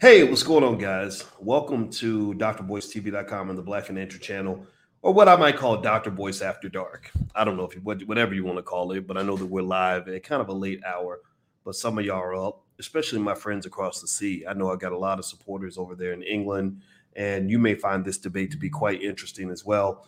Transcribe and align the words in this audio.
Hey, 0.00 0.22
what's 0.22 0.44
going 0.44 0.62
on, 0.62 0.78
guys? 0.78 1.24
Welcome 1.40 1.90
to 1.94 2.32
drboycetv.com 2.34 3.50
and 3.50 3.58
the 3.58 3.62
Black 3.62 3.88
and 3.88 3.96
Financial 3.96 4.20
Channel, 4.20 4.64
or 5.02 5.12
what 5.12 5.28
I 5.28 5.34
might 5.34 5.56
call 5.56 5.80
Dr. 5.80 6.12
Boyce 6.12 6.40
After 6.40 6.68
Dark. 6.68 7.10
I 7.34 7.44
don't 7.44 7.56
know 7.56 7.64
if 7.64 7.74
you, 7.74 7.80
whatever 7.80 8.32
you 8.32 8.44
want 8.44 8.58
to 8.58 8.62
call 8.62 8.92
it, 8.92 9.08
but 9.08 9.18
I 9.18 9.22
know 9.22 9.36
that 9.36 9.46
we're 9.46 9.60
live 9.60 10.06
at 10.06 10.22
kind 10.22 10.40
of 10.40 10.50
a 10.50 10.52
late 10.52 10.80
hour, 10.84 11.22
but 11.64 11.74
some 11.74 11.98
of 11.98 12.04
y'all 12.04 12.20
are 12.20 12.46
up, 12.46 12.60
especially 12.78 13.18
my 13.18 13.34
friends 13.34 13.66
across 13.66 14.00
the 14.00 14.06
sea. 14.06 14.44
I 14.48 14.52
know 14.52 14.70
I 14.70 14.76
got 14.76 14.92
a 14.92 14.96
lot 14.96 15.18
of 15.18 15.24
supporters 15.24 15.76
over 15.76 15.96
there 15.96 16.12
in 16.12 16.22
England, 16.22 16.80
and 17.16 17.50
you 17.50 17.58
may 17.58 17.74
find 17.74 18.04
this 18.04 18.18
debate 18.18 18.52
to 18.52 18.56
be 18.56 18.70
quite 18.70 19.02
interesting 19.02 19.50
as 19.50 19.64
well. 19.64 20.06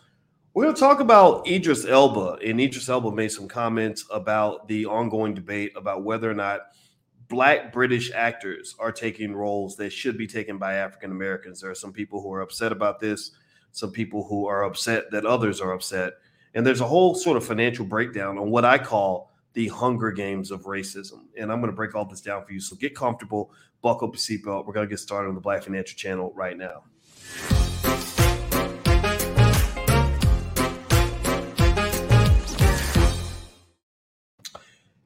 We're 0.53 0.63
going 0.63 0.75
to 0.75 0.79
talk 0.79 1.01
about 1.01 1.45
Idris 1.49 1.85
Elba, 1.85 2.37
and 2.45 2.61
Idris 2.61 2.87
Elba 2.87 3.11
made 3.11 3.33
some 3.33 3.49
comments 3.49 4.05
about 4.09 4.69
the 4.69 4.85
ongoing 4.85 5.33
debate 5.33 5.73
about 5.75 6.05
whether 6.05 6.31
or 6.31 6.33
not 6.33 6.61
black 7.31 7.71
British 7.71 8.11
actors 8.11 8.75
are 8.77 8.91
taking 8.91 9.33
roles 9.33 9.77
that 9.77 9.91
should 9.91 10.17
be 10.17 10.27
taken 10.27 10.57
by 10.57 10.73
African 10.73 11.11
Americans. 11.11 11.61
There 11.61 11.71
are 11.71 11.75
some 11.75 11.93
people 11.93 12.21
who 12.21 12.31
are 12.33 12.41
upset 12.41 12.73
about 12.73 12.99
this, 12.99 13.31
some 13.71 13.91
people 13.91 14.27
who 14.27 14.47
are 14.47 14.65
upset 14.65 15.09
that 15.11 15.25
others 15.25 15.61
are 15.61 15.71
upset. 15.71 16.15
And 16.53 16.67
there's 16.67 16.81
a 16.81 16.85
whole 16.85 17.15
sort 17.15 17.37
of 17.37 17.45
financial 17.45 17.85
breakdown 17.85 18.37
on 18.37 18.51
what 18.51 18.65
I 18.65 18.77
call 18.77 19.31
the 19.53 19.69
Hunger 19.69 20.11
Games 20.11 20.51
of 20.51 20.63
racism. 20.63 21.21
And 21.37 21.53
I'm 21.53 21.61
going 21.61 21.71
to 21.71 21.75
break 21.75 21.95
all 21.95 22.03
this 22.03 22.19
down 22.19 22.45
for 22.45 22.51
you. 22.51 22.59
So 22.59 22.75
get 22.75 22.93
comfortable, 22.93 23.51
buckle 23.81 24.09
up 24.09 24.13
your 24.15 24.19
seatbelt. 24.19 24.65
We're 24.65 24.73
going 24.73 24.87
to 24.87 24.89
get 24.89 24.99
started 24.99 25.29
on 25.29 25.35
the 25.35 25.41
Black 25.41 25.63
Financial 25.63 25.97
Channel 25.97 26.33
right 26.35 26.57
now. 26.57 26.83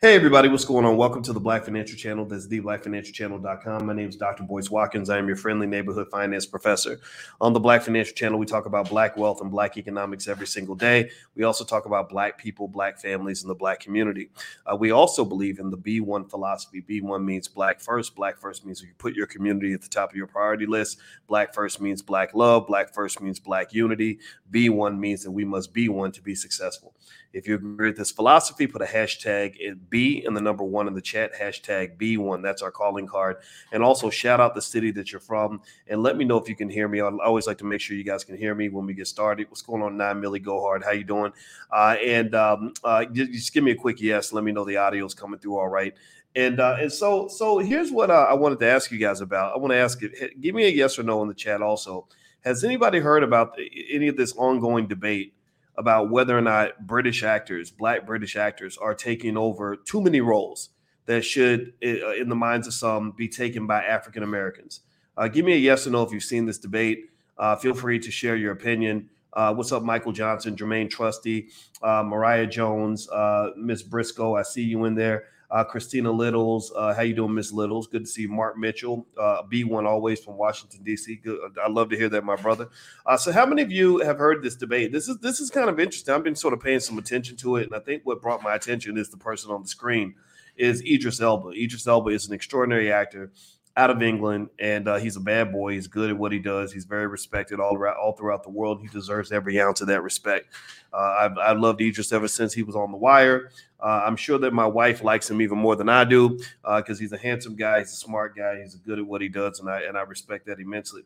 Hey, 0.05 0.13
everybody, 0.13 0.49
what's 0.49 0.65
going 0.65 0.85
on? 0.85 0.97
Welcome 0.97 1.23
to 1.23 1.33
the 1.33 1.39
Black 1.39 1.65
Financial 1.65 1.97
Channel. 1.97 2.25
That's 2.25 2.45
theblackfinancialchannel.com. 2.45 3.87
My 3.87 3.93
name 3.93 4.09
is 4.09 4.15
Dr. 4.15 4.43
Boyce 4.43 4.69
Watkins. 4.69 5.09
I 5.09 5.17
am 5.17 5.25
your 5.25 5.35
friendly 5.35 5.65
neighborhood 5.65 6.11
finance 6.11 6.45
professor. 6.45 6.99
On 7.41 7.53
the 7.53 7.59
Black 7.59 7.81
Financial 7.81 8.13
Channel, 8.13 8.37
we 8.37 8.45
talk 8.45 8.67
about 8.67 8.87
Black 8.87 9.17
wealth 9.17 9.41
and 9.41 9.49
Black 9.49 9.77
economics 9.77 10.27
every 10.27 10.45
single 10.45 10.75
day. 10.75 11.09
We 11.33 11.43
also 11.43 11.63
talk 11.63 11.87
about 11.87 12.07
Black 12.07 12.37
people, 12.37 12.67
Black 12.67 12.99
families, 12.99 13.41
and 13.41 13.49
the 13.49 13.55
Black 13.55 13.79
community. 13.79 14.29
Uh, 14.71 14.75
we 14.75 14.91
also 14.91 15.25
believe 15.25 15.57
in 15.57 15.71
the 15.71 15.77
B1 15.77 16.29
philosophy. 16.29 16.83
B1 16.87 17.23
means 17.23 17.47
Black 17.47 17.79
first. 17.79 18.15
Black 18.15 18.37
first 18.37 18.63
means 18.63 18.83
you 18.83 18.89
put 18.99 19.15
your 19.15 19.25
community 19.25 19.73
at 19.73 19.81
the 19.81 19.89
top 19.89 20.11
of 20.11 20.15
your 20.15 20.27
priority 20.27 20.67
list. 20.67 20.99
Black 21.25 21.51
first 21.51 21.81
means 21.81 22.03
Black 22.03 22.35
love. 22.35 22.67
Black 22.67 22.93
first 22.93 23.21
means 23.21 23.39
Black 23.39 23.73
unity. 23.73 24.19
B1 24.51 24.99
means 24.99 25.23
that 25.23 25.31
we 25.31 25.45
must 25.45 25.73
be 25.73 25.89
one 25.89 26.11
to 26.11 26.21
be 26.21 26.35
successful. 26.35 26.93
If 27.35 27.49
you 27.49 27.55
agree 27.55 27.89
with 27.89 27.97
this 27.97 28.11
philosophy, 28.11 28.65
put 28.65 28.81
a 28.81 28.85
hashtag 28.85 29.77
B 29.89 30.23
and 30.25 30.37
the 30.37 30.39
number 30.39 30.63
one 30.63 30.87
in 30.87 30.93
the 30.93 31.01
chat, 31.01 31.33
hashtag 31.35 31.97
B1. 31.97 32.41
That's 32.41 32.61
our 32.61 32.71
calling 32.71 33.05
card. 33.05 33.35
And 33.73 33.83
also 33.83 34.09
shout 34.09 34.39
out 34.39 34.55
the 34.55 34.61
city 34.61 34.89
that 34.91 35.11
you're 35.11 35.19
from 35.19 35.59
and 35.87 36.01
let 36.01 36.15
me 36.15 36.23
know 36.23 36.37
if 36.37 36.47
you 36.47 36.55
can 36.55 36.69
hear 36.69 36.87
me. 36.87 37.01
I 37.01 37.09
always 37.09 37.45
like 37.45 37.57
to 37.57 37.65
make 37.65 37.81
sure 37.81 37.97
you 37.97 38.05
guys 38.05 38.23
can 38.23 38.37
hear 38.37 38.55
me 38.55 38.69
when 38.69 38.85
we 38.85 38.93
get 38.93 39.07
started. 39.07 39.49
What's 39.49 39.61
going 39.61 39.81
on, 39.81 39.97
9 39.97 40.21
Millie 40.21 40.39
Go 40.39 40.61
Hard? 40.61 40.81
How 40.81 40.91
you 40.91 41.03
doing? 41.03 41.33
Uh, 41.69 41.97
and 42.01 42.33
um, 42.35 42.73
uh, 42.85 43.03
just 43.03 43.53
give 43.53 43.65
me 43.65 43.71
a 43.71 43.75
quick 43.75 43.99
yes. 43.99 44.31
Let 44.31 44.45
me 44.45 44.53
know 44.53 44.63
the 44.63 44.77
audio 44.77 45.05
is 45.05 45.13
coming 45.13 45.37
through 45.37 45.57
all 45.57 45.67
right. 45.67 45.93
And 46.37 46.61
uh, 46.61 46.77
and 46.79 46.91
so 46.91 47.27
so 47.27 47.59
here's 47.59 47.91
what 47.91 48.09
uh, 48.09 48.27
I 48.29 48.33
wanted 48.33 48.59
to 48.61 48.67
ask 48.67 48.91
you 48.91 48.97
guys 48.97 49.19
about. 49.19 49.53
I 49.53 49.57
want 49.57 49.71
to 49.71 49.77
ask 49.77 50.01
you, 50.01 50.09
give 50.39 50.55
me 50.55 50.65
a 50.65 50.69
yes 50.69 50.97
or 50.97 51.03
no 51.03 51.21
in 51.21 51.27
the 51.27 51.33
chat 51.33 51.61
also. 51.61 52.07
Has 52.45 52.63
anybody 52.63 52.99
heard 52.99 53.23
about 53.23 53.57
any 53.89 54.07
of 54.07 54.15
this 54.15 54.33
ongoing 54.33 54.87
debate 54.87 55.33
about 55.77 56.09
whether 56.09 56.37
or 56.37 56.41
not 56.41 56.87
British 56.87 57.23
actors, 57.23 57.71
black 57.71 58.05
British 58.05 58.35
actors, 58.35 58.77
are 58.77 58.93
taking 58.93 59.37
over 59.37 59.75
too 59.75 60.01
many 60.01 60.21
roles 60.21 60.69
that 61.05 61.23
should, 61.23 61.73
uh, 61.83 62.13
in 62.13 62.29
the 62.29 62.35
minds 62.35 62.67
of 62.67 62.73
some, 62.73 63.11
be 63.11 63.27
taken 63.27 63.67
by 63.67 63.83
African 63.83 64.23
Americans. 64.23 64.81
Uh, 65.17 65.27
give 65.27 65.45
me 65.45 65.53
a 65.53 65.57
yes 65.57 65.85
or 65.85 65.91
no 65.91 66.03
if 66.03 66.11
you've 66.11 66.23
seen 66.23 66.45
this 66.45 66.57
debate. 66.57 67.09
Uh, 67.37 67.55
feel 67.55 67.73
free 67.73 67.99
to 67.99 68.11
share 68.11 68.35
your 68.35 68.51
opinion. 68.51 69.09
Uh, 69.33 69.53
what's 69.53 69.71
up, 69.71 69.83
Michael 69.83 70.13
Johnson, 70.13 70.55
Jermaine 70.55 70.89
Trusty, 70.89 71.49
uh, 71.81 72.03
Mariah 72.03 72.47
Jones, 72.47 73.09
uh, 73.09 73.49
Miss 73.57 73.83
Briscoe? 73.83 74.35
I 74.35 74.43
see 74.43 74.63
you 74.63 74.85
in 74.85 74.95
there. 74.95 75.25
Uh, 75.51 75.63
Christina 75.63 76.11
Littles, 76.11 76.71
uh, 76.75 76.93
how 76.93 77.03
you 77.03 77.13
doing, 77.13 77.33
Miss 77.33 77.51
Littles? 77.51 77.87
Good 77.87 78.05
to 78.05 78.09
see 78.09 78.27
Mark 78.27 78.57
Mitchell, 78.57 79.05
uh, 79.19 79.43
B1 79.51 79.85
always 79.85 80.19
from 80.19 80.37
Washington 80.37 80.83
D.C. 80.83 81.17
Good. 81.17 81.39
I 81.63 81.69
love 81.69 81.89
to 81.89 81.97
hear 81.97 82.09
that, 82.09 82.23
my 82.23 82.35
brother. 82.35 82.69
Uh, 83.05 83.17
so, 83.17 83.31
how 83.31 83.45
many 83.45 83.61
of 83.61 83.71
you 83.71 83.99
have 83.99 84.17
heard 84.17 84.43
this 84.43 84.55
debate? 84.55 84.91
This 84.91 85.07
is 85.07 85.17
this 85.19 85.39
is 85.39 85.49
kind 85.49 85.69
of 85.69 85.79
interesting. 85.79 86.13
I've 86.13 86.23
been 86.23 86.35
sort 86.35 86.53
of 86.53 86.59
paying 86.59 86.79
some 86.79 86.97
attention 86.97 87.37
to 87.37 87.57
it, 87.57 87.67
and 87.67 87.75
I 87.75 87.79
think 87.79 88.03
what 88.05 88.21
brought 88.21 88.43
my 88.43 88.55
attention 88.55 88.97
is 88.97 89.09
the 89.09 89.17
person 89.17 89.51
on 89.51 89.61
the 89.61 89.67
screen 89.67 90.15
is 90.57 90.81
Idris 90.81 91.21
Elba. 91.21 91.49
Idris 91.49 91.87
Elba 91.87 92.09
is 92.09 92.27
an 92.27 92.33
extraordinary 92.33 92.91
actor 92.91 93.31
out 93.77 93.89
of 93.89 94.01
England, 94.01 94.49
and 94.57 94.87
uh, 94.87 94.95
he's 94.95 95.17
a 95.17 95.19
bad 95.19 95.51
boy. 95.51 95.73
He's 95.73 95.87
good 95.87 96.09
at 96.09 96.17
what 96.17 96.31
he 96.31 96.39
does. 96.39 96.71
He's 96.71 96.85
very 96.85 97.07
respected 97.07 97.59
all 97.59 97.75
around, 97.75 97.97
all 97.97 98.13
throughout 98.13 98.43
the 98.43 98.49
world. 98.49 98.81
He 98.81 98.87
deserves 98.87 99.31
every 99.31 99.59
ounce 99.59 99.81
of 99.81 99.87
that 99.87 100.01
respect. 100.01 100.47
Uh, 100.93 101.15
I've, 101.19 101.37
I've 101.37 101.59
loved 101.59 101.81
Idris 101.81 102.13
ever 102.13 102.27
since 102.29 102.53
he 102.53 102.63
was 102.63 102.75
on 102.75 102.91
The 102.91 102.97
Wire. 102.97 103.51
Uh, 103.79 104.03
I'm 104.05 104.15
sure 104.15 104.37
that 104.39 104.53
my 104.53 104.65
wife 104.65 105.03
likes 105.03 105.29
him 105.29 105.41
even 105.41 105.57
more 105.57 105.75
than 105.75 105.89
I 105.89 106.05
do 106.05 106.39
because 106.63 106.97
uh, 106.97 107.01
he's 107.01 107.11
a 107.11 107.17
handsome 107.17 107.55
guy. 107.55 107.79
He's 107.79 107.91
a 107.91 107.97
smart 107.97 108.35
guy. 108.35 108.61
He's 108.61 108.75
good 108.75 108.99
at 108.99 109.05
what 109.05 109.21
he 109.21 109.27
does, 109.27 109.59
and 109.59 109.69
I 109.69 109.81
and 109.81 109.97
I 109.97 110.01
respect 110.01 110.45
that 110.45 110.59
immensely. 110.59 111.03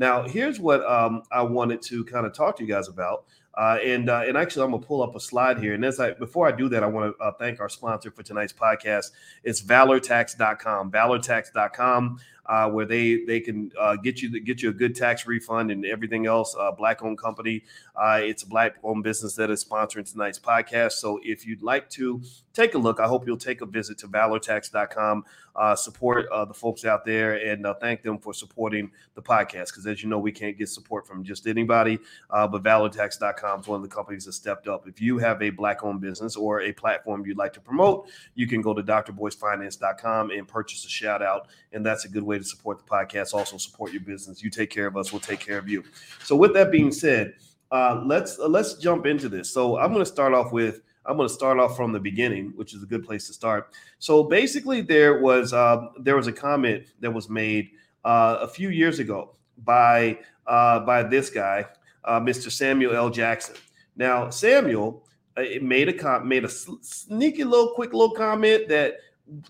Now, 0.00 0.26
here's 0.26 0.58
what 0.58 0.82
um, 0.90 1.24
I 1.30 1.42
wanted 1.42 1.82
to 1.82 2.06
kind 2.06 2.24
of 2.24 2.32
talk 2.32 2.56
to 2.56 2.64
you 2.64 2.68
guys 2.68 2.88
about. 2.88 3.26
Uh, 3.52 3.78
and 3.84 4.08
uh, 4.08 4.22
and 4.26 4.34
actually, 4.34 4.64
I'm 4.64 4.70
gonna 4.70 4.82
pull 4.82 5.02
up 5.02 5.14
a 5.14 5.20
slide 5.20 5.58
here. 5.58 5.74
And 5.74 5.84
as 5.84 6.00
I 6.00 6.12
before 6.12 6.48
I 6.48 6.52
do 6.52 6.70
that, 6.70 6.82
I 6.82 6.86
want 6.86 7.14
to 7.14 7.22
uh, 7.22 7.32
thank 7.32 7.60
our 7.60 7.68
sponsor 7.68 8.10
for 8.10 8.22
tonight's 8.22 8.54
podcast. 8.54 9.10
It's 9.44 9.60
ValorTax.com. 9.60 10.90
ValorTax.com 10.90 12.18
uh, 12.46 12.68
where 12.68 12.84
they 12.84 13.24
they 13.24 13.40
can 13.40 13.70
uh, 13.78 13.96
get 13.96 14.20
you 14.20 14.40
get 14.40 14.62
you 14.62 14.70
a 14.70 14.72
good 14.72 14.94
tax 14.94 15.26
refund 15.26 15.70
and 15.70 15.86
everything 15.86 16.26
else. 16.26 16.56
Uh, 16.58 16.72
black 16.72 17.02
owned 17.02 17.18
company. 17.18 17.62
Uh, 17.94 18.20
it's 18.22 18.42
a 18.42 18.46
black 18.46 18.76
owned 18.82 19.04
business 19.04 19.34
that 19.36 19.50
is 19.50 19.64
sponsoring 19.64 20.10
tonight's 20.10 20.38
podcast. 20.38 20.92
So 20.92 21.20
if 21.22 21.46
you'd 21.46 21.62
like 21.62 21.88
to 21.90 22.20
take 22.52 22.74
a 22.74 22.78
look, 22.78 22.98
I 22.98 23.06
hope 23.06 23.26
you'll 23.26 23.36
take 23.36 23.60
a 23.60 23.66
visit 23.66 23.98
to 23.98 24.08
valortax.com. 24.08 25.24
Uh, 25.54 25.74
support 25.76 26.26
uh, 26.32 26.44
the 26.44 26.54
folks 26.54 26.84
out 26.84 27.04
there 27.04 27.34
and 27.34 27.66
thank 27.80 28.02
them 28.02 28.18
for 28.18 28.32
supporting 28.32 28.90
the 29.14 29.22
podcast 29.22 29.66
because 29.66 29.86
as 29.86 30.02
you 30.02 30.08
know 30.08 30.18
we 30.18 30.30
can't 30.30 30.56
get 30.56 30.68
support 30.68 31.06
from 31.06 31.24
just 31.24 31.46
anybody. 31.46 31.98
but 32.30 32.62
valortax.com 32.62 33.60
is 33.60 33.66
one 33.66 33.82
of 33.82 33.88
the 33.88 33.94
companies 33.94 34.24
that 34.24 34.32
stepped 34.32 34.68
up. 34.68 34.88
If 34.88 35.00
you 35.00 35.18
have 35.18 35.42
a 35.42 35.50
black 35.50 35.84
owned 35.84 36.00
business 36.00 36.36
or 36.36 36.62
a 36.62 36.72
platform 36.72 37.26
you'd 37.26 37.36
like 37.36 37.52
to 37.54 37.60
promote, 37.60 38.08
you 38.34 38.46
can 38.46 38.60
go 38.62 38.72
to 38.72 38.82
drboycefinance.com 38.82 40.30
and 40.30 40.48
purchase 40.48 40.84
a 40.84 40.88
shout 40.88 41.22
out, 41.22 41.48
and 41.72 41.84
that's 41.84 42.04
a 42.04 42.08
good 42.08 42.22
way 42.22 42.39
to 42.40 42.48
support 42.48 42.78
the 42.78 42.84
podcast, 42.84 43.34
also 43.34 43.56
support 43.56 43.92
your 43.92 44.02
business. 44.02 44.42
You 44.42 44.50
take 44.50 44.70
care 44.70 44.86
of 44.86 44.96
us, 44.96 45.12
we'll 45.12 45.20
take 45.20 45.40
care 45.40 45.58
of 45.58 45.68
you. 45.68 45.84
So, 46.24 46.36
with 46.36 46.52
that 46.54 46.72
being 46.72 46.92
said, 46.92 47.34
uh, 47.70 48.02
let's 48.04 48.38
uh, 48.38 48.48
let's 48.48 48.74
jump 48.74 49.06
into 49.06 49.28
this. 49.28 49.52
So, 49.52 49.78
I'm 49.78 49.92
going 49.92 50.04
to 50.04 50.10
start 50.10 50.34
off 50.34 50.52
with 50.52 50.80
I'm 51.06 51.16
going 51.16 51.28
to 51.28 51.34
start 51.34 51.58
off 51.58 51.76
from 51.76 51.92
the 51.92 52.00
beginning, 52.00 52.52
which 52.56 52.74
is 52.74 52.82
a 52.82 52.86
good 52.86 53.04
place 53.04 53.26
to 53.28 53.32
start. 53.32 53.74
So, 53.98 54.24
basically, 54.24 54.80
there 54.80 55.20
was 55.20 55.52
uh, 55.52 55.88
there 56.00 56.16
was 56.16 56.26
a 56.26 56.32
comment 56.32 56.84
that 57.00 57.12
was 57.12 57.28
made 57.28 57.70
uh, 58.04 58.38
a 58.40 58.48
few 58.48 58.70
years 58.70 58.98
ago 58.98 59.36
by 59.64 60.18
uh, 60.46 60.80
by 60.80 61.02
this 61.02 61.30
guy, 61.30 61.66
uh, 62.04 62.20
Mr. 62.20 62.50
Samuel 62.50 62.94
L. 62.94 63.10
Jackson. 63.10 63.56
Now, 63.96 64.30
Samuel 64.30 65.04
made 65.62 65.88
a 65.88 65.92
com- 65.92 66.28
made 66.28 66.44
a 66.44 66.48
sneaky 66.48 67.44
little 67.44 67.72
quick 67.74 67.92
little 67.92 68.14
comment 68.14 68.68
that 68.68 68.94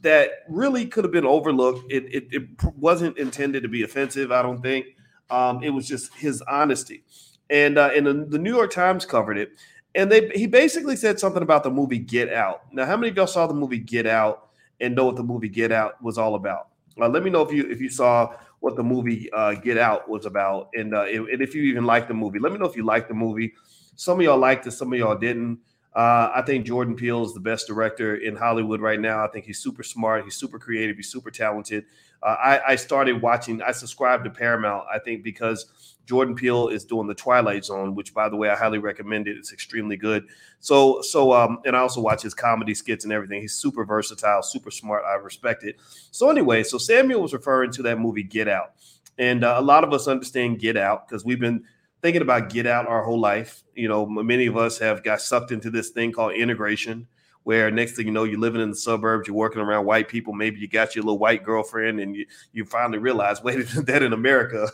that 0.03 0.31
really 0.49 0.87
could 0.87 1.05
have 1.05 1.13
been 1.13 1.27
overlooked. 1.27 1.91
It, 1.91 2.05
it, 2.15 2.27
it, 2.31 2.49
wasn't 2.77 3.17
intended 3.19 3.63
to 3.63 3.69
be 3.69 3.83
offensive, 3.83 4.33
I 4.33 4.43
don't 4.43 4.61
think. 4.63 4.87
Um, 5.31 5.63
it 5.63 5.71
was 5.71 5.87
just 5.87 6.15
his 6.15 6.43
honesty. 6.43 7.05
And 7.49 7.79
uh, 7.79 7.91
and 7.95 8.31
the, 8.31 8.39
New 8.39 8.55
York 8.55 8.71
Times 8.73 9.05
covered 9.05 9.37
it, 9.37 9.53
and 9.95 10.11
they 10.11 10.29
he 10.29 10.47
basically 10.47 10.95
said 10.95 11.19
something 11.19 11.43
about 11.43 11.65
the 11.65 11.71
movie 11.71 11.99
Get 11.99 12.33
Out. 12.33 12.63
Now, 12.73 12.87
how 12.87 12.97
many 12.97 13.09
of 13.11 13.17
y'all 13.17 13.27
saw 13.27 13.47
the 13.49 13.55
movie 13.55 13.79
Get 13.79 14.07
Out 14.07 14.51
and 14.81 14.95
know 14.95 15.07
what 15.07 15.17
the 15.17 15.25
movie 15.25 15.49
Get 15.49 15.73
Out 15.73 16.01
was 16.01 16.17
all 16.17 16.37
about? 16.37 16.69
Uh, 17.01 17.09
let 17.09 17.25
me 17.25 17.31
know 17.31 17.43
if 17.43 17.53
you 17.53 17.69
if 17.69 17.81
you 17.81 17.89
saw 17.89 18.35
what 18.61 18.77
the 18.77 18.85
movie 18.85 19.29
uh, 19.33 19.55
Get 19.55 19.79
Out 19.79 20.09
was 20.09 20.27
about, 20.27 20.69
and 20.75 20.95
uh, 20.95 21.05
and 21.05 21.43
if 21.43 21.55
you 21.55 21.63
even 21.63 21.85
liked 21.85 22.07
the 22.07 22.15
movie. 22.15 22.39
Let 22.39 22.53
me 22.53 22.59
know 22.59 22.67
if 22.67 22.77
you 22.77 22.85
liked 22.85 23.09
the 23.09 23.15
movie. 23.15 23.53
Some 23.97 24.21
of 24.21 24.25
y'all 24.25 24.39
liked 24.39 24.67
it, 24.67 24.71
some 24.71 24.93
of 24.93 24.99
y'all 24.99 25.17
didn't. 25.17 25.59
Uh, 25.95 26.31
I 26.35 26.43
think 26.43 26.67
Jordan 26.67 26.95
Peele 26.95 27.25
is 27.25 27.35
the 27.35 27.41
best 27.41 27.67
director 27.67 28.17
in 28.17 28.37
Hollywood 28.37 28.81
right 28.81 29.01
now. 29.01 29.25
I 29.25 29.29
think 29.29 29.45
he's 29.45 29.59
super 29.59 29.83
smart. 29.83 30.25
He's 30.25 30.37
super 30.37 30.59
creative. 30.59 30.97
He's 30.97 31.11
super 31.11 31.33
talented. 31.33 31.85
Uh, 32.23 32.37
I, 32.41 32.61
I, 32.69 32.77
started 32.77 33.21
watching. 33.21 33.61
I 33.63 33.73
subscribed 33.73 34.25
to 34.25 34.31
Paramount. 34.31 34.85
I 34.93 34.99
think 34.99 35.25
because 35.25 35.97
Jordan 36.07 36.35
Peele 36.35 36.69
is 36.69 36.85
doing 36.85 37.07
the 37.07 37.15
Twilight 37.15 37.65
Zone, 37.65 37.95
which, 37.95 38.13
by 38.15 38.29
the 38.29 38.37
way, 38.37 38.51
I 38.51 38.57
highly 38.57 38.79
recommend 38.79 39.27
it. 39.27 39.37
It's 39.37 39.53
extremely 39.53 39.97
good. 39.97 40.27
So, 40.61 41.01
so, 41.03 41.33
um, 41.33 41.61
and 41.65 41.75
I 41.75 41.81
also 41.81 42.01
watch 42.01 42.23
his 42.23 42.35
comedy 42.35 42.75
skits 42.75 43.05
and 43.05 43.13
everything. 43.13 43.41
He's 43.41 43.55
super 43.55 43.85
versatile, 43.85 44.43
super 44.43 44.71
smart. 44.71 45.03
I 45.05 45.15
respect 45.15 45.65
it. 45.65 45.77
So, 46.11 46.31
anyway, 46.31 46.63
so 46.63 46.79
Samuel 46.79 47.23
was 47.23 47.33
referring 47.33 47.73
to 47.73 47.83
that 47.83 47.99
movie 47.99 48.23
Get 48.23 48.49
Out, 48.49 48.73
and 49.19 49.43
uh, 49.43 49.55
a 49.59 49.63
lot 49.63 49.83
of 49.83 49.93
us 49.93 50.07
understand 50.07 50.59
Get 50.59 50.77
Out 50.77 51.09
because 51.09 51.25
we've 51.25 51.41
been 51.41 51.65
thinking 52.03 52.23
about 52.23 52.49
Get 52.49 52.67
Out 52.67 52.87
our 52.87 53.03
whole 53.03 53.19
life. 53.19 53.63
You 53.75 53.89
know, 53.89 54.07
many 54.07 54.47
of 54.47 54.57
us 54.57 54.79
have 54.79 55.03
got 55.03 55.21
sucked 55.21 55.53
into 55.53 55.71
this 55.71 55.91
thing 55.91 56.13
called 56.13 56.35
integration, 56.35 57.07
where 57.45 57.71
next 57.71 57.97
thing 57.97 58.07
you 58.07 58.13
know, 58.13 58.25
you're 58.25 58.39
living 58.39 58.61
in 58.61 58.71
the 58.71 58.77
suburbs, 58.77 59.27
you're 59.27 59.37
working 59.37 59.61
around 59.61 59.85
white 59.87 60.09
people. 60.09 60.33
Maybe 60.33 60.61
you 60.61 60.69
got 60.69 60.95
your 60.95 61.05
little 61.05 61.19
white 61.19 61.43
girlfriend, 61.45 62.01
and 62.01 62.15
you 62.17 62.27
you 62.53 62.65
finally 62.65 62.99
realize, 62.99 63.43
wait, 63.43 63.57
a 63.57 63.59
minute, 63.59 63.87
that 63.87 64.03
in 64.03 64.13
America, 64.13 64.69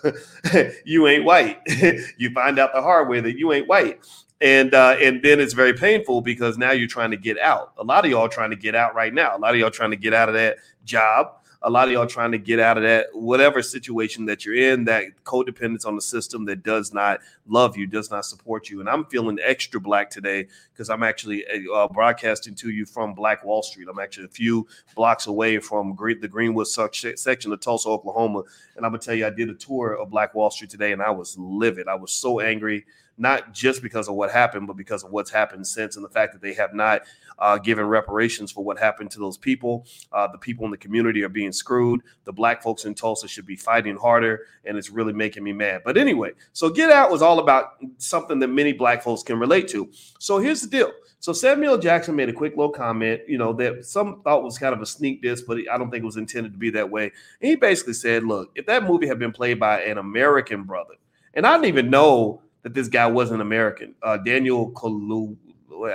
you 0.85 1.07
ain't 1.07 1.25
white. 1.25 1.61
you 2.17 2.31
find 2.31 2.59
out 2.59 2.73
the 2.75 2.83
hard 2.83 3.09
way 3.09 3.21
that 3.21 3.39
you 3.39 3.53
ain't 3.53 3.69
white. 3.69 4.01
And 4.41 4.75
uh, 4.75 4.97
and 5.01 5.23
then 5.23 5.41
it's 5.41 5.55
very 5.55 5.73
painful 5.73 6.21
because 6.21 6.59
now 6.59 6.73
you're 6.73 6.89
trying 6.89 7.11
to 7.11 7.17
get 7.17 7.39
out. 7.39 7.73
A 7.79 7.85
lot 7.85 8.05
of 8.05 8.11
y'all 8.11 8.29
trying 8.29 8.51
to 8.51 8.57
get 8.57 8.75
out 8.75 8.95
right 8.95 9.15
now. 9.15 9.37
A 9.37 9.39
lot 9.39 9.55
of 9.55 9.61
y'all 9.61 9.71
trying 9.71 9.93
to 9.93 9.97
get 9.97 10.13
out 10.13 10.29
of 10.29 10.35
that 10.35 10.59
job 10.85 11.33
a 11.67 11.71
lot 11.71 11.89
of 11.89 11.93
y'all 11.93 12.07
trying 12.07 12.31
to 12.31 12.39
get 12.39 12.61
out 12.61 12.77
of 12.77 12.85
that 12.85 13.09
whatever 13.13 13.61
situation 13.61 14.25
that 14.25 14.47
you're 14.47 14.55
in 14.55 14.85
that 14.85 15.03
codependence 15.25 15.85
on 15.85 15.97
the 15.97 16.01
system 16.01 16.45
that 16.45 16.63
does 16.63 16.95
not 16.95 17.19
love 17.49 17.77
you 17.77 17.89
does 17.89 18.09
not 18.09 18.25
support 18.25 18.71
you. 18.71 18.79
And 18.79 18.89
i'm 18.89 19.05
feeling 19.07 19.39
extra 19.43 19.81
black 19.81 20.09
today 20.09 20.47
because 20.73 20.89
i'm 20.89 21.03
actually 21.03 21.45
uh, 21.75 21.89
broadcasting 21.89 22.55
to 22.55 22.71
you 22.71 22.87
from 22.87 23.15
black 23.15 23.45
wall 23.45 23.65
street. 23.65 23.89
I'm 23.91 23.99
actually 23.99 24.27
a 24.27 24.29
few 24.29 24.67
blocks 24.95 25.27
away 25.27 25.59
from 25.59 25.97
the 25.99 26.29
greenwood 26.29 26.69
section 26.69 27.53
of 27.53 27.61
tulsa 27.61 27.89
oklahoma. 27.89 28.45
And 28.77 28.87
i'm 28.87 28.93
gonna 28.93 28.99
tell 28.99 29.17
you 29.17 29.27
i 29.27 29.31
did 29.31 29.51
a 29.51 29.55
tour 29.55 29.95
of 29.95 30.09
black 30.09 30.37
wall 30.37 30.53
street 30.53 30.71
today 30.71 30.93
and 30.93 31.03
i 31.03 31.11
was 31.11 31.37
livid. 31.37 31.89
I 31.89 31.97
was 31.97 32.13
so 32.13 32.39
angry 32.39 32.87
not 33.19 33.53
just 33.53 33.83
because 33.83 34.09
of 34.09 34.15
what 34.15 34.31
happened, 34.31 34.67
but 34.67 34.77
because 34.77 35.03
of 35.03 35.11
what's 35.11 35.31
happened 35.31 35.67
since 35.67 35.97
and 35.97 36.05
the 36.05 36.09
fact 36.09 36.33
that 36.33 36.43
they 36.43 36.55
have 36.55 36.75
not 36.75 37.03
uh, 37.39 37.59
given 37.59 37.87
reparations 37.87 38.51
for 38.53 38.65
what 38.65 38.79
happened 38.79 39.11
to 39.11 39.19
those 39.19 39.37
people. 39.37 39.87
Uh, 40.13 40.27
the 40.27 40.39
people 40.39 40.65
in 40.65 40.71
the 40.71 40.77
community 40.77 41.23
are 41.23 41.29
being 41.29 41.53
screwed. 41.53 42.03
The 42.25 42.33
black 42.33 42.63
folks 42.63 42.85
in 42.85 42.95
Tulsa 42.95 43.29
should 43.29 43.47
be 43.47 43.57
fighting 43.57 43.97
harder, 43.97 44.47
and 44.65 44.77
it's 44.77 44.91
really 44.91 45.13
making 45.13 45.45
me 45.45 45.53
mad. 45.53 45.83
But 45.85 45.97
anyway, 45.97 46.33
so 46.53 46.71
Get 46.71 46.91
Out 46.91 47.11
was 47.11 47.23
all 47.23 47.39
about 47.39 47.73
something 47.99 48.39
that 48.41 48.49
many 48.49 48.73
black 48.73 49.03
folks 49.03 49.23
can 49.23 49.39
relate 49.39 49.69
to. 49.69 49.91
So 50.19 50.39
here's 50.39 50.63
the 50.63 50.69
deal. 50.69 50.93
So 51.19 51.33
Samuel 51.33 51.79
Jackson 51.79 52.15
made 52.15 52.29
a 52.29 52.33
quick 52.33 52.57
little 52.57 52.73
comment, 52.73 53.23
you 53.27 53.39
know, 53.39 53.53
that 53.55 53.85
some 53.85 54.23
thought 54.23 54.45
was 54.45 54.59
kind 54.59 54.75
of 54.75 54.81
a 54.81 54.87
sneak 54.87 55.23
diss, 55.23 55.43
but 55.43 55.59
I 55.73 55.79
don't 55.79 55.91
think 55.91 56.03
it 56.03 56.07
was 56.07 56.19
intended 56.19 56.53
to 56.53 56.59
be 56.59 56.71
that 56.71 56.89
way. 56.89 57.05
And 57.41 57.51
he 57.51 57.57
basically 57.57 57.95
said, 57.95 58.23
look, 58.23 58.51
if 58.55 58.67
that 58.67 58.85
movie 58.85 59.07
had 59.09 59.19
been 59.19 59.33
played 59.33 59.59
by 59.59 59.81
an 59.81 59.99
American 59.99 60.63
brother, 60.65 60.95
and 61.35 61.47
I 61.47 61.55
didn't 61.55 61.67
even 61.67 61.91
know 61.91 62.43
that 62.67 62.75
this 62.75 62.89
guy 62.89 63.07
wasn't 63.07 63.41
American. 63.41 63.95
Uh, 64.03 64.17
Daniel 64.17 64.73
Kalu, 64.73 65.37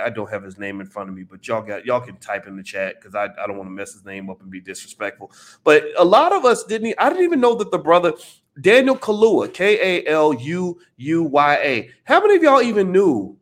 I 0.00 0.08
don't 0.08 0.30
have 0.30 0.42
his 0.42 0.56
name 0.56 0.80
in 0.80 0.86
front 0.86 1.10
of 1.10 1.14
me, 1.14 1.22
but 1.22 1.46
y'all 1.46 1.60
got 1.60 1.84
y'all 1.84 2.00
can 2.00 2.16
type 2.16 2.46
in 2.46 2.56
the 2.56 2.62
chat 2.62 2.94
because 2.98 3.14
I, 3.14 3.24
I 3.24 3.46
don't 3.46 3.58
want 3.58 3.66
to 3.66 3.72
mess 3.74 3.92
his 3.92 4.06
name 4.06 4.30
up 4.30 4.40
and 4.40 4.50
be 4.50 4.58
disrespectful. 4.58 5.32
But 5.64 5.84
a 5.98 6.04
lot 6.04 6.32
of 6.32 6.46
us 6.46 6.64
didn't. 6.64 6.94
I 6.96 7.10
didn't 7.10 7.24
even 7.24 7.40
know 7.40 7.54
that 7.56 7.70
the 7.70 7.78
brother 7.78 8.14
Daniel 8.58 8.96
Kaluuya, 8.96 9.52
K 9.52 9.98
A 9.98 10.10
L 10.10 10.32
U 10.32 10.80
U 10.96 11.22
Y 11.24 11.54
A. 11.56 11.90
How 12.04 12.22
many 12.22 12.36
of 12.36 12.42
y'all 12.42 12.62
even 12.62 12.90
knew 12.90 13.36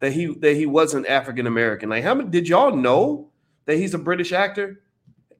that 0.00 0.12
he 0.12 0.34
that 0.40 0.54
he 0.54 0.66
wasn't 0.66 1.06
African 1.06 1.46
American? 1.46 1.88
Like, 1.88 2.04
how 2.04 2.14
many 2.14 2.28
did 2.28 2.46
y'all 2.46 2.76
know 2.76 3.30
that 3.64 3.78
he's 3.78 3.94
a 3.94 3.98
British 3.98 4.32
actor? 4.32 4.82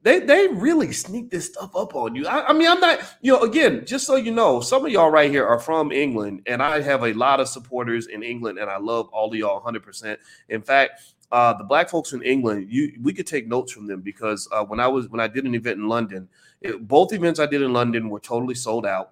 They 0.05 0.19
they 0.19 0.47
really 0.49 0.93
sneak 0.93 1.31
this 1.31 1.47
stuff 1.47 1.75
up 1.75 1.95
on 1.95 2.13
you. 2.13 2.27
I, 2.27 2.49
I, 2.49 2.53
mean, 2.53 2.67
I'm 2.67 2.79
not, 2.79 2.99
you 3.23 3.31
know, 3.31 3.41
again, 3.41 3.87
just 3.87 4.05
so 4.05 4.15
you 4.15 4.31
know, 4.31 4.61
some 4.61 4.85
of 4.85 4.91
y'all 4.91 5.09
right 5.09 5.31
here 5.31 5.43
are 5.47 5.57
from 5.57 5.91
England, 5.91 6.43
and 6.45 6.61
I 6.61 6.79
have 6.81 7.03
a 7.03 7.13
lot 7.13 7.39
of 7.39 7.47
supporters 7.47 8.05
in 8.05 8.21
England, 8.21 8.59
and 8.59 8.69
I 8.69 8.77
love 8.77 9.09
all 9.09 9.31
of 9.31 9.35
y'all 9.35 9.59
100%. 9.59 10.15
In 10.49 10.61
fact, 10.61 11.01
uh, 11.31 11.53
the 11.53 11.63
black 11.63 11.89
folks 11.89 12.13
in 12.13 12.21
England, 12.21 12.67
you 12.69 12.93
we 13.01 13.13
could 13.13 13.25
take 13.25 13.47
notes 13.47 13.71
from 13.71 13.87
them 13.87 14.01
because 14.01 14.47
uh, 14.51 14.63
when 14.63 14.79
I 14.79 14.87
was 14.87 15.09
when 15.09 15.19
I 15.19 15.27
did 15.27 15.43
an 15.43 15.55
event 15.55 15.79
in 15.79 15.87
London, 15.87 16.29
it, 16.61 16.87
both 16.87 17.11
events 17.11 17.39
I 17.39 17.47
did 17.47 17.63
in 17.63 17.73
London 17.73 18.07
were 18.07 18.19
totally 18.19 18.53
sold 18.53 18.85
out 18.85 19.09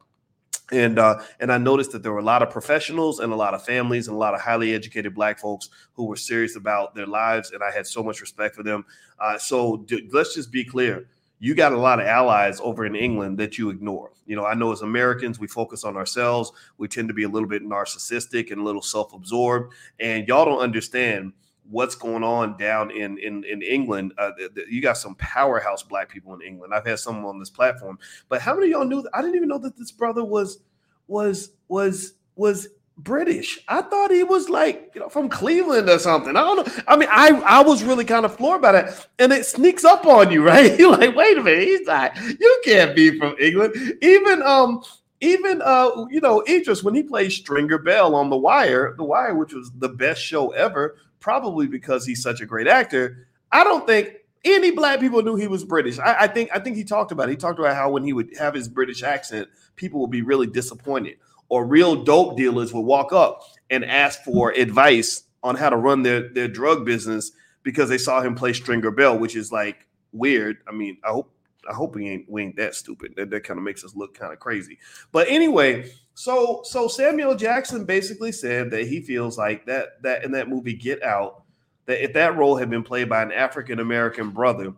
and 0.71 0.98
uh, 0.98 1.21
and 1.39 1.51
I 1.51 1.57
noticed 1.57 1.92
that 1.92 2.04
there 2.04 2.12
were 2.12 2.19
a 2.19 2.24
lot 2.24 2.42
of 2.42 2.50
professionals 2.50 3.19
and 3.19 3.33
a 3.33 3.36
lot 3.36 3.54
of 3.54 3.63
families 3.65 4.07
and 4.07 4.15
a 4.15 4.19
lot 4.19 4.33
of 4.33 4.42
highly 4.42 4.74
educated 4.74 5.13
Black 5.13 5.39
folks 5.39 5.69
who 5.94 6.06
were 6.06 6.15
serious 6.15 6.56
about 6.56 6.95
their 6.95 7.07
lives, 7.07 7.51
and 7.51 7.62
I 7.63 7.71
had 7.71 7.86
so 7.86 8.01
much 8.01 8.21
respect 8.21 8.56
for 8.56 8.63
them. 8.63 8.86
Uh, 9.19 9.38
so 9.38 9.77
d- 9.77 10.10
let's 10.12 10.33
just 10.33 10.51
be 10.51 10.63
clear: 10.63 11.07
you 11.39 11.54
got 11.54 11.74
a 11.74 11.77
lot 11.77 12.00
of 12.00 12.07
allies 12.07 12.60
over 12.62 12.86
in 12.86 12.95
England 12.95 13.38
that 13.39 13.57
you 13.57 13.69
ignore. 13.69 14.12
You 14.25 14.38
know, 14.38 14.45
I 14.45 14.54
know 14.54 14.71
as 14.71 14.81
Americans 14.81 15.39
we 15.39 15.48
focus 15.48 15.83
on 15.83 15.98
ourselves. 15.98 16.51
We 16.77 16.88
tend 16.88 17.09
to 17.09 17.13
be 17.13 17.24
a 17.24 17.30
little 17.30 17.50
bit 17.50 17.63
narcissistic 17.63 18.51
and 18.51 18.62
a 18.62 18.63
little 18.63 18.81
self-absorbed, 18.81 19.74
and 20.00 20.27
y'all 20.27 20.45
don't 20.45 20.62
understand 20.62 21.33
what's 21.69 21.95
going 21.95 22.24
on 22.24 22.57
down 22.57 22.92
in 22.92 23.18
in 23.18 23.44
in 23.44 23.62
England. 23.62 24.13
Uh, 24.18 24.31
you 24.69 24.81
got 24.81 24.98
some 24.98 25.15
powerhouse 25.15 25.83
black 25.83 26.10
people 26.10 26.33
in 26.33 26.42
England. 26.42 26.74
I've 26.74 26.86
had 26.86 27.00
some 27.00 27.25
on 27.25 27.39
this 27.39 27.50
platform, 27.50 28.00
but 28.30 28.42
how 28.42 28.56
many 28.56 28.71
y'all 28.71 28.86
knew? 28.86 29.07
I 29.13 29.21
didn't 29.21 29.36
even 29.36 29.50
know 29.50 29.60
that 29.60 29.77
this 29.77 29.92
brother 29.92 30.24
was 30.24 30.60
was 31.07 31.51
was 31.68 32.13
was 32.36 32.68
British. 32.98 33.60
I 33.68 33.81
thought 33.81 34.12
he 34.12 34.24
was 34.24 34.50
like 34.50 34.92
you 34.94 35.01
know 35.01 35.10
from 35.10 35.30
Cleveland 35.30 35.89
or 35.89 36.00
something. 36.00 36.36
I 36.36 36.42
don't 36.42 36.68
know. 36.68 36.83
I 36.88 36.95
mean, 36.95 37.10
I 37.12 37.30
I 37.45 37.62
was 37.62 37.83
really 37.83 38.06
kind 38.06 38.25
of 38.25 38.36
floored 38.36 38.62
by 38.62 38.74
that, 38.74 39.07
and 39.19 39.31
it 39.31 39.45
sneaks 39.45 39.83
up 39.83 40.06
on 40.06 40.31
you, 40.31 40.44
right? 40.45 40.77
You're 40.77 40.98
like, 40.98 41.16
wait 41.16 41.38
a 41.38 41.44
minute, 41.44 41.63
he's 41.63 41.88
not. 41.88 42.16
You 42.39 42.62
can't 42.66 42.95
be 42.95 43.18
from 43.18 43.36
England. 43.39 43.75
Even 44.01 44.42
um 44.44 44.83
even 45.24 45.62
uh, 45.62 46.06
you 46.09 46.19
know, 46.19 46.44
Idris 46.48 46.83
when 46.83 46.94
he 46.94 47.01
played 47.01 47.31
Stringer 47.31 47.77
Bell 47.77 48.13
on 48.13 48.30
The 48.30 48.38
Wire, 48.38 48.94
The 48.98 49.06
Wire, 49.06 49.36
which 49.36 49.54
was 49.54 49.71
the 49.77 49.88
best 49.88 50.21
show 50.21 50.50
ever, 50.50 50.98
probably 51.24 51.68
because 51.68 52.06
he's 52.06 52.22
such 52.22 52.42
a 52.42 52.46
great 52.46 52.68
actor. 52.68 53.30
I 53.50 53.64
don't 53.64 53.88
think 53.88 54.10
any 54.44 54.72
black 54.72 55.00
people 55.00 55.24
knew 55.24 55.38
he 55.38 55.48
was 55.48 55.64
British. 55.64 55.98
I, 55.98 56.24
I, 56.24 56.28
think 56.28 56.50
I 56.54 56.60
think 56.60 56.75
he 56.75 56.84
talked 56.84 57.14
about 57.14 57.30
it. 57.30 57.31
He 57.31 57.38
talked 57.38 57.60
about 57.60 57.78
how 57.78 57.90
when 57.92 58.04
he 58.04 58.12
would 58.12 58.36
have 58.38 58.54
his 58.54 58.68
British 58.68 59.04
accent, 59.04 59.48
people 59.78 60.02
would 60.02 60.12
be 60.12 60.22
really 60.22 60.48
disappointed. 60.48 61.16
Or 61.48 61.66
real 61.66 62.04
dope 62.04 62.36
dealers 62.36 62.74
would 62.74 62.81
walk 62.81 63.14
up 63.14 63.42
and 63.70 63.86
ask 63.86 64.22
for 64.24 64.52
advice 64.52 65.24
on 65.44 65.56
how 65.56 65.70
to 65.70 65.78
run 65.78 66.04
their, 66.04 66.28
their 66.28 66.50
drug 66.50 66.86
business 66.86 67.31
because 67.64 67.88
they 67.88 67.98
saw 67.98 68.19
him 68.22 68.36
play 68.36 68.52
Stringer 68.52 68.92
Bell, 68.92 69.18
which 69.18 69.38
is 69.38 69.50
like 69.50 69.88
weird. 70.12 70.58
I 70.68 70.74
mean, 70.74 70.98
I 71.06 71.12
hope 71.12 71.31
I 71.69 71.74
hope 71.74 71.96
we 71.96 72.10
ain't 72.10 72.30
we 72.30 72.44
ain't 72.44 72.58
that 72.58 72.76
stupid. 72.76 73.14
That, 73.16 73.30
that 73.30 73.46
kind 73.46 73.58
of 73.58 73.64
makes 73.64 73.86
us 73.86 73.96
look 73.96 74.14
kind 74.14 74.34
of 74.34 74.40
crazy. 74.40 74.78
But 75.14 75.30
anyway, 75.30 75.90
so 76.15 76.62
so 76.63 76.88
Samuel 76.88 77.36
Jackson 77.36 77.86
basically 77.86 78.31
said 78.31 78.69
that 78.71 78.88
he 78.88 79.01
feels 79.01 79.38
like 79.38 79.65
that 79.65 80.01
that 80.04 80.24
in 80.24 80.31
that 80.33 80.50
movie 80.50 80.74
Get 80.74 81.01
Out, 81.04 81.44
that 81.86 82.04
if 82.04 82.13
that 82.13 82.38
role 82.38 82.56
had 82.56 82.69
been 82.69 82.83
played 82.83 83.10
by 83.10 83.21
an 83.24 83.31
African 83.31 83.80
American 83.80 84.30
brother, 84.30 84.74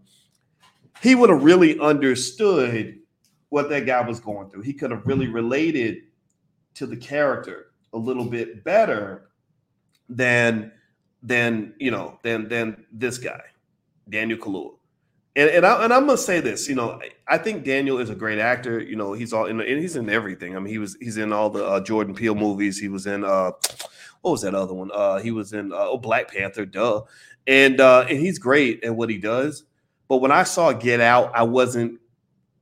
he 1.02 1.16
would 1.16 1.30
have 1.30 1.44
really 1.44 1.80
understood 1.80 3.00
what 3.50 3.70
that 3.70 3.86
guy 3.86 4.02
was 4.02 4.20
going 4.20 4.50
through. 4.50 4.62
He 4.62 4.74
could 4.74 4.92
have 4.92 5.06
really 5.06 5.28
related 5.28 6.04
to 6.76 6.86
the 6.86 6.98
character 6.98 7.68
a 7.94 7.98
little 7.98 8.26
bit 8.26 8.64
better 8.64 9.30
than 10.08 10.72
than 11.22 11.74
you 11.80 11.92
know 11.92 12.18
than 12.24 12.48
than 12.48 12.86
this 12.94 13.18
guy, 13.18 13.42
Daniel 14.10 14.40
Kaluuya 14.40 14.75
and 15.36 15.50
and, 15.50 15.66
I, 15.66 15.84
and 15.84 15.94
I'm 15.94 16.06
gonna 16.06 16.18
say 16.18 16.40
this, 16.40 16.70
you 16.70 16.76
know, 16.76 17.00
I 17.28 17.38
think 17.38 17.66
Daniel 17.66 17.98
is 18.00 18.10
a 18.10 18.16
great 18.16 18.40
actor. 18.40 18.80
You 18.80 18.96
know, 18.96 19.14
he's 19.14 19.34
all 19.34 19.46
in, 19.46 19.60
and 19.60 19.80
he's 19.82 19.96
in 19.96 20.10
everything. 20.10 20.56
I 20.56 20.60
mean, 20.60 20.72
he 20.72 20.78
was 20.78 20.96
he's 21.02 21.18
in 21.18 21.34
all 21.34 21.50
the 21.50 21.66
uh, 21.66 21.80
Jordan 21.82 22.16
Peele 22.16 22.36
movies. 22.36 22.80
He 22.80 22.88
was 22.88 23.06
in 23.06 23.24
uh, 23.24 23.52
what 24.22 24.32
was 24.32 24.42
that 24.44 24.56
other 24.56 24.74
one? 24.74 24.92
Uh, 24.94 25.20
he 25.20 25.32
was 25.32 25.54
in 25.54 25.74
uh, 25.74 25.78
oh 25.78 25.98
Black 25.98 26.32
Panther, 26.32 26.66
duh, 26.66 27.02
and 27.48 27.82
uh, 27.82 28.06
and 28.10 28.20
he's 28.20 28.40
great 28.40 28.84
at 28.84 28.96
what 28.96 29.10
he 29.10 29.18
does. 29.18 29.64
But 30.08 30.18
when 30.18 30.32
I 30.32 30.44
saw 30.44 30.72
Get 30.72 31.02
Out, 31.02 31.32
I 31.36 31.44
wasn't 31.44 32.00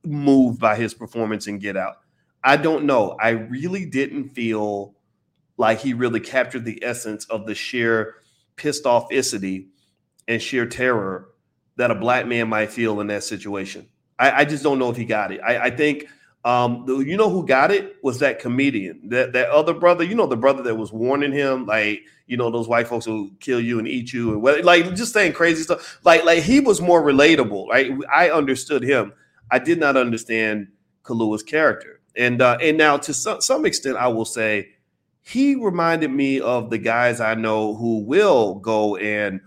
moved 0.04 0.60
by 0.60 0.76
his 0.76 0.94
performance 0.94 1.46
in 1.46 1.58
Get 1.58 1.76
Out. 1.76 1.96
I 2.42 2.56
don't 2.56 2.84
know. 2.84 3.16
I 3.20 3.30
really 3.30 3.86
didn't 3.86 4.30
feel 4.30 4.94
like 5.56 5.80
he 5.80 5.94
really 5.94 6.20
captured 6.20 6.64
the 6.64 6.82
essence 6.82 7.24
of 7.26 7.46
the 7.46 7.54
sheer 7.54 8.16
pissed 8.56 8.86
off 8.86 9.08
icity 9.10 9.68
and 10.26 10.42
sheer 10.42 10.66
terror 10.66 11.28
that 11.76 11.90
a 11.90 11.94
black 11.94 12.26
man 12.26 12.48
might 12.48 12.70
feel 12.70 13.00
in 13.00 13.08
that 13.08 13.24
situation. 13.24 13.88
I, 14.18 14.30
I 14.30 14.44
just 14.44 14.62
don't 14.62 14.78
know 14.78 14.90
if 14.90 14.96
he 14.96 15.04
got 15.04 15.32
it. 15.32 15.40
I, 15.44 15.58
I 15.58 15.70
think 15.70 16.06
um, 16.44 16.84
the, 16.86 16.98
you 16.98 17.16
know 17.16 17.30
who 17.30 17.46
got 17.46 17.70
it 17.70 17.96
was 18.02 18.18
that 18.18 18.38
comedian, 18.38 19.08
that 19.08 19.32
that 19.32 19.48
other 19.48 19.72
brother. 19.72 20.04
You 20.04 20.14
know 20.14 20.26
the 20.26 20.36
brother 20.36 20.62
that 20.64 20.74
was 20.74 20.92
warning 20.92 21.32
him, 21.32 21.64
like 21.66 22.02
you 22.26 22.36
know 22.36 22.50
those 22.50 22.68
white 22.68 22.86
folks 22.86 23.06
will 23.06 23.30
kill 23.40 23.60
you 23.60 23.78
and 23.78 23.88
eat 23.88 24.12
you, 24.12 24.32
and 24.32 24.42
what, 24.42 24.62
like 24.64 24.94
just 24.94 25.14
saying 25.14 25.32
crazy 25.32 25.62
stuff. 25.62 26.00
Like 26.04 26.24
like 26.24 26.42
he 26.42 26.60
was 26.60 26.80
more 26.82 27.02
relatable, 27.02 27.68
right? 27.68 27.92
I 28.14 28.30
understood 28.30 28.82
him. 28.82 29.14
I 29.50 29.58
did 29.58 29.80
not 29.80 29.96
understand 29.96 30.68
Kalua's 31.02 31.42
character, 31.42 32.00
and 32.14 32.42
uh, 32.42 32.58
and 32.60 32.76
now 32.76 32.98
to 32.98 33.14
some, 33.14 33.40
some 33.40 33.64
extent, 33.64 33.96
I 33.96 34.08
will 34.08 34.26
say 34.26 34.68
he 35.22 35.54
reminded 35.54 36.10
me 36.10 36.40
of 36.40 36.68
the 36.68 36.78
guys 36.78 37.20
I 37.20 37.34
know 37.34 37.74
who 37.74 38.00
will 38.00 38.56
go 38.56 38.96
and 38.96 39.40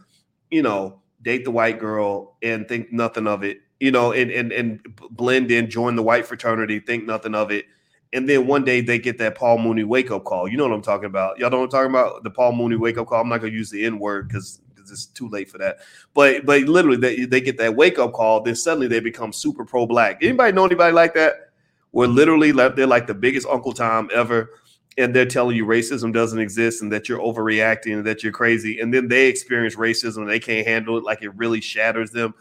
you 0.49 0.63
know 0.63 0.99
date 1.21 1.43
the 1.43 1.51
white 1.51 1.79
girl 1.79 2.37
and 2.41 2.67
think 2.67 2.91
nothing 2.91 3.27
of 3.27 3.43
it, 3.43 3.61
you 3.79 3.91
know, 3.91 4.11
and 4.11 4.31
and 4.31 4.51
and 4.51 4.79
blend 5.11 5.51
in, 5.51 5.69
join 5.69 5.95
the 5.95 6.03
white 6.03 6.25
fraternity, 6.25 6.79
think 6.79 7.05
nothing 7.05 7.35
of 7.35 7.51
it. 7.51 7.65
And 8.13 8.27
then 8.27 8.47
one 8.47 8.63
day 8.63 8.81
they 8.81 8.99
get 8.99 9.17
that 9.17 9.35
Paul 9.35 9.57
Mooney 9.57 9.83
wake 9.83 10.11
up 10.11 10.23
call. 10.23 10.47
You 10.47 10.57
know 10.57 10.63
what 10.63 10.73
I'm 10.73 10.81
talking 10.81 11.07
about? 11.07 11.39
Y'all 11.39 11.53
I'm 11.53 11.69
talking 11.69 11.89
about? 11.89 12.23
The 12.23 12.29
Paul 12.29 12.53
Mooney 12.53 12.77
wake 12.77 12.97
up 12.97 13.07
call. 13.07 13.21
I'm 13.21 13.29
not 13.29 13.41
gonna 13.41 13.51
use 13.51 13.69
the 13.69 13.85
N 13.85 13.99
word 13.99 14.27
because 14.27 14.61
it's 14.91 15.05
too 15.07 15.27
late 15.29 15.49
for 15.49 15.57
that. 15.57 15.79
But 16.13 16.45
but 16.45 16.61
literally 16.61 16.97
they, 16.97 17.25
they 17.25 17.41
get 17.41 17.57
that 17.57 17.75
wake 17.75 17.99
up 17.99 18.13
call, 18.13 18.41
then 18.41 18.55
suddenly 18.55 18.87
they 18.87 18.99
become 18.99 19.33
super 19.33 19.65
pro 19.65 19.85
black. 19.85 20.23
Anybody 20.23 20.53
know 20.53 20.65
anybody 20.65 20.93
like 20.93 21.13
that? 21.15 21.51
Where 21.91 22.07
literally 22.07 22.51
they're 22.51 22.87
like 22.87 23.07
the 23.07 23.13
biggest 23.13 23.47
Uncle 23.47 23.73
Tom 23.73 24.09
ever 24.13 24.51
and 24.97 25.15
they're 25.15 25.25
telling 25.25 25.55
you 25.55 25.65
racism 25.65 26.11
doesn't 26.11 26.39
exist 26.39 26.81
and 26.81 26.91
that 26.91 27.07
you're 27.07 27.19
overreacting 27.19 27.93
and 27.93 28.05
that 28.05 28.23
you're 28.23 28.31
crazy. 28.31 28.79
And 28.79 28.93
then 28.93 29.07
they 29.07 29.27
experience 29.27 29.75
racism 29.75 30.17
and 30.17 30.29
they 30.29 30.39
can't 30.39 30.67
handle 30.67 30.97
it, 30.97 31.03
like 31.03 31.21
it 31.21 31.35
really 31.35 31.61
shatters 31.61 32.11
them. 32.11 32.33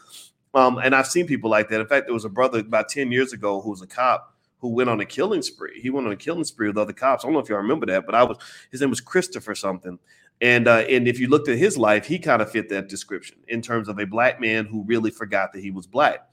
Um, 0.55 0.79
and 0.79 0.95
I've 0.95 1.07
seen 1.07 1.27
people 1.27 1.51
like 1.51 1.69
that. 1.69 1.81
In 1.81 1.87
fact, 1.87 2.07
there 2.07 2.15
was 2.15 2.25
a 2.25 2.31
brother 2.31 2.61
about 2.61 2.89
10 2.89 3.13
years 3.13 3.35
ago 3.35 3.61
who 3.61 3.71
was 3.71 3.83
a 3.83 3.87
cop 3.87 4.33
who 4.59 4.69
went 4.69 4.89
on 4.89 5.01
a 5.01 5.05
killing 5.05 5.43
spree. 5.43 5.81
He 5.81 5.91
went 5.91 6.07
on 6.07 6.13
a 6.13 6.17
killing 6.17 6.45
spree 6.45 6.69
with 6.69 6.79
other 6.79 6.93
cops. 6.93 7.25
I 7.25 7.29
don't 7.29 7.35
know 7.35 7.41
if 7.41 7.49
y'all 7.49 7.59
remember 7.59 7.87
that, 7.87 8.07
but 8.07 8.15
I 8.15 8.23
was 8.23 8.39
his 8.71 8.81
name 8.81 8.91
was 8.91 9.01
Christopher 9.01 9.55
something. 9.55 9.99
And 10.41 10.67
uh, 10.67 10.85
and 10.89 11.07
if 11.07 11.19
you 11.19 11.29
looked 11.29 11.49
at 11.49 11.59
his 11.59 11.77
life, 11.77 12.07
he 12.07 12.19
kind 12.19 12.43
of 12.43 12.51
fit 12.51 12.69
that 12.71 12.89
description 12.89 13.37
in 13.49 13.63
terms 13.63 13.89
of 13.89 13.99
a 13.99 14.07
black 14.07 14.41
man 14.41 14.67
who 14.67 14.83
really 14.85 15.11
forgot 15.11 15.53
that 15.53 15.61
he 15.61 15.71
was 15.71 15.87
black. 15.87 16.29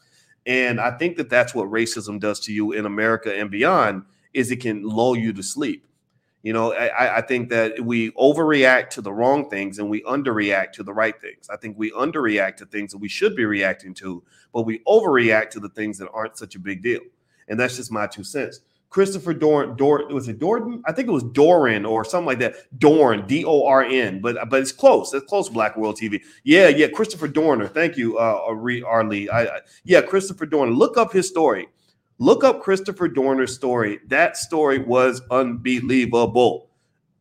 And 0.45 0.79
I 0.79 0.91
think 0.97 1.17
that 1.17 1.29
that's 1.29 1.53
what 1.55 1.69
racism 1.69 2.19
does 2.19 2.39
to 2.41 2.53
you 2.53 2.73
in 2.73 2.85
America 2.85 3.33
and 3.33 3.49
beyond 3.49 4.03
is 4.33 4.51
it 4.51 4.57
can 4.57 4.83
lull 4.83 5.15
you 5.15 5.31
to 5.33 5.43
sleep. 5.43 5.85
You 6.43 6.51
know, 6.51 6.73
I, 6.73 7.19
I, 7.19 7.21
think 7.21 7.49
that 7.49 7.79
we 7.79 8.11
overreact 8.11 8.89
to 8.91 9.01
the 9.01 9.13
wrong 9.13 9.49
things 9.49 9.79
and 9.79 9.89
we 9.89 10.01
underreact 10.03 10.73
to 10.73 10.83
the 10.83 10.93
right 10.93 11.19
things. 11.19 11.49
I 11.49 11.55
think 11.55 11.77
we 11.77 11.89
underreact 11.91 12.57
to 12.57 12.65
things 12.65 12.91
that 12.91 12.97
we 12.97 13.07
should 13.07 13.33
be 13.33 13.45
reacting 13.45 13.93
to, 13.95 14.21
but 14.53 14.63
we 14.63 14.79
overreact 14.79 15.51
to 15.51 15.61
the 15.61 15.69
things 15.69 15.97
that 15.99 16.11
aren't 16.11 16.37
such 16.37 16.55
a 16.55 16.59
big 16.59 16.83
deal. 16.83 16.99
And 17.47 17.57
that's 17.57 17.77
just 17.77 17.93
my 17.93 18.07
two 18.07 18.25
cents. 18.25 18.59
Christopher 18.89 19.33
Dorn, 19.33 19.75
Dor, 19.75 20.05
was 20.09 20.27
it 20.27 20.37
Dorn? 20.37 20.83
I 20.85 20.91
think 20.91 21.07
it 21.07 21.11
was 21.11 21.23
Doran 21.23 21.85
or 21.85 22.05
something 22.05 22.27
like 22.27 22.39
that. 22.39 22.55
Dorn, 22.77 23.25
D 23.25 23.43
O 23.43 23.65
R 23.65 23.83
N, 23.83 24.21
but 24.21 24.49
but 24.49 24.61
it's 24.61 24.71
close. 24.71 25.13
It's 25.15 25.25
close. 25.25 25.49
Black 25.49 25.75
World 25.75 25.97
TV. 25.97 26.21
Yeah, 26.43 26.67
yeah. 26.67 26.89
Christopher 26.89 27.27
Dorner. 27.27 27.67
Thank 27.67 27.97
you, 27.97 28.19
uh, 28.19 28.39
Arlie. 28.85 29.29
I, 29.29 29.45
I, 29.45 29.59
yeah, 29.83 30.01
Christopher 30.01 30.45
Dorner. 30.45 30.71
Look 30.71 30.95
up 30.95 31.11
his 31.11 31.27
story. 31.27 31.69
Look 32.23 32.45
up 32.45 32.61
Christopher 32.61 33.09
Dorner's 33.09 33.53
story. 33.53 33.99
That 34.07 34.37
story 34.37 34.79
was 34.79 35.21
unbelievable. 35.29 36.69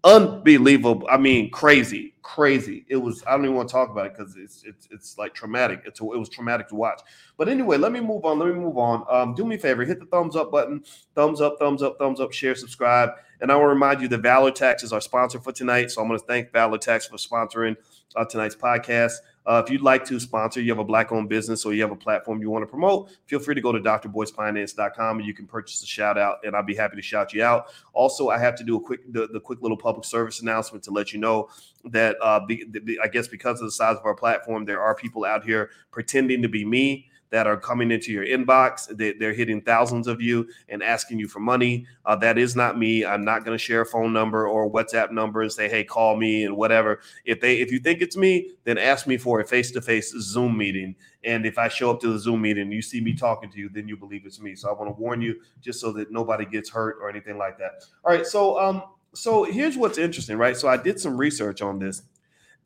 Unbelievable. 0.04 1.08
I 1.10 1.16
mean, 1.16 1.50
crazy, 1.50 2.14
crazy. 2.22 2.86
It 2.88 2.98
was, 2.98 3.20
I 3.26 3.32
don't 3.32 3.46
even 3.46 3.56
want 3.56 3.68
to 3.68 3.72
talk 3.72 3.90
about 3.90 4.06
it 4.06 4.16
because 4.16 4.36
it's 4.36 4.62
it's 4.62 4.86
it's 4.92 5.18
like 5.18 5.34
traumatic. 5.34 5.82
It's 5.86 5.98
it 5.98 6.04
was 6.04 6.28
traumatic 6.28 6.68
to 6.68 6.76
watch. 6.76 7.00
But 7.36 7.48
anyway, 7.48 7.78
let 7.78 7.90
me 7.90 7.98
move 7.98 8.24
on. 8.24 8.38
Let 8.38 8.46
me 8.46 8.54
move 8.54 8.78
on. 8.78 9.04
Um, 9.10 9.34
do 9.34 9.44
me 9.44 9.56
a 9.56 9.58
favor, 9.58 9.84
hit 9.84 9.98
the 9.98 10.06
thumbs 10.06 10.36
up 10.36 10.52
button, 10.52 10.84
thumbs 11.16 11.40
up, 11.40 11.56
thumbs 11.58 11.82
up, 11.82 11.98
thumbs 11.98 12.20
up, 12.20 12.32
share, 12.32 12.54
subscribe. 12.54 13.10
And 13.40 13.50
I 13.50 13.56
want 13.56 13.64
to 13.64 13.70
remind 13.70 14.02
you 14.02 14.06
that 14.06 14.18
Valor 14.18 14.52
Tax 14.52 14.84
is 14.84 14.92
our 14.92 15.00
sponsor 15.00 15.40
for 15.40 15.50
tonight. 15.50 15.90
So 15.90 16.00
I'm 16.00 16.06
going 16.06 16.20
to 16.20 16.26
thank 16.26 16.52
Valor 16.52 16.78
Tax 16.78 17.08
for 17.08 17.16
sponsoring 17.16 17.74
uh, 18.14 18.24
tonight's 18.24 18.54
podcast. 18.54 19.14
Uh, 19.44 19.62
if 19.64 19.70
you'd 19.70 19.82
like 19.82 20.04
to 20.04 20.20
sponsor, 20.20 20.60
you 20.60 20.70
have 20.70 20.78
a 20.78 20.84
black 20.84 21.10
owned 21.10 21.28
business 21.28 21.64
or 21.64 21.74
you 21.74 21.82
have 21.82 21.90
a 21.90 21.96
platform 21.96 22.40
you 22.40 22.50
want 22.50 22.62
to 22.62 22.66
promote, 22.66 23.10
feel 23.26 23.38
free 23.38 23.54
to 23.54 23.60
go 23.60 23.72
to 23.72 23.80
drboycefinance.com 23.80 25.18
and 25.18 25.26
you 25.26 25.34
can 25.34 25.46
purchase 25.46 25.82
a 25.82 25.86
shout 25.86 26.16
out 26.16 26.38
and 26.44 26.54
I'll 26.54 26.62
be 26.62 26.74
happy 26.74 26.96
to 26.96 27.02
shout 27.02 27.32
you 27.32 27.42
out. 27.42 27.66
Also, 27.92 28.28
I 28.28 28.38
have 28.38 28.54
to 28.56 28.64
do 28.64 28.76
a 28.76 28.80
quick, 28.80 29.00
the, 29.12 29.26
the 29.26 29.40
quick 29.40 29.60
little 29.60 29.76
public 29.76 30.04
service 30.04 30.40
announcement 30.40 30.84
to 30.84 30.90
let 30.90 31.12
you 31.12 31.18
know 31.18 31.48
that 31.86 32.16
uh, 32.22 32.40
be, 32.46 32.64
be, 32.64 32.98
I 33.02 33.08
guess 33.08 33.26
because 33.26 33.60
of 33.60 33.66
the 33.66 33.72
size 33.72 33.96
of 33.96 34.04
our 34.04 34.14
platform, 34.14 34.64
there 34.64 34.80
are 34.80 34.94
people 34.94 35.24
out 35.24 35.44
here 35.44 35.70
pretending 35.90 36.42
to 36.42 36.48
be 36.48 36.64
me 36.64 37.08
that 37.32 37.46
are 37.46 37.56
coming 37.56 37.90
into 37.90 38.12
your 38.12 38.26
inbox. 38.26 38.94
They, 38.94 39.24
are 39.24 39.32
hitting 39.32 39.62
thousands 39.62 40.06
of 40.06 40.20
you 40.20 40.46
and 40.68 40.82
asking 40.82 41.18
you 41.18 41.26
for 41.26 41.40
money. 41.40 41.86
Uh, 42.04 42.14
that 42.16 42.36
is 42.36 42.54
not 42.54 42.78
me. 42.78 43.06
I'm 43.06 43.24
not 43.24 43.42
going 43.42 43.56
to 43.56 43.62
share 43.62 43.80
a 43.80 43.86
phone 43.86 44.12
number 44.12 44.46
or 44.46 44.70
WhatsApp 44.70 45.10
number 45.10 45.40
and 45.40 45.50
say, 45.50 45.66
"Hey, 45.66 45.82
call 45.82 46.14
me" 46.16 46.44
and 46.44 46.54
whatever. 46.54 47.00
If 47.24 47.40
they, 47.40 47.56
if 47.56 47.72
you 47.72 47.80
think 47.80 48.02
it's 48.02 48.18
me, 48.18 48.50
then 48.64 48.76
ask 48.76 49.06
me 49.06 49.16
for 49.16 49.40
a 49.40 49.44
face-to-face 49.44 50.14
Zoom 50.20 50.58
meeting. 50.58 50.94
And 51.24 51.46
if 51.46 51.56
I 51.56 51.68
show 51.68 51.90
up 51.90 52.00
to 52.02 52.12
the 52.12 52.18
Zoom 52.18 52.42
meeting 52.42 52.64
and 52.64 52.72
you 52.72 52.82
see 52.82 53.00
me 53.00 53.14
talking 53.14 53.50
to 53.50 53.58
you, 53.58 53.70
then 53.70 53.88
you 53.88 53.96
believe 53.96 54.26
it's 54.26 54.40
me. 54.40 54.54
So 54.54 54.68
I 54.68 54.74
want 54.74 54.94
to 54.94 55.00
warn 55.00 55.22
you, 55.22 55.40
just 55.62 55.80
so 55.80 55.90
that 55.92 56.12
nobody 56.12 56.44
gets 56.44 56.68
hurt 56.68 56.98
or 57.00 57.08
anything 57.08 57.38
like 57.38 57.56
that. 57.58 57.82
All 58.04 58.12
right. 58.12 58.26
So 58.26 58.60
um, 58.60 58.82
so 59.14 59.44
here's 59.44 59.78
what's 59.78 59.96
interesting, 59.96 60.36
right? 60.36 60.56
So 60.56 60.68
I 60.68 60.76
did 60.76 61.00
some 61.00 61.16
research 61.16 61.62
on 61.62 61.78
this, 61.78 62.02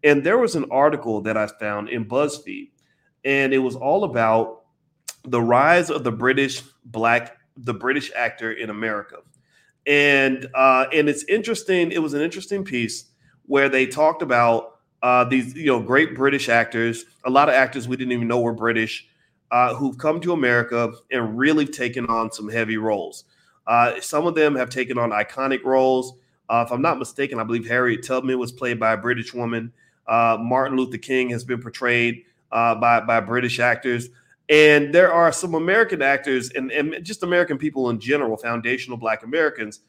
and 0.02 0.24
there 0.24 0.38
was 0.38 0.56
an 0.56 0.66
article 0.72 1.20
that 1.20 1.36
I 1.36 1.46
found 1.46 1.88
in 1.88 2.04
BuzzFeed 2.04 2.70
and 3.26 3.52
it 3.52 3.58
was 3.58 3.74
all 3.74 4.04
about 4.04 4.55
the 5.26 5.42
rise 5.42 5.90
of 5.90 6.04
the 6.04 6.12
British 6.12 6.62
black, 6.84 7.36
the 7.56 7.74
British 7.74 8.12
actor 8.14 8.52
in 8.52 8.70
America. 8.70 9.18
And 9.86 10.48
uh, 10.54 10.86
and 10.92 11.08
it's 11.08 11.24
interesting. 11.24 11.92
It 11.92 12.02
was 12.02 12.14
an 12.14 12.22
interesting 12.22 12.64
piece 12.64 13.04
where 13.46 13.68
they 13.68 13.86
talked 13.86 14.22
about 14.22 14.78
uh, 15.02 15.24
these, 15.24 15.54
you 15.54 15.66
know, 15.66 15.80
great 15.80 16.16
British 16.16 16.48
actors. 16.48 17.04
A 17.24 17.30
lot 17.30 17.48
of 17.48 17.54
actors 17.54 17.86
we 17.86 17.96
didn't 17.96 18.12
even 18.12 18.26
know 18.26 18.40
were 18.40 18.52
British, 18.52 19.06
uh, 19.50 19.74
who've 19.74 19.96
come 19.98 20.20
to 20.22 20.32
America 20.32 20.92
and 21.10 21.38
really 21.38 21.66
taken 21.66 22.06
on 22.06 22.32
some 22.32 22.48
heavy 22.48 22.76
roles. 22.76 23.24
Uh, 23.66 24.00
some 24.00 24.26
of 24.26 24.34
them 24.34 24.56
have 24.56 24.70
taken 24.70 24.98
on 24.98 25.10
iconic 25.10 25.62
roles. 25.64 26.14
Uh, 26.48 26.64
if 26.66 26.72
I'm 26.72 26.82
not 26.82 26.98
mistaken, 26.98 27.38
I 27.38 27.44
believe 27.44 27.66
Harriet 27.68 28.04
Tubman 28.04 28.38
was 28.38 28.52
played 28.52 28.80
by 28.80 28.92
a 28.92 28.96
British 28.96 29.34
woman. 29.34 29.72
Uh, 30.06 30.36
Martin 30.40 30.76
Luther 30.76 30.98
King 30.98 31.30
has 31.30 31.44
been 31.44 31.60
portrayed 31.60 32.24
by 32.50 33.00
by 33.00 33.20
British 33.20 33.60
actors. 33.60 34.08
And 34.48 34.94
there 34.94 35.12
are 35.12 35.32
some 35.32 35.54
American 35.54 36.02
actors 36.02 36.50
and, 36.50 36.70
and 36.70 37.04
just 37.04 37.22
American 37.22 37.58
people 37.58 37.90
in 37.90 37.98
general, 37.98 38.36
foundational 38.36 38.96
Black 38.96 39.24
Americans, 39.24 39.80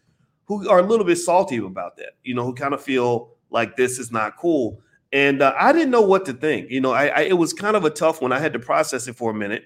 who 0.46 0.68
are 0.70 0.80
a 0.80 0.84
little 0.84 1.06
bit 1.06 1.18
salty 1.18 1.58
about 1.58 1.98
that. 1.98 2.14
You 2.24 2.34
know, 2.34 2.44
who 2.44 2.54
kind 2.54 2.74
of 2.74 2.82
feel 2.82 3.36
like 3.50 3.76
this 3.76 4.00
is 4.00 4.12
not 4.12 4.38
cool. 4.38 4.82
And 5.14 5.42
uh, 5.42 5.54
I 5.58 5.72
didn't 5.72 5.92
know 5.92 6.02
what 6.02 6.26
to 6.26 6.34
think. 6.34 6.70
You 6.70 6.82
know, 6.82 6.92
I, 6.92 7.08
I, 7.08 7.20
it 7.22 7.38
was 7.38 7.54
kind 7.54 7.76
of 7.76 7.86
a 7.86 7.90
tough 7.90 8.22
one. 8.22 8.32
I 8.32 8.40
had 8.40 8.54
to 8.54 8.60
process 8.60 9.08
it 9.08 9.16
for 9.16 9.32
a 9.32 9.34
minute 9.34 9.66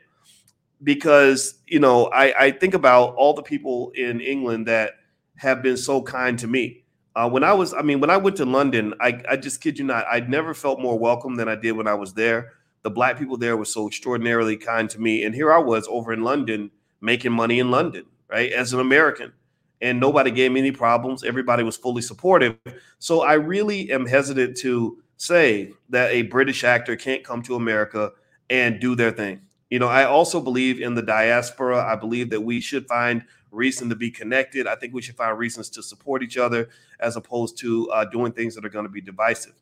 because 0.83 1.55
you 1.67 1.79
know 1.79 2.05
I, 2.07 2.45
I 2.45 2.51
think 2.51 2.73
about 2.73 3.15
all 3.15 3.33
the 3.33 3.43
people 3.43 3.91
in 3.95 4.19
England 4.19 4.67
that 4.67 4.93
have 5.35 5.61
been 5.61 5.77
so 5.77 6.01
kind 6.01 6.37
to 6.39 6.47
me. 6.47 6.83
Uh, 7.15 7.29
when 7.29 7.43
I 7.43 7.51
was, 7.53 7.73
I 7.73 7.81
mean, 7.81 7.99
when 7.99 8.09
I 8.09 8.15
went 8.15 8.37
to 8.37 8.45
London, 8.45 8.93
I, 9.01 9.21
I 9.29 9.35
just 9.35 9.59
kid 9.59 9.77
you 9.77 9.83
not, 9.83 10.05
I 10.09 10.21
never 10.21 10.53
felt 10.53 10.79
more 10.79 10.97
welcome 10.97 11.35
than 11.35 11.49
I 11.49 11.55
did 11.55 11.73
when 11.73 11.87
I 11.87 11.93
was 11.93 12.13
there 12.13 12.53
the 12.83 12.89
black 12.89 13.17
people 13.17 13.37
there 13.37 13.57
were 13.57 13.65
so 13.65 13.87
extraordinarily 13.87 14.57
kind 14.57 14.89
to 14.89 14.99
me. 14.99 15.23
And 15.23 15.35
here 15.35 15.53
I 15.53 15.59
was 15.59 15.87
over 15.89 16.13
in 16.13 16.23
London 16.23 16.71
making 16.99 17.31
money 17.31 17.59
in 17.59 17.71
London, 17.71 18.05
right, 18.29 18.51
as 18.51 18.73
an 18.73 18.79
American. 18.79 19.33
And 19.81 19.99
nobody 19.99 20.29
gave 20.29 20.51
me 20.51 20.59
any 20.59 20.71
problems. 20.71 21.23
Everybody 21.23 21.63
was 21.63 21.75
fully 21.75 22.03
supportive. 22.03 22.57
So 22.99 23.21
I 23.21 23.33
really 23.33 23.91
am 23.91 24.05
hesitant 24.05 24.57
to 24.57 25.01
say 25.17 25.71
that 25.89 26.11
a 26.11 26.23
British 26.23 26.63
actor 26.63 26.95
can't 26.95 27.23
come 27.23 27.41
to 27.43 27.55
America 27.55 28.11
and 28.49 28.79
do 28.79 28.95
their 28.95 29.11
thing. 29.11 29.41
You 29.69 29.79
know, 29.79 29.87
I 29.87 30.03
also 30.03 30.41
believe 30.41 30.81
in 30.81 30.95
the 30.95 31.01
diaspora. 31.01 31.83
I 31.83 31.95
believe 31.95 32.29
that 32.31 32.41
we 32.41 32.59
should 32.59 32.87
find 32.87 33.23
reason 33.51 33.89
to 33.89 33.95
be 33.95 34.11
connected. 34.11 34.67
I 34.67 34.75
think 34.75 34.93
we 34.93 35.01
should 35.01 35.15
find 35.15 35.37
reasons 35.37 35.69
to 35.71 35.83
support 35.83 36.23
each 36.23 36.37
other 36.37 36.69
as 36.99 37.15
opposed 37.15 37.57
to 37.59 37.89
uh, 37.91 38.05
doing 38.05 38.31
things 38.33 38.55
that 38.55 38.65
are 38.65 38.69
going 38.69 38.85
to 38.85 38.91
be 38.91 39.01
divisive. 39.01 39.60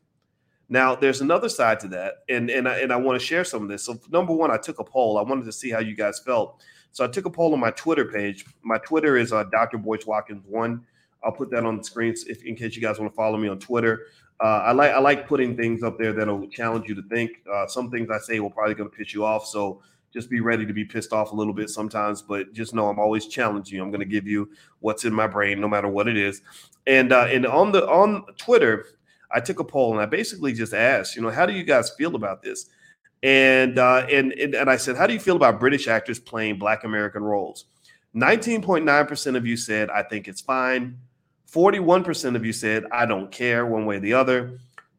Now, 0.72 0.94
there's 0.94 1.20
another 1.20 1.48
side 1.48 1.80
to 1.80 1.88
that, 1.88 2.18
and 2.28 2.48
and 2.48 2.68
I, 2.68 2.78
and 2.78 2.92
I 2.92 2.96
want 2.96 3.20
to 3.20 3.26
share 3.26 3.44
some 3.44 3.62
of 3.62 3.68
this. 3.68 3.84
So, 3.84 3.98
number 4.10 4.32
one, 4.32 4.52
I 4.52 4.56
took 4.56 4.78
a 4.78 4.84
poll. 4.84 5.18
I 5.18 5.22
wanted 5.22 5.44
to 5.46 5.52
see 5.52 5.68
how 5.68 5.80
you 5.80 5.96
guys 5.96 6.20
felt. 6.20 6.62
So, 6.92 7.04
I 7.04 7.08
took 7.08 7.24
a 7.24 7.30
poll 7.30 7.52
on 7.52 7.60
my 7.60 7.72
Twitter 7.72 8.04
page. 8.04 8.46
My 8.62 8.78
Twitter 8.78 9.16
is 9.16 9.32
uh, 9.32 9.44
Dr. 9.44 9.78
Boyce 9.78 10.06
Watkins 10.06 10.44
one. 10.46 10.86
I'll 11.24 11.32
put 11.32 11.50
that 11.50 11.66
on 11.66 11.76
the 11.76 11.84
screen 11.84 12.14
if, 12.26 12.44
in 12.44 12.54
case 12.54 12.76
you 12.76 12.82
guys 12.82 12.98
want 12.98 13.12
to 13.12 13.16
follow 13.16 13.36
me 13.36 13.48
on 13.48 13.58
Twitter. 13.58 14.06
Uh, 14.40 14.62
I 14.64 14.72
like 14.72 14.92
I 14.92 15.00
like 15.00 15.26
putting 15.28 15.56
things 15.56 15.82
up 15.82 15.98
there 15.98 16.12
that'll 16.12 16.48
challenge 16.48 16.88
you 16.88 16.94
to 16.94 17.02
think. 17.02 17.42
Uh, 17.52 17.66
some 17.66 17.90
things 17.90 18.08
I 18.08 18.18
say 18.18 18.40
will 18.40 18.50
probably 18.50 18.74
going 18.74 18.88
to 18.88 18.96
piss 18.96 19.12
you 19.12 19.24
off, 19.24 19.46
so 19.46 19.82
just 20.14 20.30
be 20.30 20.40
ready 20.40 20.64
to 20.64 20.72
be 20.72 20.84
pissed 20.84 21.12
off 21.12 21.32
a 21.32 21.34
little 21.34 21.52
bit 21.52 21.68
sometimes. 21.68 22.22
But 22.22 22.52
just 22.52 22.74
know 22.74 22.88
I'm 22.88 22.98
always 22.98 23.26
challenging 23.26 23.76
you. 23.76 23.82
I'm 23.82 23.90
going 23.90 24.00
to 24.00 24.06
give 24.06 24.26
you 24.26 24.50
what's 24.78 25.04
in 25.04 25.12
my 25.12 25.26
brain, 25.26 25.60
no 25.60 25.68
matter 25.68 25.88
what 25.88 26.08
it 26.08 26.16
is. 26.16 26.42
And 26.86 27.12
uh, 27.12 27.26
and 27.28 27.44
on 27.44 27.72
the 27.72 27.86
on 27.88 28.24
Twitter, 28.38 28.86
I 29.32 29.40
took 29.40 29.60
a 29.60 29.64
poll 29.64 29.92
and 29.92 30.00
I 30.00 30.06
basically 30.06 30.52
just 30.52 30.74
asked, 30.74 31.16
you 31.16 31.22
know, 31.22 31.30
how 31.30 31.46
do 31.46 31.52
you 31.52 31.62
guys 31.62 31.90
feel 31.90 32.16
about 32.16 32.42
this? 32.42 32.66
And 33.22 33.78
uh, 33.78 34.06
and, 34.10 34.32
and 34.32 34.54
and 34.54 34.70
I 34.70 34.76
said, 34.76 34.96
how 34.96 35.06
do 35.06 35.12
you 35.12 35.20
feel 35.20 35.36
about 35.36 35.60
British 35.60 35.88
actors 35.88 36.18
playing 36.18 36.58
Black 36.58 36.84
American 36.84 37.22
roles? 37.22 37.66
19.9% 38.16 39.36
of 39.36 39.46
you 39.46 39.56
said, 39.56 39.90
I 39.90 40.02
think 40.02 40.26
it's 40.26 40.40
fine. 40.40 40.98
41% 41.50 42.36
of 42.36 42.44
you 42.44 42.52
said, 42.52 42.84
I 42.92 43.06
don't 43.06 43.30
care 43.30 43.66
one 43.66 43.86
way 43.86 43.96
or 43.96 44.00
the 44.00 44.14
other. 44.14 44.58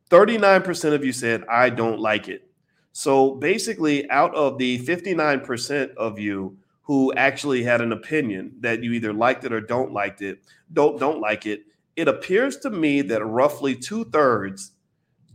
39% 0.09 0.93
of 0.93 1.03
you 1.03 1.13
said, 1.13 1.43
I 1.49 1.69
don't 1.69 1.99
like 1.99 2.27
it. 2.27 2.47
So 2.91 3.35
basically, 3.35 4.09
out 4.09 4.35
of 4.35 4.57
the 4.57 4.79
59% 4.85 5.95
of 5.95 6.19
you 6.19 6.57
who 6.83 7.13
actually 7.13 7.63
had 7.63 7.79
an 7.79 7.93
opinion 7.93 8.51
that 8.59 8.83
you 8.83 8.91
either 8.91 9.13
liked 9.13 9.45
it 9.45 9.53
or 9.53 9.61
don't 9.61 9.93
liked 9.93 10.21
it, 10.21 10.43
don't 10.73 10.99
don't 10.99 11.21
like 11.21 11.45
it, 11.45 11.63
it 11.95 12.07
appears 12.07 12.57
to 12.57 12.69
me 12.69 13.01
that 13.03 13.23
roughly 13.23 13.75
two 13.75 14.05
thirds 14.05 14.71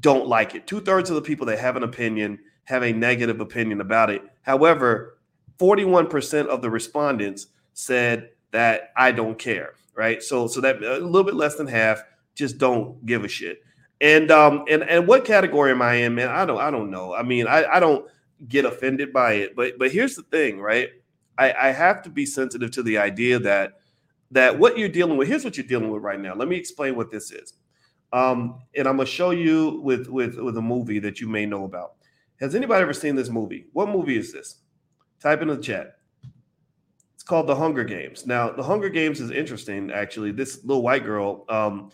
don't 0.01 0.27
like 0.27 0.55
it. 0.55 0.67
Two 0.67 0.81
thirds 0.81 1.11
of 1.11 1.17
the 1.17 1.23
people 1.23 1.47
that 1.47 1.59
have 1.59 1.77
an 1.77 1.83
opinion 1.83 2.39
have 2.65 2.83
a 2.83 2.93
negative 2.93 3.41
opinion 3.41 3.81
about 3.81 4.11
it. 4.11 4.23
However, 4.43 5.19
41% 5.59 6.47
of 6.47 6.63
the 6.63 6.71
respondents 6.71 7.47
said 7.73 8.31
that 8.51 8.93
I 8.97 9.13
don't 9.13 9.39
care, 9.39 9.75
right? 9.95 10.23
So, 10.23 10.47
so 10.47 10.61
that 10.61 10.83
a 10.83 10.99
little 10.99 11.25
bit 11.25 11.35
less 11.35 11.57
than 11.57 11.67
half 11.67 12.03
just 12.35 12.59
don't 12.59 13.05
give 13.07 13.25
a 13.25 13.29
shit. 13.29 13.63
And 14.01 14.31
um 14.31 14.65
and 14.69 14.83
and 14.83 15.09
what 15.09 15.25
category 15.25 15.71
am 15.71 15.81
I 15.81 15.95
in, 15.95 16.15
man? 16.15 16.29
I 16.29 16.45
don't 16.45 16.61
I 16.61 16.71
don't 16.71 16.91
know. 16.91 17.15
I 17.15 17.23
mean, 17.23 17.47
I 17.47 17.65
I 17.65 17.81
don't 17.81 18.07
get 18.47 18.67
offended 18.67 19.13
by 19.13 19.35
it, 19.35 19.57
but 19.57 19.79
but 19.79 19.91
here's 19.91 20.15
the 20.15 20.23
thing, 20.23 20.61
right? 20.61 20.91
I 21.39 21.53
I 21.53 21.71
have 21.71 22.03
to 22.03 22.11
be 22.11 22.27
sensitive 22.27 22.71
to 22.73 22.83
the 22.83 22.99
idea 22.99 23.39
that 23.39 23.81
that 24.31 24.59
what 24.59 24.79
you're 24.79 24.89
dealing 24.89 25.17
with, 25.17 25.29
here's 25.29 25.45
what 25.45 25.57
you're 25.57 25.67
dealing 25.67 25.91
with 25.91 26.03
right 26.03 26.21
now. 26.21 26.35
Let 26.35 26.49
me 26.49 26.57
explain 26.57 26.97
what 26.97 27.11
this 27.11 27.31
is. 27.31 27.55
Um, 28.13 28.61
and 28.77 28.87
I'm 28.87 28.97
gonna 28.97 29.07
show 29.07 29.31
you 29.31 29.81
with 29.83 30.09
with 30.09 30.37
with 30.37 30.57
a 30.57 30.63
movie 30.63 30.99
that 31.01 31.21
you 31.21 31.29
may 31.29 31.47
know 31.47 31.65
about. 31.65 31.95
Has 32.41 32.55
anybody 32.55 32.83
ever 32.83 32.93
seen 32.93 33.17
this 33.17 33.29
movie? 33.29 33.67
What 33.73 33.89
movie 33.89 34.17
is 34.17 34.33
this? 34.33 34.61
Type 35.21 35.43
in 35.43 35.49
the 35.49 35.57
chat. 35.57 35.99
It's 37.15 37.23
called 37.23 37.47
The 37.47 37.57
Hunger 37.57 37.83
Games. 37.83 38.27
Now, 38.27 38.51
The 38.51 38.63
Hunger 38.63 38.91
Games 38.91 39.21
is 39.21 39.31
interesting. 39.31 39.91
Actually, 39.91 40.33
this 40.33 40.63
little 40.65 40.83
white 40.83 41.05
girl 41.05 41.45
um, 41.49 41.91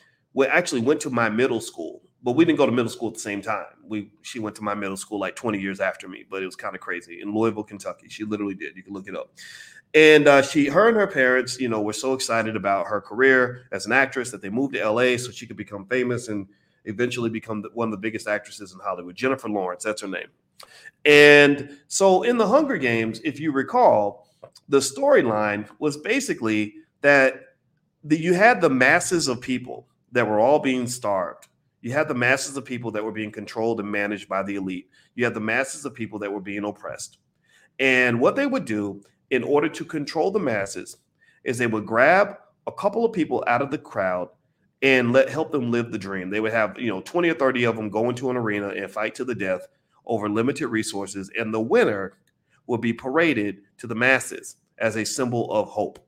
actually 0.48 0.80
went 0.80 1.00
to 1.02 1.10
my 1.10 1.30
middle 1.30 1.60
school, 1.60 2.02
but 2.22 2.32
we 2.32 2.44
didn't 2.44 2.58
go 2.58 2.66
to 2.66 2.72
middle 2.72 2.90
school 2.90 3.08
at 3.08 3.14
the 3.14 3.20
same 3.20 3.40
time. 3.40 3.66
We 3.84 4.12
she 4.22 4.40
went 4.40 4.56
to 4.56 4.62
my 4.62 4.74
middle 4.74 4.96
school 4.96 5.20
like 5.20 5.36
20 5.36 5.60
years 5.60 5.80
after 5.80 6.08
me, 6.08 6.24
but 6.28 6.42
it 6.42 6.46
was 6.46 6.56
kind 6.56 6.74
of 6.74 6.80
crazy 6.80 7.20
in 7.20 7.32
Louisville, 7.34 7.64
Kentucky. 7.64 8.08
She 8.08 8.24
literally 8.24 8.54
did. 8.54 8.76
You 8.76 8.82
can 8.82 8.92
look 8.92 9.08
it 9.08 9.16
up. 9.16 9.30
And 9.94 10.26
uh, 10.26 10.42
she, 10.42 10.66
her 10.66 10.88
and 10.88 10.96
her 10.96 11.06
parents, 11.06 11.61
you 11.61 11.68
know, 11.68 11.82
were 11.82 11.92
so 11.92 12.14
excited 12.14 12.56
about 12.56 12.87
her 12.87 13.00
career 13.00 13.66
as 13.72 13.84
an 13.84 13.92
actress 13.92 14.30
that 14.30 14.40
they 14.40 14.49
moved 14.49 14.75
to 14.75 14.88
LA 14.88 15.16
so 15.18 15.30
she 15.30 15.46
could 15.46 15.56
become 15.56 15.84
famous 15.87 16.28
and 16.28 16.49
eventually 16.87 17.28
become 17.28 17.62
one 17.75 17.88
of 17.88 17.92
the 17.92 17.99
biggest 17.99 18.26
actresses 18.26 18.72
in 18.72 18.80
Hollywood. 18.80 19.14
Jennifer 19.14 19.49
Lawrence, 19.49 19.84
that's 19.84 20.00
her 20.00 20.08
name. 20.08 20.28
And 21.04 21.78
so 21.88 22.22
in 22.22 22.38
the 22.38 22.46
Hunger 22.46 22.78
Games, 22.78 23.20
if 23.25 23.38
you 23.38 23.52
recall, 23.52 24.28
the 24.68 24.78
storyline 24.78 25.68
was 25.78 25.96
basically 25.96 26.75
that 27.02 27.42
the, 28.04 28.18
you 28.18 28.34
had 28.34 28.61
the 28.61 28.70
masses 28.70 29.28
of 29.28 29.40
people 29.40 29.87
that 30.12 30.26
were 30.26 30.40
all 30.40 30.58
being 30.58 30.87
starved. 30.87 31.49
You 31.82 31.92
had 31.92 32.08
the 32.08 32.14
masses 32.14 32.56
of 32.56 32.64
people 32.64 32.90
that 32.92 33.04
were 33.04 33.12
being 33.12 33.32
controlled 33.32 33.80
and 33.80 33.90
managed 33.90 34.28
by 34.28 34.42
the 34.42 34.54
elite. 34.54 34.88
You 35.14 35.25
had 35.25 35.34
the 35.34 35.40
masses 35.40 35.84
of 35.84 35.94
people 35.94 36.18
that 36.20 36.32
were 36.32 36.40
being 36.40 36.64
oppressed. 36.64 37.18
And 37.78 38.20
what 38.20 38.37
they 38.37 38.46
would 38.46 38.64
do 38.64 39.02
in 39.32 39.42
order 39.42 39.68
to 39.68 39.84
control 39.84 40.30
the 40.30 40.38
masses 40.38 40.98
is 41.42 41.56
they 41.56 41.66
would 41.66 41.86
grab 41.86 42.36
a 42.66 42.72
couple 42.72 43.02
of 43.04 43.14
people 43.14 43.42
out 43.46 43.62
of 43.62 43.70
the 43.70 43.78
crowd 43.78 44.28
and 44.82 45.10
let 45.10 45.30
help 45.30 45.50
them 45.50 45.70
live 45.70 45.90
the 45.90 45.98
dream. 45.98 46.28
They 46.28 46.38
would 46.38 46.52
have, 46.52 46.78
you 46.78 46.88
know, 46.88 47.00
20 47.00 47.30
or 47.30 47.34
30 47.34 47.64
of 47.64 47.76
them 47.76 47.88
go 47.88 48.10
into 48.10 48.30
an 48.30 48.36
arena 48.36 48.68
and 48.68 48.90
fight 48.90 49.14
to 49.16 49.24
the 49.24 49.34
death 49.34 49.66
over 50.04 50.28
limited 50.28 50.68
resources 50.68 51.30
and 51.36 51.52
the 51.52 51.60
winner 51.60 52.18
will 52.66 52.76
be 52.76 52.92
paraded 52.92 53.62
to 53.78 53.86
the 53.86 53.94
masses 53.94 54.56
as 54.78 54.96
a 54.96 55.04
symbol 55.04 55.50
of 55.50 55.68
hope. 55.68 55.98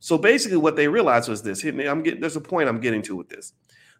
So 0.00 0.16
basically 0.16 0.56
what 0.56 0.76
they 0.76 0.88
realized 0.88 1.28
was 1.28 1.42
this, 1.42 1.64
I'm 1.64 2.02
getting 2.02 2.20
there's 2.20 2.36
a 2.36 2.40
point 2.40 2.70
I'm 2.70 2.80
getting 2.80 3.02
to 3.02 3.16
with 3.16 3.28
this. 3.28 3.52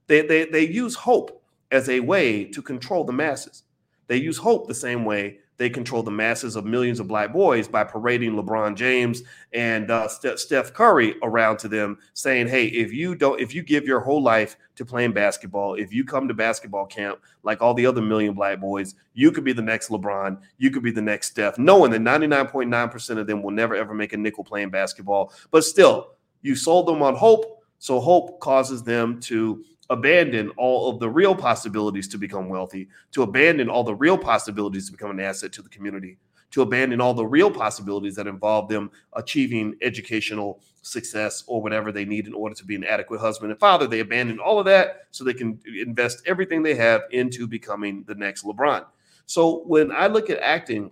They 0.06 0.22
they 0.22 0.46
they 0.46 0.66
use 0.66 0.94
hope 0.94 1.42
as 1.70 1.90
a 1.90 2.00
way 2.00 2.44
to 2.46 2.62
control 2.62 3.04
the 3.04 3.12
masses. 3.12 3.64
They 4.06 4.16
use 4.16 4.38
hope 4.38 4.68
the 4.68 4.74
same 4.74 5.04
way 5.04 5.40
they 5.56 5.70
control 5.70 6.02
the 6.02 6.10
masses 6.10 6.56
of 6.56 6.64
millions 6.64 7.00
of 7.00 7.06
black 7.06 7.32
boys 7.32 7.68
by 7.68 7.84
parading 7.84 8.32
LeBron 8.32 8.74
James 8.74 9.22
and 9.52 9.90
uh, 9.90 10.08
Steph 10.08 10.72
Curry 10.72 11.14
around 11.22 11.58
to 11.58 11.68
them, 11.68 11.98
saying, 12.12 12.48
"Hey, 12.48 12.66
if 12.66 12.92
you 12.92 13.14
don't, 13.14 13.40
if 13.40 13.54
you 13.54 13.62
give 13.62 13.84
your 13.84 14.00
whole 14.00 14.22
life 14.22 14.56
to 14.76 14.84
playing 14.84 15.12
basketball, 15.12 15.74
if 15.74 15.92
you 15.92 16.04
come 16.04 16.26
to 16.28 16.34
basketball 16.34 16.86
camp 16.86 17.20
like 17.42 17.62
all 17.62 17.74
the 17.74 17.86
other 17.86 18.02
million 18.02 18.34
black 18.34 18.60
boys, 18.60 18.94
you 19.14 19.30
could 19.30 19.44
be 19.44 19.52
the 19.52 19.62
next 19.62 19.90
LeBron, 19.90 20.38
you 20.58 20.70
could 20.70 20.82
be 20.82 20.90
the 20.90 21.02
next 21.02 21.30
Steph." 21.30 21.58
Knowing 21.58 21.90
that 21.92 22.00
ninety 22.00 22.26
nine 22.26 22.46
point 22.46 22.68
nine 22.68 22.88
percent 22.88 23.18
of 23.18 23.26
them 23.26 23.42
will 23.42 23.52
never 23.52 23.74
ever 23.74 23.94
make 23.94 24.12
a 24.12 24.16
nickel 24.16 24.44
playing 24.44 24.70
basketball, 24.70 25.32
but 25.50 25.64
still, 25.64 26.14
you 26.42 26.56
sold 26.56 26.86
them 26.86 27.02
on 27.02 27.14
hope, 27.14 27.62
so 27.78 28.00
hope 28.00 28.40
causes 28.40 28.82
them 28.82 29.20
to 29.20 29.64
abandon 29.90 30.50
all 30.56 30.90
of 30.90 30.98
the 30.98 31.08
real 31.08 31.34
possibilities 31.34 32.08
to 32.08 32.18
become 32.18 32.48
wealthy, 32.48 32.88
to 33.12 33.22
abandon 33.22 33.68
all 33.68 33.84
the 33.84 33.94
real 33.94 34.16
possibilities 34.16 34.86
to 34.86 34.92
become 34.92 35.10
an 35.10 35.20
asset 35.20 35.52
to 35.52 35.62
the 35.62 35.68
community, 35.68 36.18
to 36.50 36.62
abandon 36.62 37.00
all 37.00 37.14
the 37.14 37.26
real 37.26 37.50
possibilities 37.50 38.14
that 38.14 38.26
involve 38.26 38.68
them 38.68 38.90
achieving 39.14 39.74
educational 39.82 40.60
success 40.82 41.44
or 41.46 41.60
whatever 41.60 41.90
they 41.90 42.04
need 42.04 42.26
in 42.26 42.34
order 42.34 42.54
to 42.54 42.64
be 42.64 42.74
an 42.74 42.84
adequate 42.84 43.20
husband 43.20 43.50
and 43.50 43.60
father. 43.60 43.86
They 43.86 44.00
abandon 44.00 44.38
all 44.38 44.58
of 44.58 44.66
that 44.66 45.08
so 45.10 45.24
they 45.24 45.34
can 45.34 45.58
invest 45.66 46.22
everything 46.26 46.62
they 46.62 46.74
have 46.74 47.02
into 47.10 47.46
becoming 47.46 48.04
the 48.06 48.14
next 48.14 48.44
LeBron. 48.44 48.84
So 49.26 49.64
when 49.66 49.90
I 49.90 50.06
look 50.06 50.30
at 50.30 50.38
acting, 50.40 50.90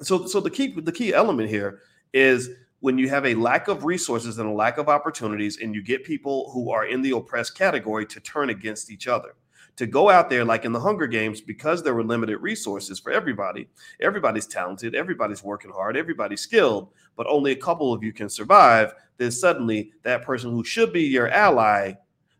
so 0.00 0.26
so 0.26 0.40
the 0.40 0.50
key 0.50 0.80
the 0.80 0.92
key 0.92 1.12
element 1.12 1.48
here 1.48 1.80
is 2.12 2.50
when 2.80 2.98
you 2.98 3.08
have 3.08 3.26
a 3.26 3.34
lack 3.34 3.68
of 3.68 3.84
resources 3.84 4.38
and 4.38 4.48
a 4.48 4.52
lack 4.52 4.78
of 4.78 4.88
opportunities, 4.88 5.58
and 5.60 5.74
you 5.74 5.82
get 5.82 6.04
people 6.04 6.50
who 6.52 6.70
are 6.70 6.86
in 6.86 7.02
the 7.02 7.10
oppressed 7.10 7.56
category 7.56 8.06
to 8.06 8.20
turn 8.20 8.50
against 8.50 8.90
each 8.90 9.08
other, 9.08 9.34
to 9.76 9.86
go 9.86 10.10
out 10.10 10.30
there 10.30 10.44
like 10.44 10.64
in 10.64 10.72
the 10.72 10.80
Hunger 10.80 11.06
Games, 11.06 11.40
because 11.40 11.82
there 11.82 11.94
were 11.94 12.04
limited 12.04 12.38
resources 12.38 13.00
for 13.00 13.10
everybody. 13.10 13.68
Everybody's 14.00 14.46
talented, 14.46 14.94
everybody's 14.94 15.42
working 15.42 15.72
hard, 15.72 15.96
everybody's 15.96 16.40
skilled, 16.40 16.90
but 17.16 17.26
only 17.26 17.52
a 17.52 17.56
couple 17.56 17.92
of 17.92 18.02
you 18.02 18.12
can 18.12 18.28
survive. 18.28 18.94
Then 19.16 19.32
suddenly, 19.32 19.92
that 20.04 20.22
person 20.22 20.50
who 20.50 20.62
should 20.62 20.92
be 20.92 21.02
your 21.02 21.28
ally 21.28 21.94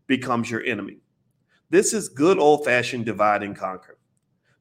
becomes 0.07 0.51
your 0.51 0.63
enemy. 0.63 0.99
This 1.71 1.93
is 1.93 2.09
good 2.09 2.39
old 2.39 2.65
fashioned 2.65 3.05
divide 3.05 3.43
and 3.43 3.57
conquer. 3.57 3.99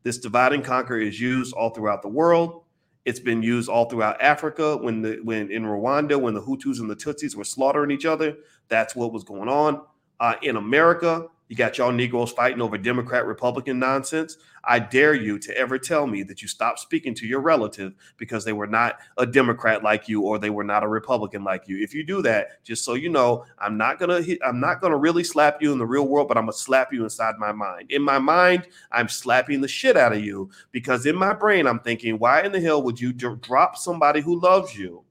This 0.04 0.18
divide 0.18 0.54
and 0.54 0.64
conquer 0.64 0.98
is 0.98 1.20
used 1.20 1.54
all 1.54 1.70
throughout 1.70 2.02
the 2.02 2.08
world. 2.08 2.64
It's 3.08 3.22
been 3.22 3.42
used 3.42 3.70
all 3.70 3.86
throughout 3.86 4.22
Africa 4.22 4.76
when 4.76 5.02
the 5.02 5.22
when 5.24 5.50
in 5.50 5.64
Rwanda 5.64 6.20
when 6.20 6.34
the 6.34 6.42
Hutus 6.42 6.82
and 6.82 6.90
the 6.90 6.96
Tutsis 6.96 7.36
were 7.36 7.46
slaughtering 7.46 7.90
each 7.90 8.06
other. 8.06 8.36
That's 8.68 8.98
what 8.98 9.14
was 9.14 9.24
going 9.24 9.48
on. 9.48 9.82
Uh, 10.20 10.34
in 10.42 10.58
America, 10.58 11.28
you 11.48 11.56
got 11.56 11.78
y'all 11.78 11.92
Negroes 11.92 12.32
fighting 12.32 12.62
over 12.62 12.78
Democrat 12.78 13.26
Republican 13.26 13.80
nonsense. 13.80 14.38
I 14.66 14.80
dare 14.80 15.14
you 15.14 15.40
to 15.40 15.58
ever 15.58 15.80
tell 15.80 16.06
me 16.06 16.24
that 16.24 16.42
you 16.42 16.48
stopped 16.50 16.80
speaking 16.80 17.14
to 17.16 17.26
your 17.26 17.40
relative 17.40 17.94
because 18.18 18.44
they 18.44 18.52
were 18.52 18.68
not 18.68 19.00
a 19.18 19.26
Democrat 19.26 19.82
like 19.82 20.10
you 20.10 20.24
or 20.24 20.40
they 20.40 20.50
were 20.50 20.66
not 20.66 20.84
a 20.84 20.88
Republican 20.90 21.46
like 21.46 21.68
you. 21.68 21.82
If 21.82 21.94
you 21.94 22.04
do 22.04 22.22
that, 22.24 22.64
just 22.66 22.84
so 22.84 22.96
you 22.96 23.08
know, 23.08 23.46
I'm 23.60 23.78
not 23.78 23.98
gonna 23.98 24.22
hit, 24.22 24.40
I'm 24.46 24.60
not 24.60 24.82
gonna 24.82 24.98
really 24.98 25.24
slap 25.24 25.62
you 25.62 25.72
in 25.72 25.78
the 25.78 25.86
real 25.86 26.08
world, 26.08 26.28
but 26.28 26.38
I'm 26.38 26.44
gonna 26.44 26.54
slap 26.54 26.92
you 26.92 27.04
inside 27.04 27.38
my 27.38 27.54
mind. 27.54 27.92
In 27.92 28.02
my 28.02 28.20
mind, 28.20 28.68
I'm 28.92 29.08
slapping 29.08 29.62
the 29.62 29.70
shit 29.70 29.96
out 29.96 30.12
of 30.12 30.24
you 30.24 30.50
because 30.72 31.06
in 31.06 31.16
my 31.16 31.34
brain, 31.34 31.66
I'm 31.66 31.80
thinking, 31.80 32.20
why 32.20 32.42
in 32.42 32.52
the 32.52 32.60
hell 32.60 32.84
would 32.84 33.00
you 33.00 33.14
drop 33.14 33.78
somebody 33.78 34.20
who 34.20 34.38
loves 34.40 34.76
you? 34.78 35.04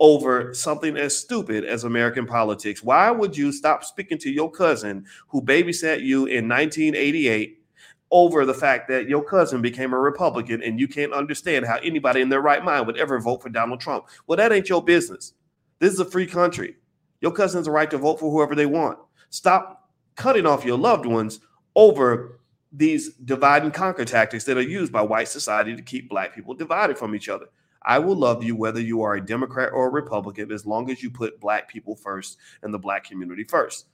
Over 0.00 0.52
something 0.54 0.96
as 0.96 1.16
stupid 1.16 1.64
as 1.64 1.84
American 1.84 2.26
politics. 2.26 2.82
Why 2.82 3.10
would 3.10 3.36
you 3.36 3.52
stop 3.52 3.84
speaking 3.84 4.18
to 4.18 4.30
your 4.30 4.50
cousin 4.50 5.06
who 5.28 5.40
babysat 5.40 6.00
you 6.00 6.26
in 6.26 6.48
1988 6.48 7.60
over 8.10 8.44
the 8.44 8.54
fact 8.54 8.88
that 8.88 9.08
your 9.08 9.24
cousin 9.24 9.62
became 9.62 9.92
a 9.92 9.98
Republican 9.98 10.62
and 10.62 10.78
you 10.78 10.88
can't 10.88 11.12
understand 11.12 11.64
how 11.64 11.76
anybody 11.76 12.20
in 12.20 12.28
their 12.28 12.40
right 12.40 12.64
mind 12.64 12.86
would 12.86 12.96
ever 12.96 13.20
vote 13.20 13.42
for 13.42 13.48
Donald 13.48 13.80
Trump? 13.80 14.06
Well, 14.26 14.36
that 14.36 14.52
ain't 14.52 14.68
your 14.68 14.82
business. 14.82 15.34
This 15.78 15.92
is 15.92 16.00
a 16.00 16.04
free 16.04 16.26
country. 16.26 16.76
Your 17.20 17.32
cousin 17.32 17.58
has 17.58 17.66
a 17.66 17.72
right 17.72 17.90
to 17.90 17.98
vote 17.98 18.20
for 18.20 18.30
whoever 18.30 18.54
they 18.54 18.66
want. 18.66 18.98
Stop 19.30 19.90
cutting 20.16 20.46
off 20.46 20.64
your 20.64 20.78
loved 20.78 21.06
ones 21.06 21.40
over 21.74 22.40
these 22.72 23.14
divide 23.14 23.62
and 23.62 23.72
conquer 23.72 24.04
tactics 24.04 24.44
that 24.44 24.56
are 24.58 24.62
used 24.62 24.92
by 24.92 25.02
white 25.02 25.28
society 25.28 25.74
to 25.76 25.82
keep 25.82 26.08
black 26.08 26.34
people 26.34 26.54
divided 26.54 26.98
from 26.98 27.14
each 27.14 27.28
other. 27.28 27.46
I 27.84 27.98
will 27.98 28.16
love 28.16 28.42
you 28.42 28.56
whether 28.56 28.80
you 28.80 29.02
are 29.02 29.14
a 29.14 29.24
Democrat 29.24 29.72
or 29.72 29.86
a 29.86 29.90
Republican 29.90 30.50
as 30.52 30.64
long 30.64 30.90
as 30.90 31.02
you 31.02 31.10
put 31.10 31.40
black 31.40 31.68
people 31.68 31.96
first 31.96 32.38
and 32.62 32.72
the 32.72 32.78
black 32.78 33.04
community 33.04 33.44
first. 33.44 33.86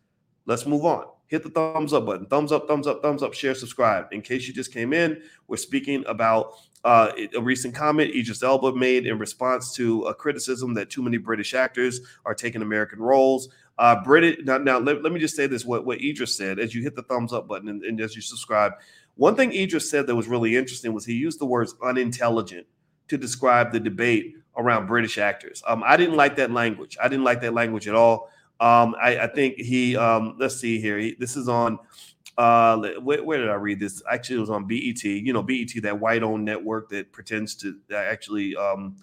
Let's 0.46 0.66
move 0.66 0.84
on. 0.84 1.06
Hit 1.26 1.42
the 1.42 1.50
thumbs 1.50 1.92
up 1.92 2.06
button. 2.06 2.26
Thumbs 2.26 2.50
up, 2.50 2.66
thumbs 2.66 2.86
up, 2.86 3.02
thumbs 3.02 3.22
up, 3.22 3.34
share, 3.34 3.54
subscribe. 3.54 4.06
In 4.10 4.20
case 4.20 4.48
you 4.48 4.54
just 4.54 4.72
came 4.72 4.92
in, 4.92 5.22
we're 5.46 5.56
speaking 5.56 6.04
about 6.06 6.54
uh, 6.82 7.12
a 7.34 7.40
recent 7.40 7.74
comment 7.74 8.14
Idris 8.14 8.42
Elba 8.42 8.74
made 8.74 9.06
in 9.06 9.18
response 9.18 9.74
to 9.76 10.02
a 10.04 10.14
criticism 10.14 10.74
that 10.74 10.90
too 10.90 11.02
many 11.02 11.18
British 11.18 11.54
actors 11.54 12.00
are 12.24 12.34
taking 12.34 12.62
American 12.62 12.98
roles. 13.00 13.48
Uh, 13.78 14.02
British 14.02 14.44
now, 14.44 14.58
now 14.58 14.78
let, 14.78 15.02
let 15.02 15.12
me 15.12 15.20
just 15.20 15.36
say 15.36 15.46
this: 15.46 15.64
what 15.64 15.84
what 15.84 16.00
Idris 16.00 16.36
said 16.36 16.58
as 16.58 16.74
you 16.74 16.82
hit 16.82 16.96
the 16.96 17.02
thumbs 17.02 17.32
up 17.32 17.46
button 17.46 17.68
and, 17.68 17.82
and 17.84 18.00
as 18.00 18.16
you 18.16 18.22
subscribe. 18.22 18.72
One 19.16 19.36
thing 19.36 19.52
Idris 19.52 19.90
said 19.90 20.06
that 20.06 20.16
was 20.16 20.28
really 20.28 20.56
interesting 20.56 20.92
was 20.92 21.04
he 21.04 21.14
used 21.14 21.38
the 21.38 21.46
words 21.46 21.74
unintelligent 21.82 22.66
to 23.10 23.18
describe 23.18 23.72
the 23.72 23.80
debate 23.80 24.36
around 24.56 24.86
British 24.86 25.18
actors. 25.18 25.62
Um, 25.66 25.82
I 25.84 25.96
didn't 25.96 26.16
like 26.16 26.36
that 26.36 26.50
language. 26.50 26.96
I 27.00 27.08
didn't 27.08 27.24
like 27.24 27.40
that 27.42 27.54
language 27.54 27.88
at 27.88 27.94
all. 27.94 28.30
Um, 28.60 28.94
I, 29.00 29.20
I, 29.20 29.26
think 29.26 29.56
he, 29.56 29.96
um, 29.96 30.36
let's 30.38 30.56
see 30.56 30.80
here. 30.80 30.98
He, 30.98 31.16
this 31.18 31.36
is 31.36 31.48
on, 31.48 31.78
uh, 32.36 32.78
where, 33.00 33.24
where, 33.24 33.38
did 33.38 33.48
I 33.48 33.54
read 33.54 33.80
this? 33.80 34.02
Actually, 34.10 34.36
it 34.36 34.40
was 34.40 34.50
on 34.50 34.66
BET. 34.66 35.02
You 35.02 35.32
know, 35.32 35.42
BET, 35.42 35.70
that 35.82 35.98
white-owned 35.98 36.44
network 36.44 36.90
that 36.90 37.10
pretends 37.10 37.54
to 37.56 37.76
actually 37.94 38.54
um, 38.56 38.96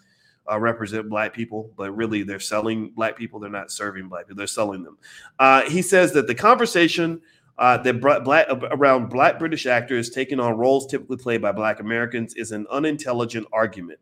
uh, 0.49 0.59
represent 0.59 1.09
black 1.09 1.33
people, 1.33 1.71
but 1.75 1.91
really 1.95 2.23
they're 2.23 2.39
selling 2.39 2.91
black 2.91 3.17
people. 3.17 3.39
They're 3.39 3.49
not 3.49 3.71
serving 3.71 4.09
black 4.09 4.27
people. 4.27 4.37
They're 4.37 4.47
selling 4.47 4.83
them. 4.83 4.97
Uh, 5.39 5.63
he 5.63 5.81
says 5.81 6.13
that 6.13 6.27
the 6.27 6.35
conversation 6.35 7.21
uh, 7.57 7.77
that 7.77 8.01
black 8.01 8.47
around 8.49 9.09
black 9.09 9.39
British 9.39 9.65
actors 9.65 10.09
taking 10.09 10.39
on 10.39 10.57
roles 10.57 10.87
typically 10.87 11.17
played 11.17 11.41
by 11.41 11.51
black 11.51 11.79
Americans 11.79 12.35
is 12.35 12.51
an 12.51 12.67
unintelligent 12.69 13.47
argument. 13.51 13.99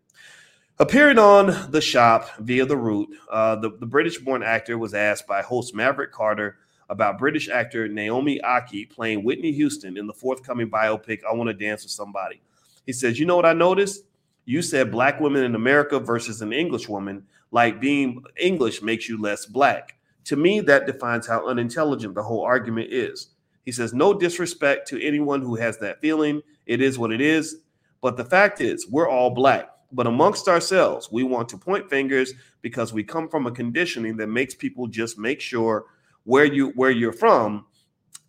Appearing 0.78 1.18
on 1.18 1.72
The 1.72 1.80
Shop 1.80 2.30
via 2.40 2.66
The 2.66 2.76
Root, 2.76 3.08
uh, 3.32 3.56
the, 3.56 3.72
the 3.80 3.86
British 3.86 4.18
born 4.18 4.44
actor 4.44 4.78
was 4.78 4.94
asked 4.94 5.26
by 5.26 5.42
host 5.42 5.74
Maverick 5.74 6.12
Carter 6.12 6.58
about 6.90 7.18
British 7.18 7.48
actor 7.48 7.88
Naomi 7.88 8.42
Ackie 8.44 8.90
playing 8.90 9.24
Whitney 9.24 9.54
Houston 9.54 9.98
in 9.98 10.06
the 10.06 10.14
forthcoming 10.14 10.70
biopic, 10.70 11.22
I 11.24 11.34
Want 11.34 11.48
to 11.48 11.54
Dance 11.54 11.84
with 11.84 11.92
Somebody. 11.92 12.42
He 12.86 12.92
says, 12.92 13.18
You 13.18 13.26
know 13.26 13.38
what 13.38 13.46
I 13.46 13.54
noticed? 13.54 14.04
You 14.44 14.62
said 14.62 14.92
black 14.92 15.20
women 15.20 15.44
in 15.44 15.56
America 15.56 16.00
versus 16.00 16.42
an 16.42 16.54
English 16.54 16.88
woman, 16.88 17.24
like 17.52 17.80
being 17.80 18.22
English 18.38 18.82
makes 18.82 19.08
you 19.08 19.20
less 19.20 19.46
black. 19.46 19.98
To 20.26 20.36
me, 20.36 20.60
that 20.62 20.86
defines 20.86 21.26
how 21.26 21.48
unintelligent 21.48 22.16
the 22.16 22.24
whole 22.24 22.44
argument 22.44 22.92
is. 22.92 23.30
He 23.66 23.72
says, 23.72 23.94
No 23.94 24.14
disrespect 24.14 24.88
to 24.90 25.04
anyone 25.06 25.42
who 25.42 25.56
has 25.56 25.78
that 25.80 26.00
feeling. 26.00 26.42
It 26.66 26.82
is 26.82 26.98
what 26.98 27.12
it 27.12 27.22
is. 27.22 27.58
But 28.02 28.18
the 28.18 28.26
fact 28.26 28.62
is, 28.62 28.88
we're 28.90 29.10
all 29.10 29.32
black. 29.32 29.70
But 29.92 30.08
amongst 30.08 30.48
ourselves, 30.48 31.10
we 31.12 31.24
want 31.24 31.50
to 31.50 31.58
point 31.58 31.90
fingers 31.90 32.34
because 32.62 32.94
we 32.94 33.04
come 33.04 33.30
from 33.30 33.48
a 33.48 33.52
conditioning 33.52 34.18
that 34.18 34.28
makes 34.28 34.54
people 34.54 34.88
just 34.88 35.18
make 35.18 35.42
sure 35.42 35.86
where 36.24 36.46
you 36.46 36.70
where 36.70 36.92
you're 36.92 37.14
from 37.14 37.66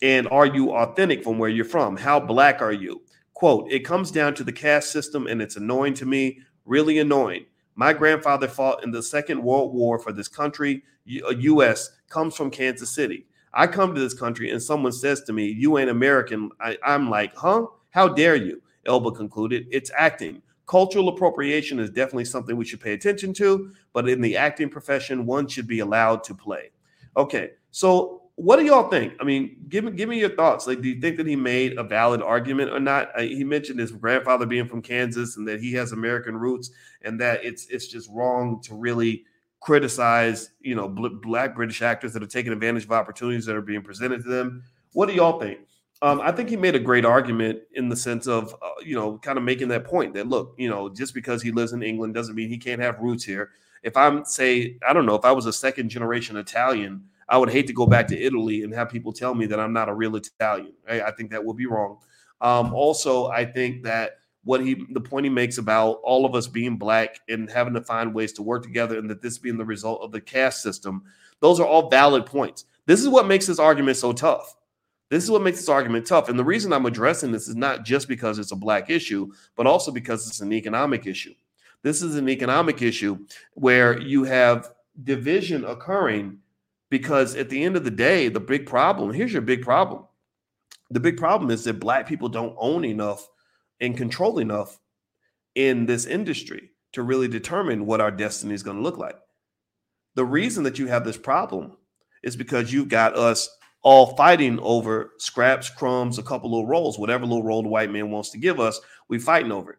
and 0.02 0.28
are 0.28 0.46
you 0.46 0.72
authentic 0.74 1.24
from 1.24 1.38
where 1.38 1.50
you're 1.50 1.64
from? 1.64 1.96
How 1.96 2.20
black 2.20 2.60
are 2.60 2.72
you? 2.72 3.02
Quote, 3.34 3.70
it 3.70 3.80
comes 3.80 4.10
down 4.10 4.34
to 4.34 4.44
the 4.44 4.52
caste 4.52 4.90
system 4.90 5.26
and 5.26 5.42
it's 5.42 5.56
annoying 5.56 5.94
to 5.94 6.06
me, 6.06 6.40
really 6.64 6.98
annoying. 6.98 7.46
My 7.74 7.92
grandfather 7.92 8.48
fought 8.48 8.82
in 8.84 8.90
the 8.90 9.02
Second 9.02 9.42
World 9.42 9.74
War 9.74 9.98
for 9.98 10.12
this 10.12 10.28
country. 10.28 10.82
U.S. 11.04 11.88
Uh, 11.88 11.92
comes 12.08 12.34
from 12.34 12.50
Kansas 12.50 12.90
City. 12.90 13.26
I 13.52 13.66
come 13.66 13.94
to 13.94 14.00
this 14.00 14.14
country 14.14 14.50
and 14.50 14.62
someone 14.62 14.92
says 14.92 15.22
to 15.22 15.32
me, 15.32 15.46
You 15.46 15.78
ain't 15.78 15.90
American. 15.90 16.50
I, 16.60 16.76
am 16.84 17.10
like, 17.10 17.34
Huh? 17.36 17.66
How 17.90 18.08
dare 18.08 18.36
you? 18.36 18.62
Elba 18.86 19.12
concluded, 19.12 19.66
It's 19.70 19.90
acting. 19.96 20.42
Cultural 20.66 21.08
appropriation 21.08 21.78
is 21.78 21.90
definitely 21.90 22.24
something 22.24 22.56
we 22.56 22.64
should 22.64 22.80
pay 22.80 22.92
attention 22.92 23.32
to, 23.34 23.72
but 23.92 24.08
in 24.08 24.20
the 24.20 24.36
acting 24.36 24.68
profession, 24.68 25.24
one 25.24 25.46
should 25.46 25.68
be 25.68 25.78
allowed 25.78 26.24
to 26.24 26.34
play. 26.34 26.70
Okay, 27.16 27.52
so 27.70 28.22
what 28.36 28.56
do 28.56 28.64
y'all 28.66 28.90
think? 28.90 29.14
I 29.18 29.24
mean, 29.24 29.56
give 29.68 29.84
me 29.84 29.92
give 29.92 30.08
me 30.08 30.18
your 30.18 30.34
thoughts. 30.34 30.66
Like, 30.66 30.82
do 30.82 30.88
you 30.88 31.00
think 31.00 31.16
that 31.16 31.26
he 31.26 31.36
made 31.36 31.78
a 31.78 31.82
valid 31.82 32.20
argument 32.20 32.70
or 32.70 32.80
not? 32.80 33.10
Uh, 33.18 33.22
he 33.22 33.44
mentioned 33.44 33.80
his 33.80 33.92
grandfather 33.92 34.44
being 34.44 34.66
from 34.66 34.82
Kansas 34.82 35.36
and 35.36 35.48
that 35.48 35.60
he 35.60 35.72
has 35.72 35.92
American 35.92 36.36
roots, 36.36 36.70
and 37.02 37.18
that 37.20 37.44
it's 37.44 37.66
it's 37.68 37.86
just 37.86 38.10
wrong 38.10 38.60
to 38.62 38.74
really 38.74 39.24
criticize, 39.66 40.50
you 40.60 40.76
know, 40.76 40.88
black 40.88 41.56
British 41.56 41.82
actors 41.82 42.12
that 42.12 42.22
are 42.22 42.28
taking 42.28 42.52
advantage 42.52 42.84
of 42.84 42.92
opportunities 42.92 43.44
that 43.46 43.56
are 43.56 43.60
being 43.60 43.82
presented 43.82 44.22
to 44.22 44.28
them. 44.28 44.62
What 44.92 45.08
do 45.08 45.14
y'all 45.14 45.40
think? 45.40 45.58
Um, 46.02 46.20
I 46.20 46.30
think 46.30 46.48
he 46.48 46.56
made 46.56 46.76
a 46.76 46.78
great 46.78 47.04
argument 47.04 47.62
in 47.72 47.88
the 47.88 47.96
sense 47.96 48.28
of, 48.28 48.54
uh, 48.62 48.68
you 48.84 48.94
know, 48.94 49.18
kind 49.18 49.36
of 49.36 49.42
making 49.42 49.66
that 49.68 49.84
point 49.84 50.14
that 50.14 50.28
look, 50.28 50.54
you 50.56 50.68
know, 50.68 50.88
just 50.88 51.14
because 51.14 51.42
he 51.42 51.50
lives 51.50 51.72
in 51.72 51.82
England 51.82 52.14
doesn't 52.14 52.36
mean 52.36 52.48
he 52.48 52.58
can't 52.58 52.80
have 52.80 53.00
roots 53.00 53.24
here. 53.24 53.50
If 53.82 53.96
I'm 53.96 54.24
say, 54.24 54.78
I 54.88 54.92
don't 54.92 55.04
know, 55.04 55.16
if 55.16 55.24
I 55.24 55.32
was 55.32 55.46
a 55.46 55.52
second 55.52 55.88
generation 55.88 56.36
Italian 56.36 57.02
I 57.28 57.38
would 57.38 57.50
hate 57.50 57.66
to 57.66 57.72
go 57.72 57.86
back 57.86 58.06
to 58.08 58.20
Italy 58.20 58.62
and 58.62 58.72
have 58.74 58.88
people 58.88 59.12
tell 59.12 59.34
me 59.34 59.46
that 59.46 59.58
I'm 59.58 59.72
not 59.72 59.88
a 59.88 59.94
real 59.94 60.14
Italian. 60.14 60.74
I 60.88 61.10
think 61.10 61.30
that 61.32 61.44
would 61.44 61.56
be 61.56 61.66
wrong. 61.66 61.98
Um, 62.40 62.72
also, 62.72 63.26
I 63.26 63.44
think 63.44 63.82
that 63.82 64.18
what 64.46 64.64
he 64.64 64.86
the 64.90 65.00
point 65.00 65.24
he 65.24 65.30
makes 65.30 65.58
about 65.58 65.98
all 66.04 66.24
of 66.24 66.36
us 66.36 66.46
being 66.46 66.76
black 66.76 67.18
and 67.28 67.50
having 67.50 67.74
to 67.74 67.80
find 67.82 68.14
ways 68.14 68.32
to 68.32 68.42
work 68.42 68.62
together 68.62 68.96
and 68.96 69.10
that 69.10 69.20
this 69.20 69.38
being 69.38 69.58
the 69.58 69.64
result 69.64 70.00
of 70.02 70.12
the 70.12 70.20
caste 70.20 70.62
system, 70.62 71.02
those 71.40 71.58
are 71.58 71.66
all 71.66 71.90
valid 71.90 72.24
points. 72.24 72.64
This 72.86 73.02
is 73.02 73.08
what 73.08 73.26
makes 73.26 73.46
this 73.46 73.58
argument 73.58 73.96
so 73.96 74.12
tough. 74.12 74.54
This 75.10 75.24
is 75.24 75.32
what 75.32 75.42
makes 75.42 75.58
this 75.58 75.68
argument 75.68 76.06
tough. 76.06 76.28
And 76.28 76.38
the 76.38 76.44
reason 76.44 76.72
I'm 76.72 76.86
addressing 76.86 77.32
this 77.32 77.48
is 77.48 77.56
not 77.56 77.84
just 77.84 78.06
because 78.06 78.38
it's 78.38 78.52
a 78.52 78.56
black 78.56 78.88
issue, 78.88 79.32
but 79.56 79.66
also 79.66 79.90
because 79.90 80.28
it's 80.28 80.40
an 80.40 80.52
economic 80.52 81.08
issue. 81.08 81.34
This 81.82 82.00
is 82.00 82.14
an 82.14 82.28
economic 82.28 82.82
issue 82.82 83.18
where 83.54 84.00
you 84.00 84.22
have 84.22 84.70
division 85.02 85.64
occurring 85.64 86.38
because 86.88 87.34
at 87.34 87.48
the 87.48 87.64
end 87.64 87.74
of 87.74 87.82
the 87.82 87.90
day, 87.90 88.28
the 88.28 88.38
big 88.38 88.64
problem 88.64 89.12
here's 89.12 89.32
your 89.32 89.42
big 89.42 89.62
problem. 89.62 90.04
The 90.90 91.00
big 91.00 91.16
problem 91.16 91.50
is 91.50 91.64
that 91.64 91.80
black 91.80 92.06
people 92.06 92.28
don't 92.28 92.54
own 92.58 92.84
enough 92.84 93.28
and 93.80 93.96
control 93.96 94.38
enough 94.38 94.78
in 95.54 95.86
this 95.86 96.06
industry 96.06 96.70
to 96.92 97.02
really 97.02 97.28
determine 97.28 97.86
what 97.86 98.00
our 98.00 98.10
destiny 98.10 98.54
is 98.54 98.62
going 98.62 98.76
to 98.76 98.82
look 98.82 98.98
like. 98.98 99.18
The 100.14 100.24
reason 100.24 100.64
that 100.64 100.78
you 100.78 100.86
have 100.86 101.04
this 101.04 101.18
problem 101.18 101.76
is 102.22 102.36
because 102.36 102.72
you've 102.72 102.88
got 102.88 103.16
us 103.16 103.48
all 103.82 104.16
fighting 104.16 104.58
over 104.60 105.12
scraps, 105.18 105.70
crumbs, 105.70 106.18
a 106.18 106.22
couple 106.22 106.50
little 106.50 106.66
rolls, 106.66 106.98
whatever 106.98 107.24
little 107.24 107.44
roll 107.44 107.62
the 107.62 107.68
white 107.68 107.90
man 107.90 108.10
wants 108.10 108.30
to 108.30 108.38
give 108.38 108.58
us, 108.58 108.80
we 109.08 109.18
fighting 109.18 109.52
over 109.52 109.72
it. 109.72 109.78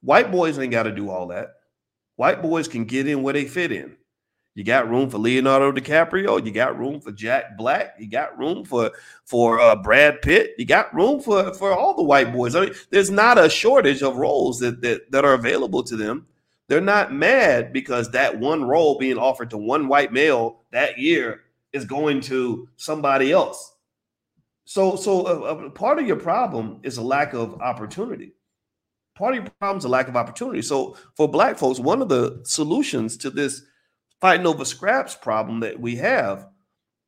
White 0.00 0.32
boys 0.32 0.58
ain't 0.58 0.72
got 0.72 0.84
to 0.84 0.92
do 0.92 1.10
all 1.10 1.28
that. 1.28 1.50
White 2.16 2.42
boys 2.42 2.66
can 2.66 2.84
get 2.84 3.06
in 3.06 3.22
where 3.22 3.34
they 3.34 3.44
fit 3.44 3.70
in. 3.72 3.96
You 4.56 4.64
got 4.64 4.88
room 4.88 5.10
for 5.10 5.18
Leonardo 5.18 5.70
DiCaprio. 5.70 6.42
You 6.44 6.50
got 6.50 6.78
room 6.78 6.98
for 6.98 7.12
Jack 7.12 7.58
Black. 7.58 7.94
You 7.98 8.08
got 8.08 8.38
room 8.38 8.64
for 8.64 8.90
for 9.26 9.60
uh, 9.60 9.76
Brad 9.76 10.22
Pitt. 10.22 10.54
You 10.56 10.64
got 10.64 10.94
room 10.94 11.20
for 11.20 11.52
for 11.52 11.72
all 11.72 11.94
the 11.94 12.02
white 12.02 12.32
boys. 12.32 12.56
I 12.56 12.62
mean, 12.62 12.74
there's 12.88 13.10
not 13.10 13.36
a 13.36 13.50
shortage 13.50 14.02
of 14.02 14.16
roles 14.16 14.58
that 14.60 14.80
that, 14.80 15.12
that 15.12 15.26
are 15.26 15.34
available 15.34 15.82
to 15.82 15.94
them. 15.94 16.26
They're 16.68 16.80
not 16.80 17.12
mad 17.12 17.70
because 17.74 18.10
that 18.12 18.40
one 18.40 18.64
role 18.64 18.98
being 18.98 19.18
offered 19.18 19.50
to 19.50 19.58
one 19.58 19.88
white 19.88 20.10
male 20.10 20.60
that 20.72 20.98
year 20.98 21.42
is 21.74 21.84
going 21.84 22.22
to 22.22 22.66
somebody 22.76 23.32
else. 23.32 23.74
So, 24.64 24.96
so 24.96 25.26
a, 25.26 25.66
a 25.66 25.70
part 25.70 25.98
of 25.98 26.06
your 26.06 26.16
problem 26.16 26.80
is 26.82 26.96
a 26.96 27.02
lack 27.02 27.34
of 27.34 27.60
opportunity. 27.60 28.32
Part 29.16 29.36
of 29.36 29.44
your 29.44 29.52
problem 29.60 29.78
is 29.78 29.84
a 29.84 29.88
lack 29.88 30.08
of 30.08 30.16
opportunity. 30.16 30.62
So, 30.62 30.96
for 31.14 31.28
black 31.28 31.58
folks, 31.58 31.78
one 31.78 32.02
of 32.02 32.08
the 32.08 32.40
solutions 32.44 33.16
to 33.18 33.30
this 33.30 33.62
fighting 34.20 34.46
over 34.46 34.64
scraps 34.64 35.14
problem 35.14 35.60
that 35.60 35.78
we 35.78 35.96
have 35.96 36.48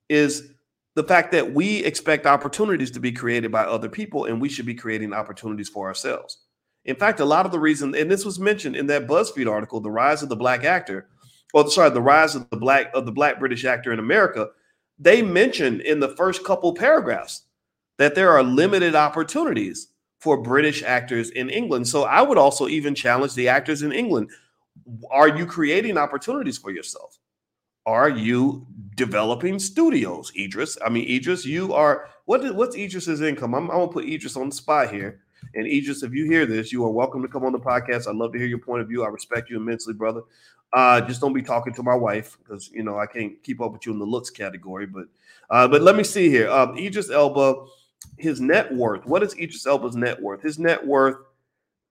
is 0.08 0.52
the 0.94 1.04
fact 1.04 1.32
that 1.32 1.54
we 1.54 1.84
expect 1.84 2.26
opportunities 2.26 2.90
to 2.90 3.00
be 3.00 3.12
created 3.12 3.52
by 3.52 3.64
other 3.64 3.88
people 3.88 4.24
and 4.24 4.40
we 4.40 4.48
should 4.48 4.66
be 4.66 4.74
creating 4.74 5.12
opportunities 5.12 5.68
for 5.68 5.86
ourselves. 5.86 6.38
In 6.84 6.96
fact, 6.96 7.20
a 7.20 7.24
lot 7.24 7.46
of 7.46 7.52
the 7.52 7.60
reason, 7.60 7.94
and 7.94 8.10
this 8.10 8.24
was 8.24 8.40
mentioned 8.40 8.74
in 8.74 8.86
that 8.86 9.06
BuzzFeed 9.06 9.50
article, 9.50 9.80
the 9.80 9.90
rise 9.90 10.22
of 10.22 10.28
the 10.28 10.36
black 10.36 10.64
actor, 10.64 11.08
or 11.54 11.70
sorry, 11.70 11.90
the 11.90 12.00
rise 12.00 12.34
of 12.34 12.48
the 12.50 12.56
black 12.56 12.90
of 12.94 13.06
the 13.06 13.12
black 13.12 13.38
British 13.38 13.64
actor 13.64 13.92
in 13.92 13.98
America, 13.98 14.48
they 14.98 15.22
mentioned 15.22 15.82
in 15.82 16.00
the 16.00 16.16
first 16.16 16.44
couple 16.44 16.74
paragraphs 16.74 17.42
that 17.98 18.14
there 18.14 18.30
are 18.30 18.42
limited 18.42 18.94
opportunities 18.94 19.88
for 20.20 20.42
British 20.42 20.82
actors 20.82 21.30
in 21.30 21.48
England. 21.48 21.86
So 21.86 22.04
I 22.04 22.22
would 22.22 22.38
also 22.38 22.68
even 22.68 22.94
challenge 22.94 23.34
the 23.34 23.48
actors 23.48 23.82
in 23.82 23.92
England 23.92 24.30
are 25.10 25.28
you 25.28 25.46
creating 25.46 25.98
opportunities 25.98 26.58
for 26.58 26.70
yourself? 26.70 27.18
Are 27.86 28.10
you 28.10 28.66
developing 28.96 29.58
studios, 29.58 30.30
Idris? 30.38 30.76
I 30.84 30.90
mean, 30.90 31.08
Idris, 31.08 31.46
you 31.46 31.72
are 31.72 32.10
what? 32.26 32.44
Is, 32.44 32.52
what's 32.52 32.76
Idris's 32.76 33.22
income? 33.22 33.54
I'm, 33.54 33.70
I'm 33.70 33.78
gonna 33.78 33.92
put 33.92 34.04
Idris 34.04 34.36
on 34.36 34.50
the 34.50 34.54
spot 34.54 34.92
here. 34.92 35.20
And 35.54 35.66
Idris, 35.66 36.02
if 36.02 36.12
you 36.12 36.26
hear 36.26 36.44
this, 36.44 36.70
you 36.70 36.84
are 36.84 36.90
welcome 36.90 37.22
to 37.22 37.28
come 37.28 37.44
on 37.44 37.52
the 37.52 37.58
podcast. 37.58 38.06
I'd 38.06 38.16
love 38.16 38.32
to 38.32 38.38
hear 38.38 38.46
your 38.46 38.58
point 38.58 38.82
of 38.82 38.88
view. 38.88 39.04
I 39.04 39.08
respect 39.08 39.48
you 39.48 39.56
immensely, 39.56 39.94
brother. 39.94 40.20
Uh, 40.74 41.00
just 41.00 41.22
don't 41.22 41.32
be 41.32 41.40
talking 41.40 41.72
to 41.72 41.82
my 41.82 41.94
wife 41.94 42.36
because 42.38 42.70
you 42.72 42.82
know 42.82 42.98
I 42.98 43.06
can't 43.06 43.42
keep 43.42 43.62
up 43.62 43.72
with 43.72 43.86
you 43.86 43.92
in 43.92 43.98
the 43.98 44.04
looks 44.04 44.28
category. 44.28 44.84
But 44.86 45.06
uh, 45.48 45.66
but 45.68 45.80
let 45.80 45.96
me 45.96 46.04
see 46.04 46.28
here. 46.28 46.50
Um, 46.50 46.76
Idris 46.76 47.10
Elba, 47.10 47.64
his 48.18 48.40
net 48.40 48.74
worth. 48.74 49.06
What 49.06 49.22
is 49.22 49.32
Idris 49.34 49.66
Elba's 49.66 49.96
net 49.96 50.20
worth? 50.20 50.42
His 50.42 50.58
net 50.58 50.86
worth 50.86 51.16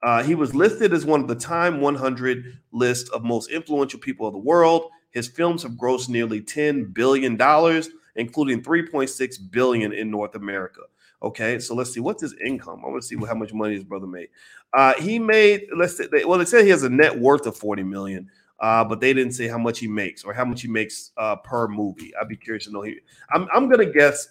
uh, 0.07 0.23
he 0.23 0.35
was 0.35 0.55
listed 0.55 0.93
as 0.93 1.05
one 1.05 1.19
of 1.19 1.27
the 1.27 1.35
Time 1.35 1.81
100 1.81 2.59
list 2.71 3.09
of 3.09 3.25
most 3.25 3.51
influential 3.51 3.99
people 3.99 4.25
of 4.25 4.31
the 4.31 4.39
world. 4.39 4.89
His 5.11 5.27
films 5.27 5.63
have 5.63 5.73
grossed 5.73 6.07
nearly 6.07 6.39
10 6.39 6.93
billion 6.93 7.35
dollars, 7.35 7.89
including 8.15 8.63
3.6 8.63 9.51
billion 9.51 9.91
in 9.91 10.09
North 10.09 10.35
America. 10.35 10.79
Okay, 11.21 11.59
so 11.59 11.75
let's 11.75 11.93
see 11.93 11.99
what's 11.99 12.21
his 12.21 12.33
income. 12.45 12.83
I 12.85 12.87
want 12.87 13.01
to 13.01 13.05
see 13.05 13.17
how 13.17 13.33
much 13.33 13.51
money 13.51 13.73
his 13.73 13.83
brother 13.83 14.07
made. 14.07 14.29
Uh, 14.73 14.93
he 14.93 15.19
made 15.19 15.67
let's 15.75 15.97
say 15.97 16.07
well, 16.23 16.39
they 16.39 16.45
said 16.45 16.63
he 16.63 16.69
has 16.69 16.83
a 16.83 16.89
net 16.89 17.19
worth 17.19 17.45
of 17.45 17.57
40 17.57 17.83
million. 17.83 18.29
Uh, 18.61 18.85
but 18.85 19.01
they 19.01 19.13
didn't 19.13 19.33
say 19.33 19.49
how 19.49 19.57
much 19.57 19.77
he 19.77 19.89
makes 19.89 20.23
or 20.23 20.33
how 20.33 20.45
much 20.45 20.61
he 20.61 20.69
makes 20.69 21.11
uh, 21.17 21.35
per 21.35 21.67
movie. 21.67 22.13
I'd 22.15 22.29
be 22.29 22.37
curious 22.37 22.63
to 22.65 22.71
know. 22.71 22.81
He, 22.81 23.01
I'm, 23.29 23.45
I'm 23.53 23.69
gonna 23.69 23.91
guess 23.91 24.29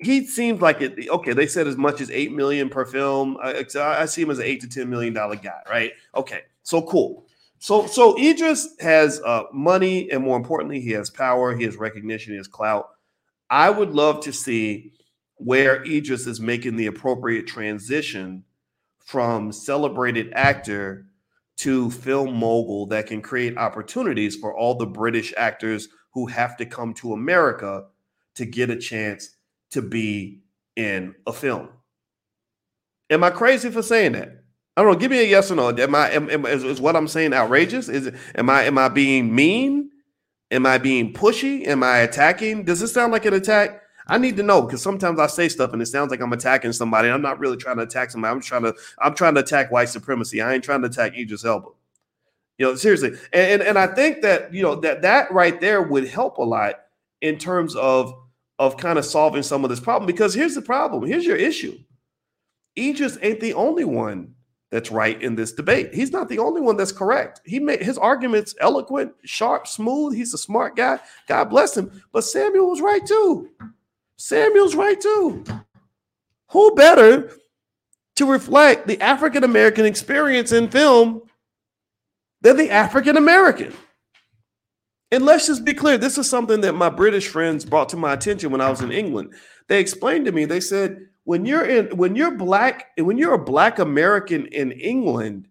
he 0.00 0.26
seems 0.26 0.60
like 0.60 0.80
it. 0.80 1.08
Okay, 1.08 1.32
they 1.32 1.46
said 1.46 1.66
as 1.66 1.76
much 1.76 2.00
as 2.00 2.10
eight 2.10 2.32
million 2.32 2.68
per 2.68 2.84
film. 2.84 3.36
I, 3.42 3.64
I 3.76 4.06
see 4.06 4.22
him 4.22 4.30
as 4.30 4.38
an 4.38 4.46
eight 4.46 4.60
to 4.62 4.68
ten 4.68 4.88
million 4.88 5.12
dollar 5.12 5.36
guy, 5.36 5.60
right? 5.68 5.92
Okay, 6.14 6.42
so 6.62 6.82
cool. 6.82 7.26
So 7.58 7.86
so 7.86 8.18
Idris 8.18 8.76
has 8.80 9.20
uh, 9.20 9.44
money, 9.52 10.10
and 10.10 10.24
more 10.24 10.36
importantly, 10.36 10.80
he 10.80 10.90
has 10.92 11.10
power. 11.10 11.54
He 11.54 11.64
has 11.64 11.76
recognition. 11.76 12.32
He 12.32 12.38
has 12.38 12.48
clout. 12.48 12.90
I 13.50 13.68
would 13.68 13.90
love 13.90 14.22
to 14.24 14.32
see 14.32 14.92
where 15.34 15.84
Idris 15.84 16.26
is 16.26 16.40
making 16.40 16.76
the 16.76 16.86
appropriate 16.86 17.46
transition 17.46 18.44
from 18.98 19.52
celebrated 19.52 20.32
actor 20.34 21.06
to 21.56 21.90
film 21.90 22.34
mogul 22.34 22.86
that 22.86 23.06
can 23.06 23.20
create 23.20 23.58
opportunities 23.58 24.36
for 24.36 24.56
all 24.56 24.74
the 24.74 24.86
British 24.86 25.34
actors 25.36 25.88
who 26.12 26.26
have 26.26 26.56
to 26.56 26.64
come 26.64 26.94
to 26.94 27.12
America 27.12 27.84
to 28.34 28.46
get 28.46 28.70
a 28.70 28.76
chance 28.76 29.36
to 29.70 29.82
be 29.82 30.42
in 30.76 31.14
a 31.26 31.32
film. 31.32 31.68
Am 33.10 33.24
I 33.24 33.30
crazy 33.30 33.70
for 33.70 33.82
saying 33.82 34.12
that? 34.12 34.40
I 34.76 34.82
don't 34.82 34.92
know. 34.92 34.98
Give 34.98 35.10
me 35.10 35.20
a 35.20 35.26
yes 35.26 35.50
or 35.50 35.56
no. 35.56 35.68
Am 35.76 35.94
I 35.94 36.10
am, 36.10 36.30
am, 36.30 36.46
is, 36.46 36.62
is 36.62 36.80
what 36.80 36.96
I'm 36.96 37.08
saying 37.08 37.34
outrageous? 37.34 37.88
Is 37.88 38.06
it, 38.06 38.14
am 38.34 38.48
I 38.48 38.62
am 38.62 38.78
I 38.78 38.88
being 38.88 39.34
mean? 39.34 39.90
Am 40.50 40.64
I 40.64 40.78
being 40.78 41.12
pushy? 41.12 41.66
Am 41.66 41.82
I 41.82 41.98
attacking? 41.98 42.64
Does 42.64 42.80
this 42.80 42.92
sound 42.92 43.12
like 43.12 43.24
an 43.24 43.34
attack? 43.34 43.82
I 44.06 44.18
need 44.18 44.36
to 44.38 44.42
know 44.42 44.62
because 44.62 44.82
sometimes 44.82 45.20
I 45.20 45.26
say 45.26 45.48
stuff 45.48 45.72
and 45.72 45.82
it 45.82 45.86
sounds 45.86 46.10
like 46.10 46.20
I'm 46.20 46.32
attacking 46.32 46.72
somebody. 46.72 47.08
I'm 47.08 47.22
not 47.22 47.38
really 47.38 47.56
trying 47.56 47.76
to 47.76 47.82
attack 47.82 48.10
somebody. 48.10 48.32
I'm 48.32 48.40
trying 48.40 48.62
to 48.62 48.74
I'm 49.00 49.14
trying 49.14 49.34
to 49.34 49.40
attack 49.40 49.70
white 49.70 49.88
supremacy. 49.88 50.40
I 50.40 50.54
ain't 50.54 50.64
trying 50.64 50.82
to 50.82 50.88
attack 50.88 51.16
Idris 51.16 51.44
Elba. 51.44 51.68
You 52.58 52.66
know, 52.66 52.74
seriously. 52.74 53.10
And, 53.32 53.60
and 53.60 53.62
and 53.62 53.78
I 53.78 53.86
think 53.88 54.22
that 54.22 54.52
you 54.54 54.62
know 54.62 54.76
that 54.76 55.02
that 55.02 55.32
right 55.32 55.60
there 55.60 55.82
would 55.82 56.08
help 56.08 56.38
a 56.38 56.42
lot 56.42 56.80
in 57.20 57.38
terms 57.38 57.76
of 57.76 58.14
of 58.60 58.76
kind 58.76 58.98
of 58.98 59.06
solving 59.06 59.42
some 59.42 59.64
of 59.64 59.70
this 59.70 59.80
problem 59.80 60.06
because 60.06 60.34
here's 60.34 60.54
the 60.54 60.60
problem. 60.60 61.02
Here's 61.06 61.24
your 61.24 61.38
issue. 61.38 61.78
Idris 62.78 63.16
ain't 63.22 63.40
the 63.40 63.54
only 63.54 63.86
one 63.86 64.34
that's 64.70 64.90
right 64.90 65.20
in 65.22 65.34
this 65.34 65.52
debate. 65.52 65.94
He's 65.94 66.12
not 66.12 66.28
the 66.28 66.38
only 66.38 66.60
one 66.60 66.76
that's 66.76 66.92
correct. 66.92 67.40
He 67.46 67.58
made 67.58 67.82
his 67.82 67.96
arguments 67.96 68.54
eloquent, 68.60 69.14
sharp, 69.24 69.66
smooth. 69.66 70.14
He's 70.14 70.34
a 70.34 70.38
smart 70.38 70.76
guy. 70.76 71.00
God 71.26 71.44
bless 71.46 71.74
him. 71.74 72.02
But 72.12 72.24
Samuel 72.24 72.68
was 72.68 72.82
right 72.82 73.04
too. 73.04 73.48
Samuel's 74.18 74.76
right 74.76 75.00
too. 75.00 75.42
Who 76.50 76.74
better 76.74 77.32
to 78.16 78.30
reflect 78.30 78.86
the 78.86 79.00
African 79.00 79.42
American 79.42 79.86
experience 79.86 80.52
in 80.52 80.68
film 80.68 81.22
than 82.42 82.58
the 82.58 82.70
African 82.70 83.16
American? 83.16 83.72
And 85.12 85.24
let's 85.24 85.46
just 85.46 85.64
be 85.64 85.74
clear 85.74 85.98
this 85.98 86.18
is 86.18 86.30
something 86.30 86.60
that 86.60 86.74
my 86.74 86.88
British 86.88 87.28
friends 87.28 87.64
brought 87.64 87.88
to 87.90 87.96
my 87.96 88.12
attention 88.12 88.50
when 88.50 88.60
I 88.60 88.70
was 88.70 88.80
in 88.80 88.92
England. 88.92 89.34
They 89.66 89.80
explained 89.80 90.26
to 90.26 90.32
me, 90.32 90.44
they 90.44 90.60
said, 90.60 91.06
when 91.24 91.44
you're 91.44 91.64
in 91.64 91.96
when 91.96 92.16
you're 92.16 92.36
black 92.36 92.88
when 92.96 93.18
you're 93.18 93.34
a 93.34 93.44
black 93.44 93.78
American 93.78 94.46
in 94.46 94.72
England, 94.72 95.46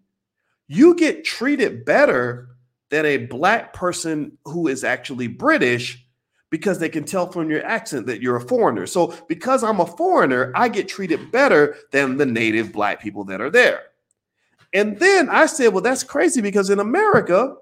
you 0.66 0.94
get 0.94 1.24
treated 1.24 1.84
better 1.84 2.48
than 2.90 3.06
a 3.06 3.18
black 3.18 3.72
person 3.72 4.36
who 4.44 4.66
is 4.68 4.84
actually 4.84 5.28
British 5.28 6.04
because 6.50 6.80
they 6.80 6.88
can 6.88 7.04
tell 7.04 7.30
from 7.30 7.48
your 7.48 7.64
accent 7.64 8.06
that 8.06 8.20
you're 8.20 8.36
a 8.36 8.40
foreigner. 8.46 8.86
So 8.86 9.14
because 9.28 9.62
I'm 9.62 9.80
a 9.80 9.86
foreigner, 9.86 10.52
I 10.54 10.68
get 10.68 10.88
treated 10.88 11.30
better 11.30 11.76
than 11.92 12.16
the 12.16 12.26
native 12.26 12.72
black 12.72 13.00
people 13.00 13.24
that 13.24 13.40
are 13.40 13.50
there. 13.50 13.82
And 14.72 14.98
then 14.98 15.28
I 15.28 15.46
said, 15.46 15.68
well, 15.68 15.82
that's 15.82 16.02
crazy 16.02 16.40
because 16.40 16.70
in 16.70 16.80
America, 16.80 17.54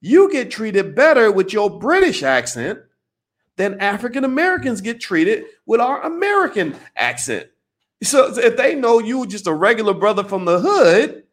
you 0.00 0.30
get 0.30 0.50
treated 0.50 0.94
better 0.94 1.30
with 1.32 1.52
your 1.52 1.78
British 1.78 2.22
accent 2.22 2.80
than 3.56 3.80
African 3.80 4.24
Americans 4.24 4.80
get 4.80 5.00
treated 5.00 5.44
with 5.64 5.80
our 5.80 6.02
American 6.02 6.76
accent. 6.96 7.48
So 8.02 8.36
if 8.36 8.56
they 8.56 8.74
know 8.74 8.98
you 8.98 9.26
just 9.26 9.46
a 9.46 9.52
regular 9.52 9.94
brother 9.94 10.22
from 10.22 10.44
the 10.44 10.60
hood, 10.60 11.24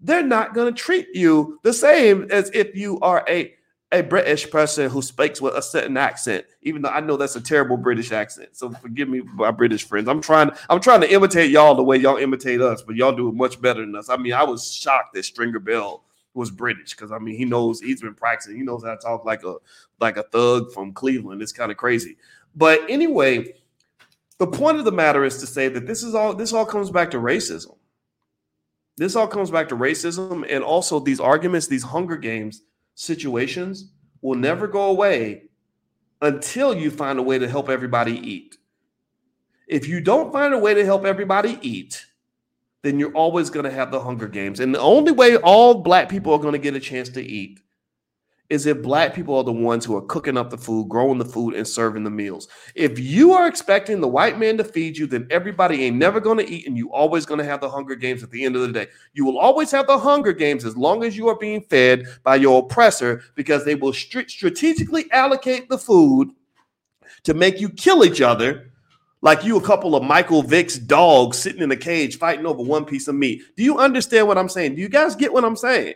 they're 0.00 0.22
not 0.22 0.54
going 0.54 0.72
to 0.72 0.80
treat 0.80 1.08
you 1.14 1.60
the 1.62 1.72
same 1.72 2.28
as 2.30 2.50
if 2.54 2.74
you 2.74 2.98
are 3.00 3.24
a 3.28 3.52
a 3.92 4.02
British 4.02 4.50
person 4.50 4.90
who 4.90 5.00
speaks 5.00 5.40
with 5.40 5.54
a 5.54 5.62
certain 5.62 5.96
accent, 5.96 6.44
even 6.62 6.82
though 6.82 6.88
I 6.88 7.00
know 7.00 7.16
that's 7.16 7.36
a 7.36 7.40
terrible 7.40 7.76
British 7.76 8.10
accent. 8.10 8.56
So 8.56 8.70
forgive 8.70 9.08
me, 9.08 9.20
my 9.20 9.52
British 9.52 9.86
friends. 9.86 10.08
I'm 10.08 10.20
trying, 10.20 10.50
I'm 10.68 10.80
trying 10.80 11.02
to 11.02 11.12
imitate 11.12 11.52
y'all 11.52 11.76
the 11.76 11.84
way 11.84 11.96
y'all 11.96 12.16
imitate 12.16 12.60
us, 12.60 12.82
but 12.82 12.96
y'all 12.96 13.14
do 13.14 13.28
it 13.28 13.34
much 13.34 13.60
better 13.60 13.80
than 13.80 13.94
us. 13.94 14.08
I 14.08 14.16
mean, 14.16 14.32
I 14.32 14.42
was 14.42 14.72
shocked 14.72 15.14
that 15.14 15.24
Stringer 15.24 15.60
Bell 15.60 16.02
was 16.36 16.50
British 16.50 16.90
because 16.94 17.10
I 17.10 17.18
mean 17.18 17.36
he 17.36 17.44
knows 17.44 17.80
he's 17.80 18.02
been 18.02 18.14
practicing. 18.14 18.56
He 18.56 18.62
knows 18.62 18.84
how 18.84 18.94
to 18.94 19.00
talk 19.00 19.24
like 19.24 19.42
a 19.44 19.56
like 20.00 20.16
a 20.16 20.22
thug 20.24 20.72
from 20.72 20.92
Cleveland. 20.92 21.42
It's 21.42 21.52
kind 21.52 21.70
of 21.70 21.76
crazy. 21.76 22.16
But 22.54 22.80
anyway, 22.88 23.54
the 24.38 24.46
point 24.46 24.78
of 24.78 24.84
the 24.84 24.92
matter 24.92 25.24
is 25.24 25.38
to 25.38 25.46
say 25.46 25.68
that 25.68 25.86
this 25.86 26.02
is 26.02 26.14
all 26.14 26.34
this 26.34 26.52
all 26.52 26.66
comes 26.66 26.90
back 26.90 27.10
to 27.12 27.18
racism. 27.18 27.76
This 28.96 29.16
all 29.16 29.26
comes 29.26 29.50
back 29.50 29.68
to 29.70 29.76
racism 29.76 30.46
and 30.48 30.62
also 30.62 31.00
these 31.00 31.20
arguments, 31.20 31.66
these 31.66 31.82
Hunger 31.82 32.16
Games 32.16 32.62
situations 32.94 33.90
will 34.22 34.36
never 34.36 34.66
go 34.66 34.84
away 34.84 35.44
until 36.22 36.74
you 36.74 36.90
find 36.90 37.18
a 37.18 37.22
way 37.22 37.38
to 37.38 37.48
help 37.48 37.68
everybody 37.68 38.18
eat. 38.18 38.56
If 39.68 39.86
you 39.86 40.00
don't 40.00 40.32
find 40.32 40.54
a 40.54 40.58
way 40.58 40.74
to 40.74 40.84
help 40.84 41.04
everybody 41.04 41.58
eat, 41.60 42.06
then 42.86 43.00
you're 43.00 43.12
always 43.12 43.50
going 43.50 43.64
to 43.64 43.70
have 43.70 43.90
the 43.90 44.00
Hunger 44.00 44.28
Games. 44.28 44.60
And 44.60 44.72
the 44.72 44.80
only 44.80 45.10
way 45.10 45.36
all 45.38 45.82
black 45.82 46.08
people 46.08 46.32
are 46.32 46.38
going 46.38 46.52
to 46.52 46.58
get 46.58 46.76
a 46.76 46.80
chance 46.80 47.08
to 47.10 47.22
eat 47.22 47.58
is 48.48 48.64
if 48.64 48.80
black 48.80 49.12
people 49.12 49.36
are 49.36 49.42
the 49.42 49.50
ones 49.50 49.84
who 49.84 49.96
are 49.96 50.06
cooking 50.06 50.36
up 50.36 50.50
the 50.50 50.56
food, 50.56 50.88
growing 50.88 51.18
the 51.18 51.24
food, 51.24 51.54
and 51.54 51.66
serving 51.66 52.04
the 52.04 52.10
meals. 52.10 52.46
If 52.76 52.96
you 52.96 53.32
are 53.32 53.48
expecting 53.48 54.00
the 54.00 54.06
white 54.06 54.38
man 54.38 54.56
to 54.58 54.64
feed 54.64 54.96
you, 54.96 55.08
then 55.08 55.26
everybody 55.32 55.82
ain't 55.82 55.96
never 55.96 56.20
going 56.20 56.38
to 56.38 56.48
eat, 56.48 56.68
and 56.68 56.76
you 56.76 56.92
always 56.92 57.26
going 57.26 57.38
to 57.38 57.44
have 57.44 57.60
the 57.60 57.68
Hunger 57.68 57.96
Games 57.96 58.22
at 58.22 58.30
the 58.30 58.44
end 58.44 58.54
of 58.54 58.62
the 58.62 58.70
day. 58.70 58.86
You 59.14 59.24
will 59.24 59.38
always 59.38 59.72
have 59.72 59.88
the 59.88 59.98
Hunger 59.98 60.32
Games 60.32 60.64
as 60.64 60.76
long 60.76 61.02
as 61.02 61.16
you 61.16 61.26
are 61.26 61.38
being 61.38 61.62
fed 61.62 62.06
by 62.22 62.36
your 62.36 62.62
oppressor, 62.62 63.24
because 63.34 63.64
they 63.64 63.74
will 63.74 63.92
st- 63.92 64.30
strategically 64.30 65.10
allocate 65.10 65.68
the 65.68 65.78
food 65.78 66.30
to 67.24 67.34
make 67.34 67.60
you 67.60 67.68
kill 67.68 68.04
each 68.04 68.20
other 68.20 68.70
like 69.22 69.44
you 69.44 69.56
a 69.56 69.62
couple 69.62 69.96
of 69.96 70.02
Michael 70.02 70.42
Vick's 70.42 70.78
dogs 70.78 71.38
sitting 71.38 71.62
in 71.62 71.70
a 71.70 71.76
cage 71.76 72.18
fighting 72.18 72.46
over 72.46 72.62
one 72.62 72.84
piece 72.84 73.08
of 73.08 73.14
meat. 73.14 73.42
Do 73.56 73.64
you 73.64 73.78
understand 73.78 74.28
what 74.28 74.38
I'm 74.38 74.48
saying? 74.48 74.74
Do 74.74 74.82
you 74.82 74.88
guys 74.88 75.16
get 75.16 75.32
what 75.32 75.44
I'm 75.44 75.56
saying? 75.56 75.94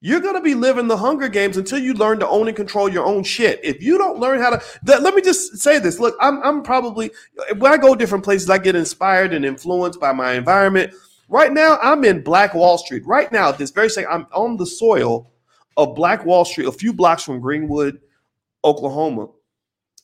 You're 0.00 0.20
going 0.20 0.34
to 0.34 0.42
be 0.42 0.54
living 0.54 0.88
the 0.88 0.96
Hunger 0.96 1.28
Games 1.28 1.56
until 1.56 1.78
you 1.78 1.94
learn 1.94 2.20
to 2.20 2.28
own 2.28 2.48
and 2.48 2.56
control 2.56 2.88
your 2.88 3.06
own 3.06 3.24
shit. 3.24 3.60
If 3.64 3.82
you 3.82 3.96
don't 3.96 4.18
learn 4.18 4.40
how 4.40 4.50
to, 4.50 4.62
let 4.84 5.14
me 5.14 5.22
just 5.22 5.56
say 5.56 5.78
this. 5.78 5.98
Look, 5.98 6.14
I'm, 6.20 6.42
I'm 6.42 6.62
probably, 6.62 7.10
when 7.56 7.72
I 7.72 7.78
go 7.78 7.94
different 7.94 8.22
places, 8.22 8.50
I 8.50 8.58
get 8.58 8.76
inspired 8.76 9.32
and 9.32 9.44
influenced 9.44 9.98
by 9.98 10.12
my 10.12 10.34
environment. 10.34 10.92
Right 11.28 11.52
now, 11.52 11.78
I'm 11.82 12.04
in 12.04 12.22
Black 12.22 12.54
Wall 12.54 12.76
Street. 12.76 13.06
Right 13.06 13.32
now, 13.32 13.50
this 13.50 13.70
very 13.70 13.88
second, 13.88 14.12
I'm 14.12 14.26
on 14.32 14.58
the 14.58 14.66
soil 14.66 15.32
of 15.78 15.96
Black 15.96 16.24
Wall 16.24 16.44
Street, 16.44 16.68
a 16.68 16.72
few 16.72 16.92
blocks 16.92 17.24
from 17.24 17.40
Greenwood, 17.40 17.98
Oklahoma. 18.64 19.28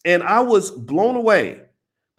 And 0.04 0.22
I 0.22 0.40
was 0.40 0.70
blown 0.70 1.16
away 1.16 1.60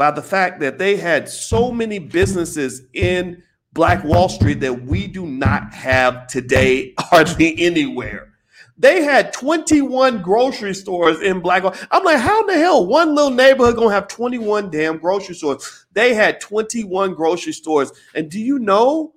by 0.04 0.12
the 0.12 0.22
fact 0.22 0.60
that 0.60 0.78
they 0.78 0.98
had 0.98 1.30
so 1.30 1.72
many 1.72 1.98
businesses 1.98 2.82
in 2.92 3.42
Black 3.72 4.04
Wall 4.04 4.28
Street 4.28 4.60
that 4.60 4.84
we 4.84 5.08
do 5.08 5.26
not 5.26 5.74
have 5.74 6.28
today 6.28 6.94
hardly 7.00 7.58
anywhere. 7.58 8.34
They 8.78 9.02
had 9.02 9.32
21 9.32 10.22
grocery 10.22 10.74
stores 10.74 11.22
in 11.22 11.40
Black 11.40 11.64
Wall. 11.64 11.74
I'm 11.90 12.04
like, 12.04 12.20
how 12.20 12.42
in 12.42 12.48
the 12.48 12.58
hell 12.58 12.86
one 12.86 13.16
little 13.16 13.32
neighborhood 13.32 13.78
gonna 13.78 13.94
have 13.94 14.10
21 14.10 14.72
damn 14.72 14.98
grocery 14.98 15.36
stores? 15.36 15.86
They 15.94 16.14
had 16.14 16.42
21 16.42 17.14
grocery 17.14 17.54
stores. 17.54 17.94
And 18.14 18.30
do 18.30 18.42
you 18.42 18.60
know 18.60 19.14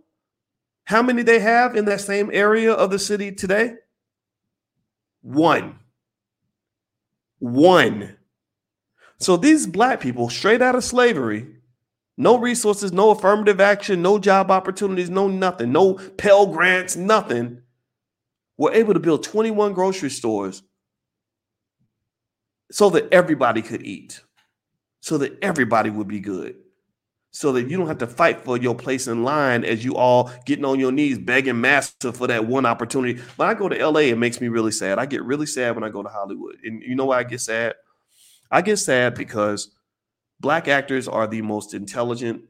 how 0.85 1.03
many 1.03 1.25
they 1.25 1.41
have 1.41 1.75
in 1.75 1.87
that 1.87 2.01
same 2.01 2.31
area 2.33 2.73
of 2.73 2.93
the 2.93 3.01
city 3.01 3.33
today? 3.33 3.75
One. 5.23 5.81
One. 7.41 8.16
So 9.19 9.37
these 9.37 9.67
black 9.67 10.01
people, 10.01 10.29
straight 10.29 10.63
out 10.63 10.75
of 10.75 10.85
slavery, 10.85 11.47
no 12.19 12.39
resources, 12.39 12.93
no 12.93 13.11
affirmative 13.11 13.61
action, 13.61 14.03
no 14.03 14.19
job 14.19 14.51
opportunities, 14.51 15.11
no 15.11 15.29
nothing, 15.29 15.73
no 15.73 15.95
Pell 15.95 16.47
Grants, 16.47 16.97
nothing, 16.97 17.63
were 18.57 18.73
able 18.73 18.95
to 18.95 19.01
build 19.01 19.23
21 19.23 19.75
grocery 19.75 20.11
stores 20.11 20.63
so 22.71 22.91
that 22.91 23.13
everybody 23.13 23.63
could 23.63 23.83
eat, 23.83 24.23
so 25.01 25.19
that 25.19 25.39
everybody 25.43 25.91
would 25.91 26.09
be 26.09 26.21
good, 26.21 26.57
so 27.31 27.53
that 27.53 27.69
you 27.69 27.77
don't 27.77 27.87
have 27.87 27.99
to 27.99 28.07
fight 28.07 28.41
for 28.41 28.57
your 28.57 28.75
place 28.75 29.07
in 29.07 29.23
line 29.23 29.63
as 29.63 29.85
you 29.85 29.95
all 29.95 30.31
getting 30.47 30.65
on 30.65 30.81
your 30.81 30.93
knees 30.93 31.19
begging 31.19 31.61
master 31.61 32.13
for 32.13 32.27
that 32.27 32.47
one 32.47 32.67
opportunity. 32.67 33.21
When 33.37 33.49
I 33.49 33.55
go 33.55 33.69
to 33.69 33.89
LA, 33.89 34.01
it 34.01 34.19
makes 34.19 34.41
me 34.41 34.49
really 34.49 34.73
sad. 34.73 34.99
I 34.99 35.07
get 35.07 35.23
really 35.23 35.47
sad 35.47 35.75
when 35.75 35.85
I 35.85 35.91
go 35.91 36.03
to 36.03 36.09
Hollywood. 36.09 36.57
And 36.65 36.83
you 36.83 36.95
know 36.95 37.07
why 37.07 37.19
I 37.19 37.25
get 37.25 37.41
sad? 37.41 37.75
I 38.51 38.63
get 38.63 38.79
sad 38.79 39.15
because 39.15 39.71
black 40.41 40.69
actors 40.69 41.09
are 41.09 41.27
the 41.27 41.43
most 41.43 41.75
intelligent, 41.75 42.43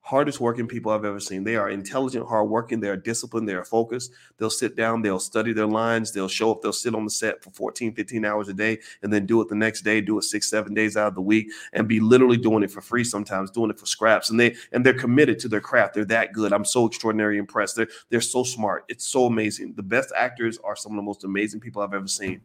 hardest 0.00 0.38
working 0.38 0.68
people 0.68 0.92
I've 0.92 1.06
ever 1.06 1.18
seen. 1.18 1.44
They 1.44 1.56
are 1.56 1.70
intelligent, 1.70 2.28
hardworking, 2.28 2.78
they 2.78 2.90
are 2.90 2.96
disciplined, 2.96 3.48
they 3.48 3.54
are 3.54 3.64
focused. 3.64 4.12
They'll 4.36 4.50
sit 4.50 4.76
down, 4.76 5.00
they'll 5.00 5.18
study 5.18 5.54
their 5.54 5.66
lines, 5.66 6.12
they'll 6.12 6.28
show 6.28 6.52
up, 6.52 6.60
they'll 6.60 6.74
sit 6.74 6.94
on 6.94 7.04
the 7.04 7.10
set 7.10 7.42
for 7.42 7.50
14, 7.50 7.94
15 7.94 8.24
hours 8.24 8.48
a 8.48 8.52
day, 8.52 8.78
and 9.02 9.10
then 9.10 9.24
do 9.24 9.40
it 9.40 9.48
the 9.48 9.54
next 9.54 9.80
day, 9.80 10.02
do 10.02 10.18
it 10.18 10.24
six, 10.24 10.50
seven 10.50 10.74
days 10.74 10.96
out 10.96 11.08
of 11.08 11.14
the 11.14 11.22
week, 11.22 11.48
and 11.72 11.88
be 11.88 12.00
literally 12.00 12.36
doing 12.36 12.62
it 12.62 12.70
for 12.70 12.82
free 12.82 13.02
sometimes, 13.02 13.50
doing 13.50 13.70
it 13.70 13.78
for 13.78 13.86
scraps. 13.86 14.28
And 14.28 14.38
they 14.38 14.54
and 14.72 14.84
they're 14.84 14.92
committed 14.92 15.38
to 15.40 15.48
their 15.48 15.62
craft. 15.62 15.94
They're 15.94 16.04
that 16.06 16.34
good. 16.34 16.52
I'm 16.52 16.66
so 16.66 16.86
extraordinarily 16.86 17.38
impressed. 17.38 17.76
They're 17.76 17.88
they're 18.10 18.20
so 18.20 18.44
smart. 18.44 18.84
It's 18.88 19.06
so 19.06 19.24
amazing. 19.24 19.72
The 19.74 19.82
best 19.82 20.12
actors 20.14 20.58
are 20.62 20.76
some 20.76 20.92
of 20.92 20.96
the 20.96 21.02
most 21.02 21.24
amazing 21.24 21.60
people 21.60 21.80
I've 21.80 21.94
ever 21.94 22.08
seen. 22.08 22.42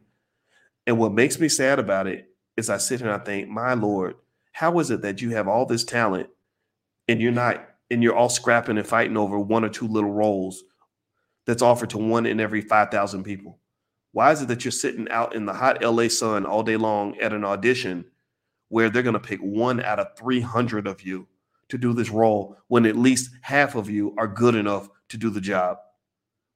And 0.88 0.98
what 0.98 1.12
makes 1.12 1.40
me 1.40 1.50
sad 1.50 1.78
about 1.78 2.08
it 2.08 2.30
is 2.60 2.70
I 2.70 2.78
sit 2.78 3.00
here 3.00 3.10
and 3.10 3.22
I 3.22 3.24
think, 3.24 3.50
my 3.50 3.74
Lord, 3.74 4.16
how 4.52 4.78
is 4.80 4.92
it 4.92 5.02
that 5.02 5.22
you 5.22 5.32
have 5.32 5.48
all 5.48 5.66
this 5.66 5.84
talent 5.84 6.30
and 7.08 7.20
you're 7.20 7.32
not, 7.32 7.68
and 7.90 8.04
you're 8.04 8.16
all 8.16 8.30
scrapping 8.30 8.78
and 8.78 8.86
fighting 8.86 9.18
over 9.18 9.40
one 9.40 9.66
or 9.66 9.70
two 9.70 9.88
little 9.88 10.12
roles 10.12 10.64
that's 11.46 11.64
offered 11.64 11.90
to 11.92 11.98
one 11.98 12.26
in 12.26 12.40
every 12.40 12.62
5,000 12.62 13.24
people? 13.24 13.58
Why 14.12 14.32
is 14.32 14.42
it 14.42 14.48
that 14.50 14.66
you're 14.66 14.72
sitting 14.72 15.10
out 15.10 15.36
in 15.36 15.46
the 15.46 15.54
hot 15.54 15.84
LA 15.84 16.08
sun 16.08 16.46
all 16.46 16.62
day 16.62 16.78
long 16.78 17.18
at 17.20 17.34
an 17.34 17.46
audition 17.46 18.06
where 18.68 18.90
they're 18.90 19.04
going 19.04 19.14
to 19.14 19.20
pick 19.20 19.40
one 19.40 19.82
out 19.82 20.00
of 20.00 20.16
300 20.18 20.88
of 20.88 21.02
you 21.02 21.28
to 21.70 21.78
do 21.78 21.94
this 21.94 22.10
role 22.10 22.58
when 22.68 22.86
at 22.86 22.96
least 22.96 23.32
half 23.42 23.76
of 23.76 23.90
you 23.90 24.14
are 24.18 24.28
good 24.28 24.56
enough 24.56 24.90
to 25.10 25.18
do 25.18 25.30
the 25.30 25.42
job? 25.42 25.78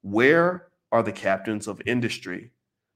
Where 0.02 0.68
are 0.92 1.04
the 1.04 1.12
captains 1.12 1.68
of 1.68 1.82
industry 1.86 2.52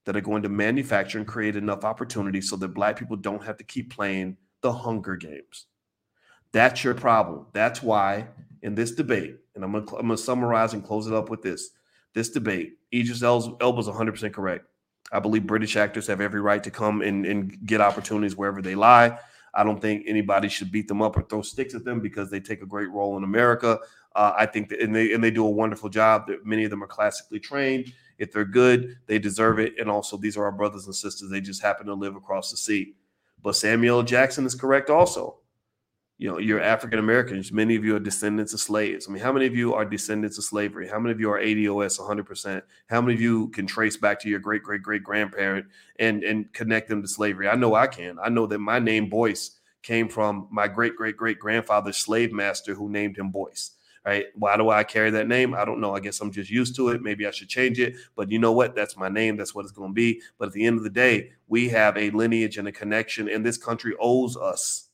that 0.08 0.16
are 0.16 0.22
going 0.22 0.42
to 0.42 0.48
manufacture 0.48 1.18
and 1.18 1.28
create 1.28 1.58
enough 1.58 1.84
opportunities 1.84 2.50
so 2.50 2.56
that 2.56 2.70
black 2.70 2.98
people 2.98 3.18
don't 3.18 3.44
have 3.44 3.58
to 3.58 3.64
keep 3.66 3.94
playing 3.94 4.38
the 4.62 4.72
Hunger 4.72 5.18
Games. 5.18 5.66
That's 6.54 6.82
your 6.82 6.94
problem. 6.94 7.48
That's 7.52 7.84
why 7.84 8.30
in 8.62 8.74
this 8.74 8.94
debate, 8.94 9.36
and 9.54 9.66
I'm 9.66 9.74
gonna, 9.74 9.84
I'm 9.98 10.08
gonna 10.08 10.18
summarize 10.18 10.74
and 10.74 10.82
close 10.82 11.08
it 11.08 11.14
up 11.14 11.30
with 11.30 11.42
this. 11.42 11.72
This 12.14 12.30
debate, 12.30 12.78
Idris 12.94 13.22
Elba's 13.22 13.50
100% 13.60 14.32
correct. 14.32 14.66
I 15.12 15.20
believe 15.20 15.46
British 15.46 15.76
actors 15.76 16.08
have 16.08 16.22
every 16.22 16.40
right 16.40 16.64
to 16.64 16.72
come 16.72 17.02
and, 17.02 17.26
and 17.26 17.66
get 17.66 17.82
opportunities 17.82 18.38
wherever 18.38 18.62
they 18.62 18.76
lie. 18.76 19.20
I 19.54 19.66
don't 19.66 19.82
think 19.82 20.06
anybody 20.08 20.48
should 20.48 20.72
beat 20.72 20.88
them 20.88 21.02
up 21.02 21.18
or 21.18 21.24
throw 21.24 21.42
sticks 21.42 21.76
at 21.76 21.84
them 21.84 22.00
because 22.00 22.32
they 22.32 22.40
take 22.40 22.62
a 22.62 22.66
great 22.66 22.90
role 22.92 23.18
in 23.18 23.26
America. 23.26 23.78
Uh, 24.18 24.34
I 24.38 24.46
think 24.46 24.70
that, 24.70 24.82
and 24.82 24.94
they 24.94 25.14
and 25.14 25.24
they 25.24 25.32
do 25.32 25.46
a 25.46 25.50
wonderful 25.50 25.90
job. 25.90 26.28
That 26.28 26.46
many 26.46 26.66
of 26.66 26.70
them 26.70 26.84
are 26.84 26.88
classically 26.88 27.40
trained. 27.40 27.94
If 28.18 28.34
they're 28.34 28.46
good, 28.46 28.98
they 29.06 29.20
deserve 29.20 29.60
it. 29.60 29.76
And 29.80 29.90
also, 29.90 30.18
these 30.18 30.36
are 30.36 30.44
our 30.44 30.52
brothers 30.52 30.88
and 30.88 30.96
sisters. 30.96 31.30
They 31.30 31.40
just 31.40 31.62
happen 31.62 31.86
to 31.86 31.94
live 31.94 32.16
across 32.16 32.52
the 32.52 32.58
sea. 32.58 32.96
But 33.44 33.56
Samuel 33.56 34.04
Jackson 34.04 34.46
is 34.46 34.56
correct 34.56 34.90
also 34.90 35.38
you 36.20 36.28
know, 36.28 36.40
you're 36.40 36.62
African 36.62 36.98
Americans. 36.98 37.52
Many 37.52 37.76
of 37.76 37.86
you 37.86 37.96
are 37.96 38.00
descendants 38.00 38.54
of 38.54 38.60
slaves. 38.60 39.08
I 39.08 39.12
mean, 39.12 39.22
how 39.22 39.32
many 39.32 39.46
of 39.46 39.56
you 39.56 39.76
are 39.76 39.86
descendants 39.86 40.40
of 40.40 40.46
slavery? 40.46 40.88
How 40.88 41.00
many 41.00 41.12
of 41.12 41.20
you 41.20 41.30
are 41.30 41.40
ADOS 41.40 42.00
100%? 42.00 42.62
How 42.88 43.02
many 43.02 43.14
of 43.14 43.22
you 43.22 43.50
can 43.50 43.68
trace 43.68 43.98
back 43.98 44.20
to 44.22 44.30
your 44.30 44.40
great 44.40 44.64
great 44.64 44.82
great 44.82 45.04
grandparent 45.04 45.68
and 46.00 46.24
and 46.24 46.52
connect 46.54 46.90
them 46.90 47.04
to 47.04 47.08
slavery? 47.08 47.48
I 47.48 47.56
know 47.56 47.76
I 47.76 47.86
can. 47.86 48.18
I 48.24 48.30
know 48.30 48.48
that 48.48 48.58
my 48.58 48.80
name 48.80 49.10
Boyce 49.10 49.60
came 49.84 50.10
from 50.10 50.48
my 50.52 50.68
great 50.68 50.96
great 50.96 51.18
great 51.18 51.38
grandfather's 51.38 51.98
slave 51.98 52.34
master 52.34 52.74
who 52.74 52.90
named 52.90 53.18
him 53.18 53.30
Boyce. 53.30 53.72
Right? 54.06 54.26
Why 54.36 54.58
do 54.58 54.70
I 54.70 54.84
carry 54.84 55.10
that 55.12 55.28
name? 55.28 55.54
I 55.54 55.66
don't 55.66 55.82
know. 55.82 55.96
I 55.96 56.00
guess 56.00 56.22
I'm 56.22 56.32
just 56.32 56.50
used 56.50 56.76
to 56.78 56.90
it. 56.90 57.02
Maybe 57.02 57.28
I 57.28 57.32
should 57.32 57.50
change 57.50 57.80
it. 57.80 57.96
But 58.16 58.32
you 58.32 58.40
know 58.40 58.54
what? 58.54 58.76
That's 58.76 58.96
my 58.96 59.10
name. 59.10 59.36
That's 59.36 59.54
what 59.54 59.64
it's 59.66 59.74
going 59.74 59.90
to 59.90 59.94
be. 59.94 60.22
But 60.38 60.48
at 60.48 60.54
the 60.54 60.66
end 60.66 60.78
of 60.78 60.84
the 60.84 60.90
day, 60.90 61.32
we 61.48 61.70
have 61.70 61.98
a 61.98 62.10
lineage 62.12 62.58
and 62.58 62.68
a 62.68 62.72
connection, 62.72 63.30
and 63.30 63.46
this 63.46 63.58
country 63.58 63.94
owes 64.00 64.38
us 64.38 64.88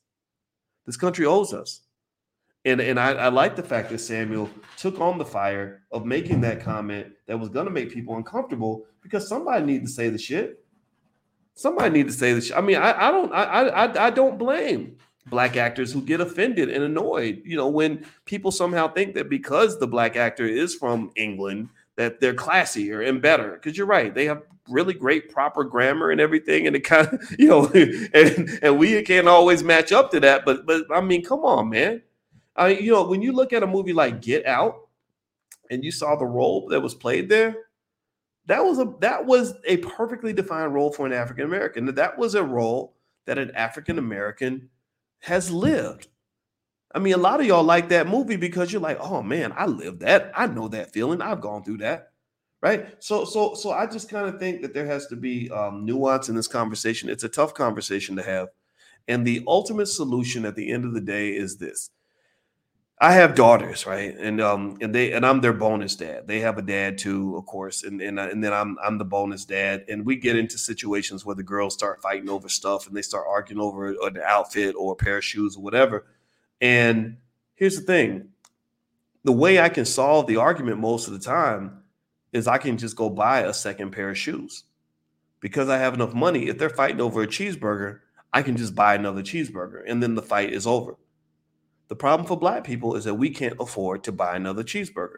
this 0.86 0.98
country 0.98 1.26
owes 1.26 1.54
us. 1.54 1.82
And, 2.66 2.80
and 2.80 3.00
I, 3.00 3.12
I 3.14 3.28
like 3.28 3.56
the 3.56 3.64
fact 3.64 3.90
that 3.90 4.00
Samuel 4.00 4.50
took 4.78 5.00
on 5.02 5.18
the 5.18 5.26
fire 5.26 5.82
of 5.92 6.06
making 6.06 6.42
that 6.42 6.62
comment 6.62 7.08
that 7.28 7.38
was 7.38 7.50
going 7.50 7.66
to 7.66 7.72
make 7.72 7.92
people 7.92 8.16
uncomfortable 8.16 8.86
because 9.02 9.28
somebody 9.28 9.66
needed 9.66 9.88
to 9.88 9.92
say 9.92 10.10
the 10.10 10.18
shit. 10.18 10.64
Somebody 11.56 11.90
needed 11.92 12.12
to 12.12 12.18
say 12.18 12.34
the 12.34 12.42
shit. 12.42 12.58
I 12.58 12.62
mean, 12.62 12.78
I, 12.78 13.08
I 13.08 13.12
don't 13.12 13.32
I, 13.34 13.44
I 13.44 14.08
I 14.08 14.10
don't 14.10 14.40
blame 14.40 14.98
black 15.28 15.56
actors 15.58 15.92
who 15.92 16.02
get 16.02 16.22
offended 16.22 16.70
and 16.70 16.84
annoyed. 16.84 17.42
You 17.46 17.58
know, 17.58 17.68
when 17.68 18.06
people 18.26 18.52
somehow 18.52 18.88
think 18.88 19.16
that 19.16 19.30
because 19.30 19.80
the 19.80 19.88
black 19.88 20.16
actor 20.16 20.46
is 20.46 20.76
from 20.76 21.12
England 21.16 21.70
that 21.96 22.20
they're 22.20 22.34
classier 22.34 23.08
and 23.08 23.22
better. 23.22 23.54
Because 23.54 23.78
you're 23.78 23.88
right, 23.88 24.14
they 24.14 24.26
have 24.26 24.44
really 24.70 24.94
great 24.94 25.32
proper 25.32 25.64
grammar 25.64 26.10
and 26.12 26.22
everything, 26.22 26.68
and 26.68 26.76
it 26.76 26.82
kind 26.82 27.08
of 27.08 27.36
you 27.40 27.48
know, 27.48 27.68
and 28.14 28.60
and 28.62 28.78
we 28.78 29.02
can't 29.04 29.28
always 29.28 29.64
match 29.64 29.92
up 29.92 30.12
to 30.12 30.20
that. 30.22 30.46
But 30.46 30.66
but 30.66 30.86
I 30.92 31.02
mean, 31.02 31.24
come 31.24 31.42
on, 31.42 31.70
man. 31.70 32.02
I 32.56 32.70
you 32.70 32.92
know, 32.92 33.04
when 33.04 33.22
you 33.22 33.32
look 33.32 33.54
at 33.54 33.64
a 33.64 33.68
movie 33.68 33.94
like 33.94 34.22
Get 34.22 34.46
Out, 34.46 34.88
and 35.70 35.84
you 35.84 35.92
saw 35.92 36.16
the 36.16 36.26
role 36.26 36.68
that 36.70 36.82
was 36.82 36.94
played 36.94 37.30
there, 37.30 37.56
that 38.48 38.64
was 38.64 38.80
a 38.80 38.94
that 39.00 39.26
was 39.26 39.56
a 39.66 39.78
perfectly 39.78 40.34
defined 40.34 40.74
role 40.74 40.92
for 40.92 41.06
an 41.06 41.14
African 41.14 41.46
American. 41.46 41.94
That 41.94 42.18
was 42.18 42.36
a 42.36 42.44
role 42.44 42.96
that 43.26 43.38
an 43.38 43.52
African 43.52 43.98
American 43.98 44.70
has 45.24 45.52
lived. 45.52 46.08
I 46.94 47.00
mean, 47.00 47.14
a 47.14 47.18
lot 47.18 47.40
of 47.40 47.48
y'all 47.48 47.64
like 47.64 47.90
that 47.90 48.08
movie 48.08 48.36
because 48.36 48.72
you're 48.72 48.82
like, 48.82 49.00
oh 49.00 49.24
man, 49.24 49.54
I 49.56 49.66
lived 49.66 50.02
that. 50.02 50.32
I 50.36 50.48
know 50.48 50.68
that 50.70 50.94
feeling. 50.94 51.22
I've 51.22 51.42
gone 51.42 51.64
through 51.64 51.78
that 51.78 52.14
right 52.64 52.96
so 53.04 53.26
so 53.26 53.54
so 53.54 53.72
i 53.72 53.86
just 53.86 54.10
kind 54.10 54.28
of 54.28 54.40
think 54.40 54.62
that 54.62 54.74
there 54.74 54.86
has 54.88 55.06
to 55.08 55.16
be 55.16 55.52
um, 55.52 55.86
nuance 55.86 56.30
in 56.30 56.36
this 56.36 56.48
conversation 56.48 57.10
it's 57.10 57.26
a 57.26 57.30
tough 57.30 57.54
conversation 57.54 58.16
to 58.16 58.24
have 58.24 58.48
and 59.08 59.28
the 59.28 59.44
ultimate 59.46 59.88
solution 59.88 60.46
at 60.46 60.56
the 60.56 60.72
end 60.72 60.86
of 60.86 60.94
the 60.94 61.02
day 61.02 61.30
is 61.36 61.58
this 61.58 61.92
i 63.04 63.12
have 63.12 63.36
daughters 63.36 63.86
right? 63.86 64.16
And 64.18 64.40
um 64.42 64.78
and 64.82 64.96
they 64.96 65.12
and 65.12 65.26
i'm 65.26 65.42
their 65.42 65.54
bonus 65.54 65.96
dad. 65.96 66.28
They 66.28 66.40
have 66.40 66.58
a 66.58 66.62
dad 66.62 66.98
too 66.98 67.36
of 67.38 67.46
course 67.46 67.84
and 67.84 68.02
and, 68.02 68.18
uh, 68.20 68.30
and 68.32 68.44
then 68.44 68.54
i'm 68.54 68.78
i'm 68.84 68.98
the 68.98 69.06
bonus 69.06 69.46
dad. 69.46 69.86
And 69.90 70.06
we 70.06 70.16
get 70.16 70.38
into 70.38 70.58
situations 70.58 71.26
where 71.26 71.36
the 71.36 71.44
girls 71.44 71.74
start 71.76 72.02
fighting 72.02 72.30
over 72.30 72.50
stuff 72.50 72.88
and 72.88 72.96
they 72.96 73.02
start 73.04 73.26
arguing 73.30 73.62
over 73.62 73.90
an 73.92 74.20
outfit 74.26 74.76
or 74.78 74.94
a 74.94 74.96
pair 74.96 75.18
of 75.18 75.26
shoes 75.26 75.58
or 75.58 75.64
whatever. 75.64 76.08
And 76.62 77.18
here's 77.56 77.76
the 77.76 77.84
thing. 77.84 78.30
The 79.26 79.34
way 79.34 79.60
i 79.60 79.70
can 79.70 79.86
solve 79.86 80.28
the 80.28 80.38
argument 80.38 80.80
most 80.80 81.08
of 81.08 81.14
the 81.14 81.20
time 81.20 81.84
is 82.34 82.48
I 82.48 82.58
can 82.58 82.78
just 82.78 82.96
go 82.96 83.10
buy 83.10 83.42
a 83.42 83.54
second 83.54 83.92
pair 83.92 84.10
of 84.10 84.18
shoes. 84.18 84.64
Because 85.42 85.70
I 85.70 85.78
have 85.78 85.94
enough 85.94 86.14
money, 86.14 86.48
if 86.48 86.58
they're 86.58 86.70
fighting 86.70 87.02
over 87.02 87.22
a 87.22 87.28
cheeseburger, 87.28 88.00
I 88.34 88.42
can 88.42 88.58
just 88.58 88.76
buy 88.76 88.96
another 88.96 89.22
cheeseburger 89.22 89.84
and 89.86 90.02
then 90.02 90.16
the 90.16 90.22
fight 90.22 90.54
is 90.54 90.66
over. 90.66 90.96
The 91.94 91.98
problem 91.98 92.26
for 92.26 92.36
black 92.36 92.64
people 92.64 92.96
is 92.96 93.04
that 93.04 93.14
we 93.14 93.30
can't 93.30 93.56
afford 93.60 94.04
to 94.06 94.12
buy 94.12 94.36
another 94.36 94.64
cheeseburger. 94.64 95.18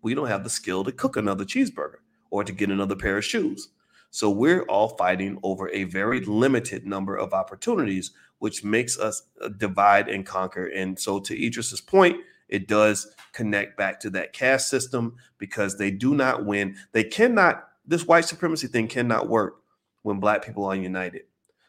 We 0.00 0.14
don't 0.14 0.28
have 0.28 0.42
the 0.42 0.48
skill 0.48 0.82
to 0.84 0.90
cook 0.90 1.18
another 1.18 1.44
cheeseburger 1.44 1.98
or 2.30 2.44
to 2.44 2.50
get 2.50 2.70
another 2.70 2.96
pair 2.96 3.18
of 3.18 3.26
shoes. 3.26 3.68
So 4.08 4.30
we're 4.30 4.62
all 4.62 4.96
fighting 4.96 5.38
over 5.42 5.68
a 5.68 5.84
very 5.84 6.22
limited 6.22 6.86
number 6.86 7.14
of 7.14 7.34
opportunities, 7.34 8.12
which 8.38 8.64
makes 8.64 8.98
us 8.98 9.20
uh, 9.42 9.48
divide 9.48 10.08
and 10.08 10.24
conquer. 10.24 10.68
And 10.68 10.98
so, 10.98 11.20
to 11.20 11.34
Idris's 11.34 11.82
point, 11.82 12.16
it 12.48 12.68
does 12.68 13.14
connect 13.34 13.76
back 13.76 14.00
to 14.00 14.08
that 14.08 14.32
caste 14.32 14.70
system 14.70 15.16
because 15.36 15.76
they 15.76 15.90
do 15.90 16.14
not 16.14 16.46
win. 16.46 16.76
They 16.92 17.04
cannot, 17.04 17.68
this 17.86 18.06
white 18.06 18.24
supremacy 18.24 18.68
thing 18.68 18.88
cannot 18.88 19.28
work 19.28 19.56
when 20.04 20.20
black 20.20 20.42
people 20.42 20.64
are 20.64 20.74
united. 20.74 21.24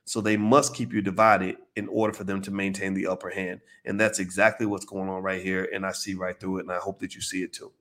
So 0.09 0.21
they 0.21 0.37
must 0.37 0.73
keep 0.73 0.91
you 0.91 1.03
divided 1.03 1.57
in 1.75 1.87
order 1.87 2.13
for 2.13 2.23
them 2.23 2.41
to 2.41 2.49
maintain 2.49 2.95
the 2.95 3.05
upper 3.05 3.29
hand. 3.29 3.61
And 3.85 3.99
that's 3.99 4.17
exactly 4.17 4.65
what's 4.65 4.83
going 4.83 5.07
on 5.07 5.21
right 5.21 5.39
here. 5.39 5.69
And 5.71 5.85
I 5.85 5.91
see 5.91 6.15
right 6.15 6.39
through 6.39 6.57
it. 6.57 6.61
And 6.61 6.71
I 6.71 6.79
hope 6.79 6.97
that 7.01 7.13
you 7.13 7.21
see 7.21 7.43
it 7.43 7.53
too. 7.53 7.71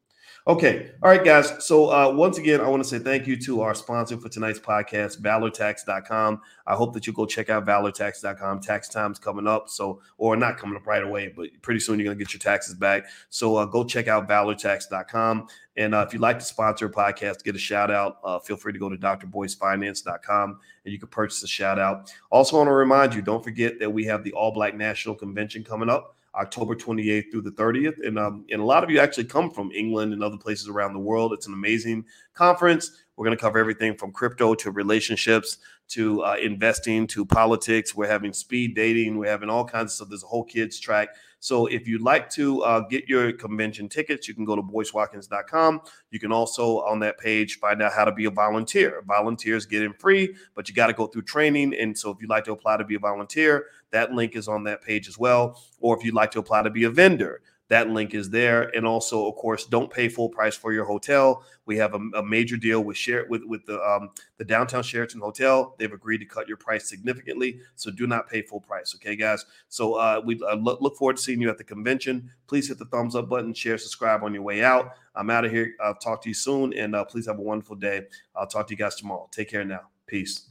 Okay. 0.46 0.90
All 1.02 1.08
right, 1.08 1.24
guys. 1.24 1.64
So 1.64 1.90
uh, 1.90 2.12
once 2.14 2.36
again, 2.36 2.60
I 2.60 2.68
want 2.68 2.82
to 2.82 2.88
say 2.88 2.98
thank 2.98 3.26
you 3.26 3.38
to 3.38 3.62
our 3.62 3.74
sponsor 3.74 4.18
for 4.18 4.28
tonight's 4.28 4.58
podcast, 4.58 5.22
valortax.com. 5.22 6.42
I 6.66 6.74
hope 6.74 6.92
that 6.92 7.06
you 7.06 7.14
go 7.14 7.24
check 7.24 7.48
out 7.48 7.64
valortax.com. 7.64 8.60
Tax 8.60 8.90
time's 8.90 9.18
coming 9.18 9.46
up. 9.46 9.70
So, 9.70 10.02
or 10.18 10.36
not 10.36 10.58
coming 10.58 10.76
up 10.76 10.86
right 10.86 11.02
away, 11.02 11.32
but 11.34 11.48
pretty 11.62 11.80
soon 11.80 11.98
you're 11.98 12.04
going 12.04 12.18
to 12.18 12.22
get 12.22 12.34
your 12.34 12.40
taxes 12.40 12.74
back. 12.74 13.04
So 13.30 13.56
uh, 13.56 13.64
go 13.64 13.84
check 13.84 14.06
out 14.06 14.28
valortax.com. 14.28 15.48
And 15.78 15.94
uh, 15.94 16.04
if 16.06 16.12
you'd 16.12 16.20
like 16.20 16.40
to 16.40 16.44
sponsor 16.44 16.86
a 16.86 16.90
podcast, 16.90 17.44
get 17.44 17.54
a 17.54 17.58
shout 17.58 17.88
out, 17.88 18.18
uh, 18.24 18.40
feel 18.40 18.56
free 18.56 18.72
to 18.72 18.78
go 18.80 18.88
to 18.88 18.96
drboycefinance.com 18.96 20.60
and 20.84 20.92
you 20.92 20.98
can 20.98 21.08
purchase 21.08 21.42
a 21.44 21.46
shout 21.46 21.78
out. 21.78 22.12
Also, 22.30 22.56
want 22.56 22.66
to 22.66 22.72
remind 22.72 23.14
you, 23.14 23.22
don't 23.22 23.44
forget 23.44 23.78
that 23.78 23.88
we 23.88 24.04
have 24.04 24.24
the 24.24 24.32
All 24.32 24.50
Black 24.50 24.74
National 24.74 25.14
Convention 25.14 25.62
coming 25.64 25.88
up. 25.88 26.16
October 26.34 26.76
28th 26.76 27.32
through 27.32 27.40
the 27.40 27.50
30th. 27.50 28.06
And, 28.06 28.18
um, 28.18 28.44
and 28.50 28.60
a 28.60 28.64
lot 28.64 28.84
of 28.84 28.90
you 28.90 29.00
actually 29.00 29.24
come 29.24 29.50
from 29.50 29.72
England 29.72 30.12
and 30.12 30.22
other 30.22 30.36
places 30.36 30.68
around 30.68 30.92
the 30.92 30.98
world. 30.98 31.32
It's 31.32 31.46
an 31.46 31.52
amazing 31.52 32.04
conference. 32.34 32.92
We're 33.18 33.24
going 33.24 33.37
to 33.37 33.40
cover 33.40 33.59
everything 33.59 33.96
from 33.96 34.12
crypto 34.12 34.54
to 34.54 34.70
relationships 34.70 35.59
to 35.88 36.22
uh, 36.22 36.37
investing 36.40 37.09
to 37.09 37.26
politics. 37.26 37.92
We're 37.92 38.07
having 38.07 38.33
speed 38.33 38.76
dating. 38.76 39.18
We're 39.18 39.31
having 39.31 39.50
all 39.50 39.64
kinds 39.64 39.90
of 39.90 39.96
stuff. 39.96 40.09
There's 40.11 40.22
a 40.22 40.28
whole 40.28 40.44
kids 40.44 40.78
track. 40.78 41.09
So 41.40 41.66
if 41.66 41.88
you'd 41.88 42.00
like 42.00 42.31
to 42.31 42.62
uh, 42.62 42.81
get 42.88 43.09
your 43.09 43.33
convention 43.33 43.88
tickets, 43.88 44.28
you 44.28 44.35
can 44.35 44.44
go 44.44 44.54
to 44.54 44.62
boycewatkins.com. 44.62 45.81
You 46.12 46.20
can 46.20 46.31
also 46.31 46.78
on 46.83 47.00
that 47.00 47.18
page 47.18 47.59
find 47.59 47.83
out 47.83 47.92
how 47.92 48.04
to 48.04 48.12
be 48.12 48.26
a 48.26 48.31
volunteer. 48.31 49.02
Volunteers 49.04 49.66
get 49.66 49.83
in 49.83 49.94
free, 49.94 50.37
but 50.54 50.68
you 50.68 50.74
got 50.76 50.87
to 50.87 50.92
go 50.92 51.09
through 51.09 51.22
training. 51.22 51.74
And 51.74 51.98
so 51.98 52.11
if 52.11 52.18
you'd 52.20 52.31
like 52.31 52.44
to 52.44 52.52
apply 52.52 52.76
to 52.76 52.85
be 52.85 52.94
a 52.94 53.00
volunteer, 53.00 53.66
that 53.90 54.12
link 54.12 54.37
is 54.37 54.46
on 54.46 54.62
that 54.64 54.81
page 54.81 55.09
as 55.09 55.18
well. 55.18 55.61
Or 55.81 55.98
if 55.98 56.04
you'd 56.04 56.14
like 56.14 56.31
to 56.33 56.38
apply 56.38 56.62
to 56.62 56.70
be 56.70 56.85
a 56.85 56.90
vendor, 56.90 57.40
that 57.68 57.90
link 57.90 58.14
is 58.14 58.31
there. 58.31 58.74
And 58.74 58.87
also, 58.87 59.26
of 59.26 59.37
course, 59.37 59.66
don't 59.66 59.90
pay 59.90 60.09
full 60.09 60.28
price 60.28 60.57
for 60.57 60.72
your 60.72 60.85
hotel. 60.85 61.44
We 61.66 61.76
have 61.76 61.94
a, 61.94 61.98
a 62.16 62.22
major 62.22 62.57
deal 62.57 62.83
with 62.83 62.96
share 62.96 63.26
with 63.28 63.42
with 63.44 63.66
the 63.66 63.81
um, 63.83 64.11
the 64.38 64.44
downtown 64.44 64.83
Sheraton 64.83 65.20
Hotel. 65.20 65.74
They've 65.78 65.92
agreed 65.92 66.18
to 66.18 66.24
cut 66.24 66.48
your 66.48 66.57
price 66.57 66.88
significantly, 66.88 67.61
so 67.76 67.90
do 67.90 68.07
not 68.07 68.28
pay 68.28 68.42
full 68.42 68.61
price. 68.61 68.94
Okay, 68.94 69.16
guys. 69.16 69.44
So 69.68 69.94
uh, 69.94 70.22
we 70.24 70.40
uh, 70.48 70.57
look, 70.57 70.81
look 70.81 70.96
forward 70.96 71.16
to 71.16 71.22
seeing 71.22 71.40
you 71.40 71.50
at 71.50 71.59
the 71.59 71.64
convention. 71.64 72.31
Please 72.46 72.68
hit 72.68 72.78
the 72.78 72.87
thumbs 72.87 73.14
up 73.14 73.28
button, 73.28 73.52
share, 73.52 73.78
subscribe 73.78 74.22
on 74.24 74.33
your 74.33 74.42
way 74.42 74.64
out. 74.64 74.92
I'm 75.14 75.31
out 75.31 75.44
of 75.44 75.50
here. 75.50 75.74
I'll 75.83 75.94
talk 75.94 76.22
to 76.22 76.28
you 76.28 76.35
soon, 76.35 76.72
and 76.72 76.94
uh, 76.94 77.04
please 77.04 77.26
have 77.26 77.38
a 77.38 77.42
wonderful 77.42 77.76
day. 77.76 78.07
I'll 78.35 78.46
talk 78.46 78.66
to 78.68 78.72
you 78.72 78.78
guys 78.78 78.96
tomorrow. 78.96 79.28
Take 79.31 79.50
care 79.50 79.64
now. 79.64 79.83
Peace. 80.07 80.48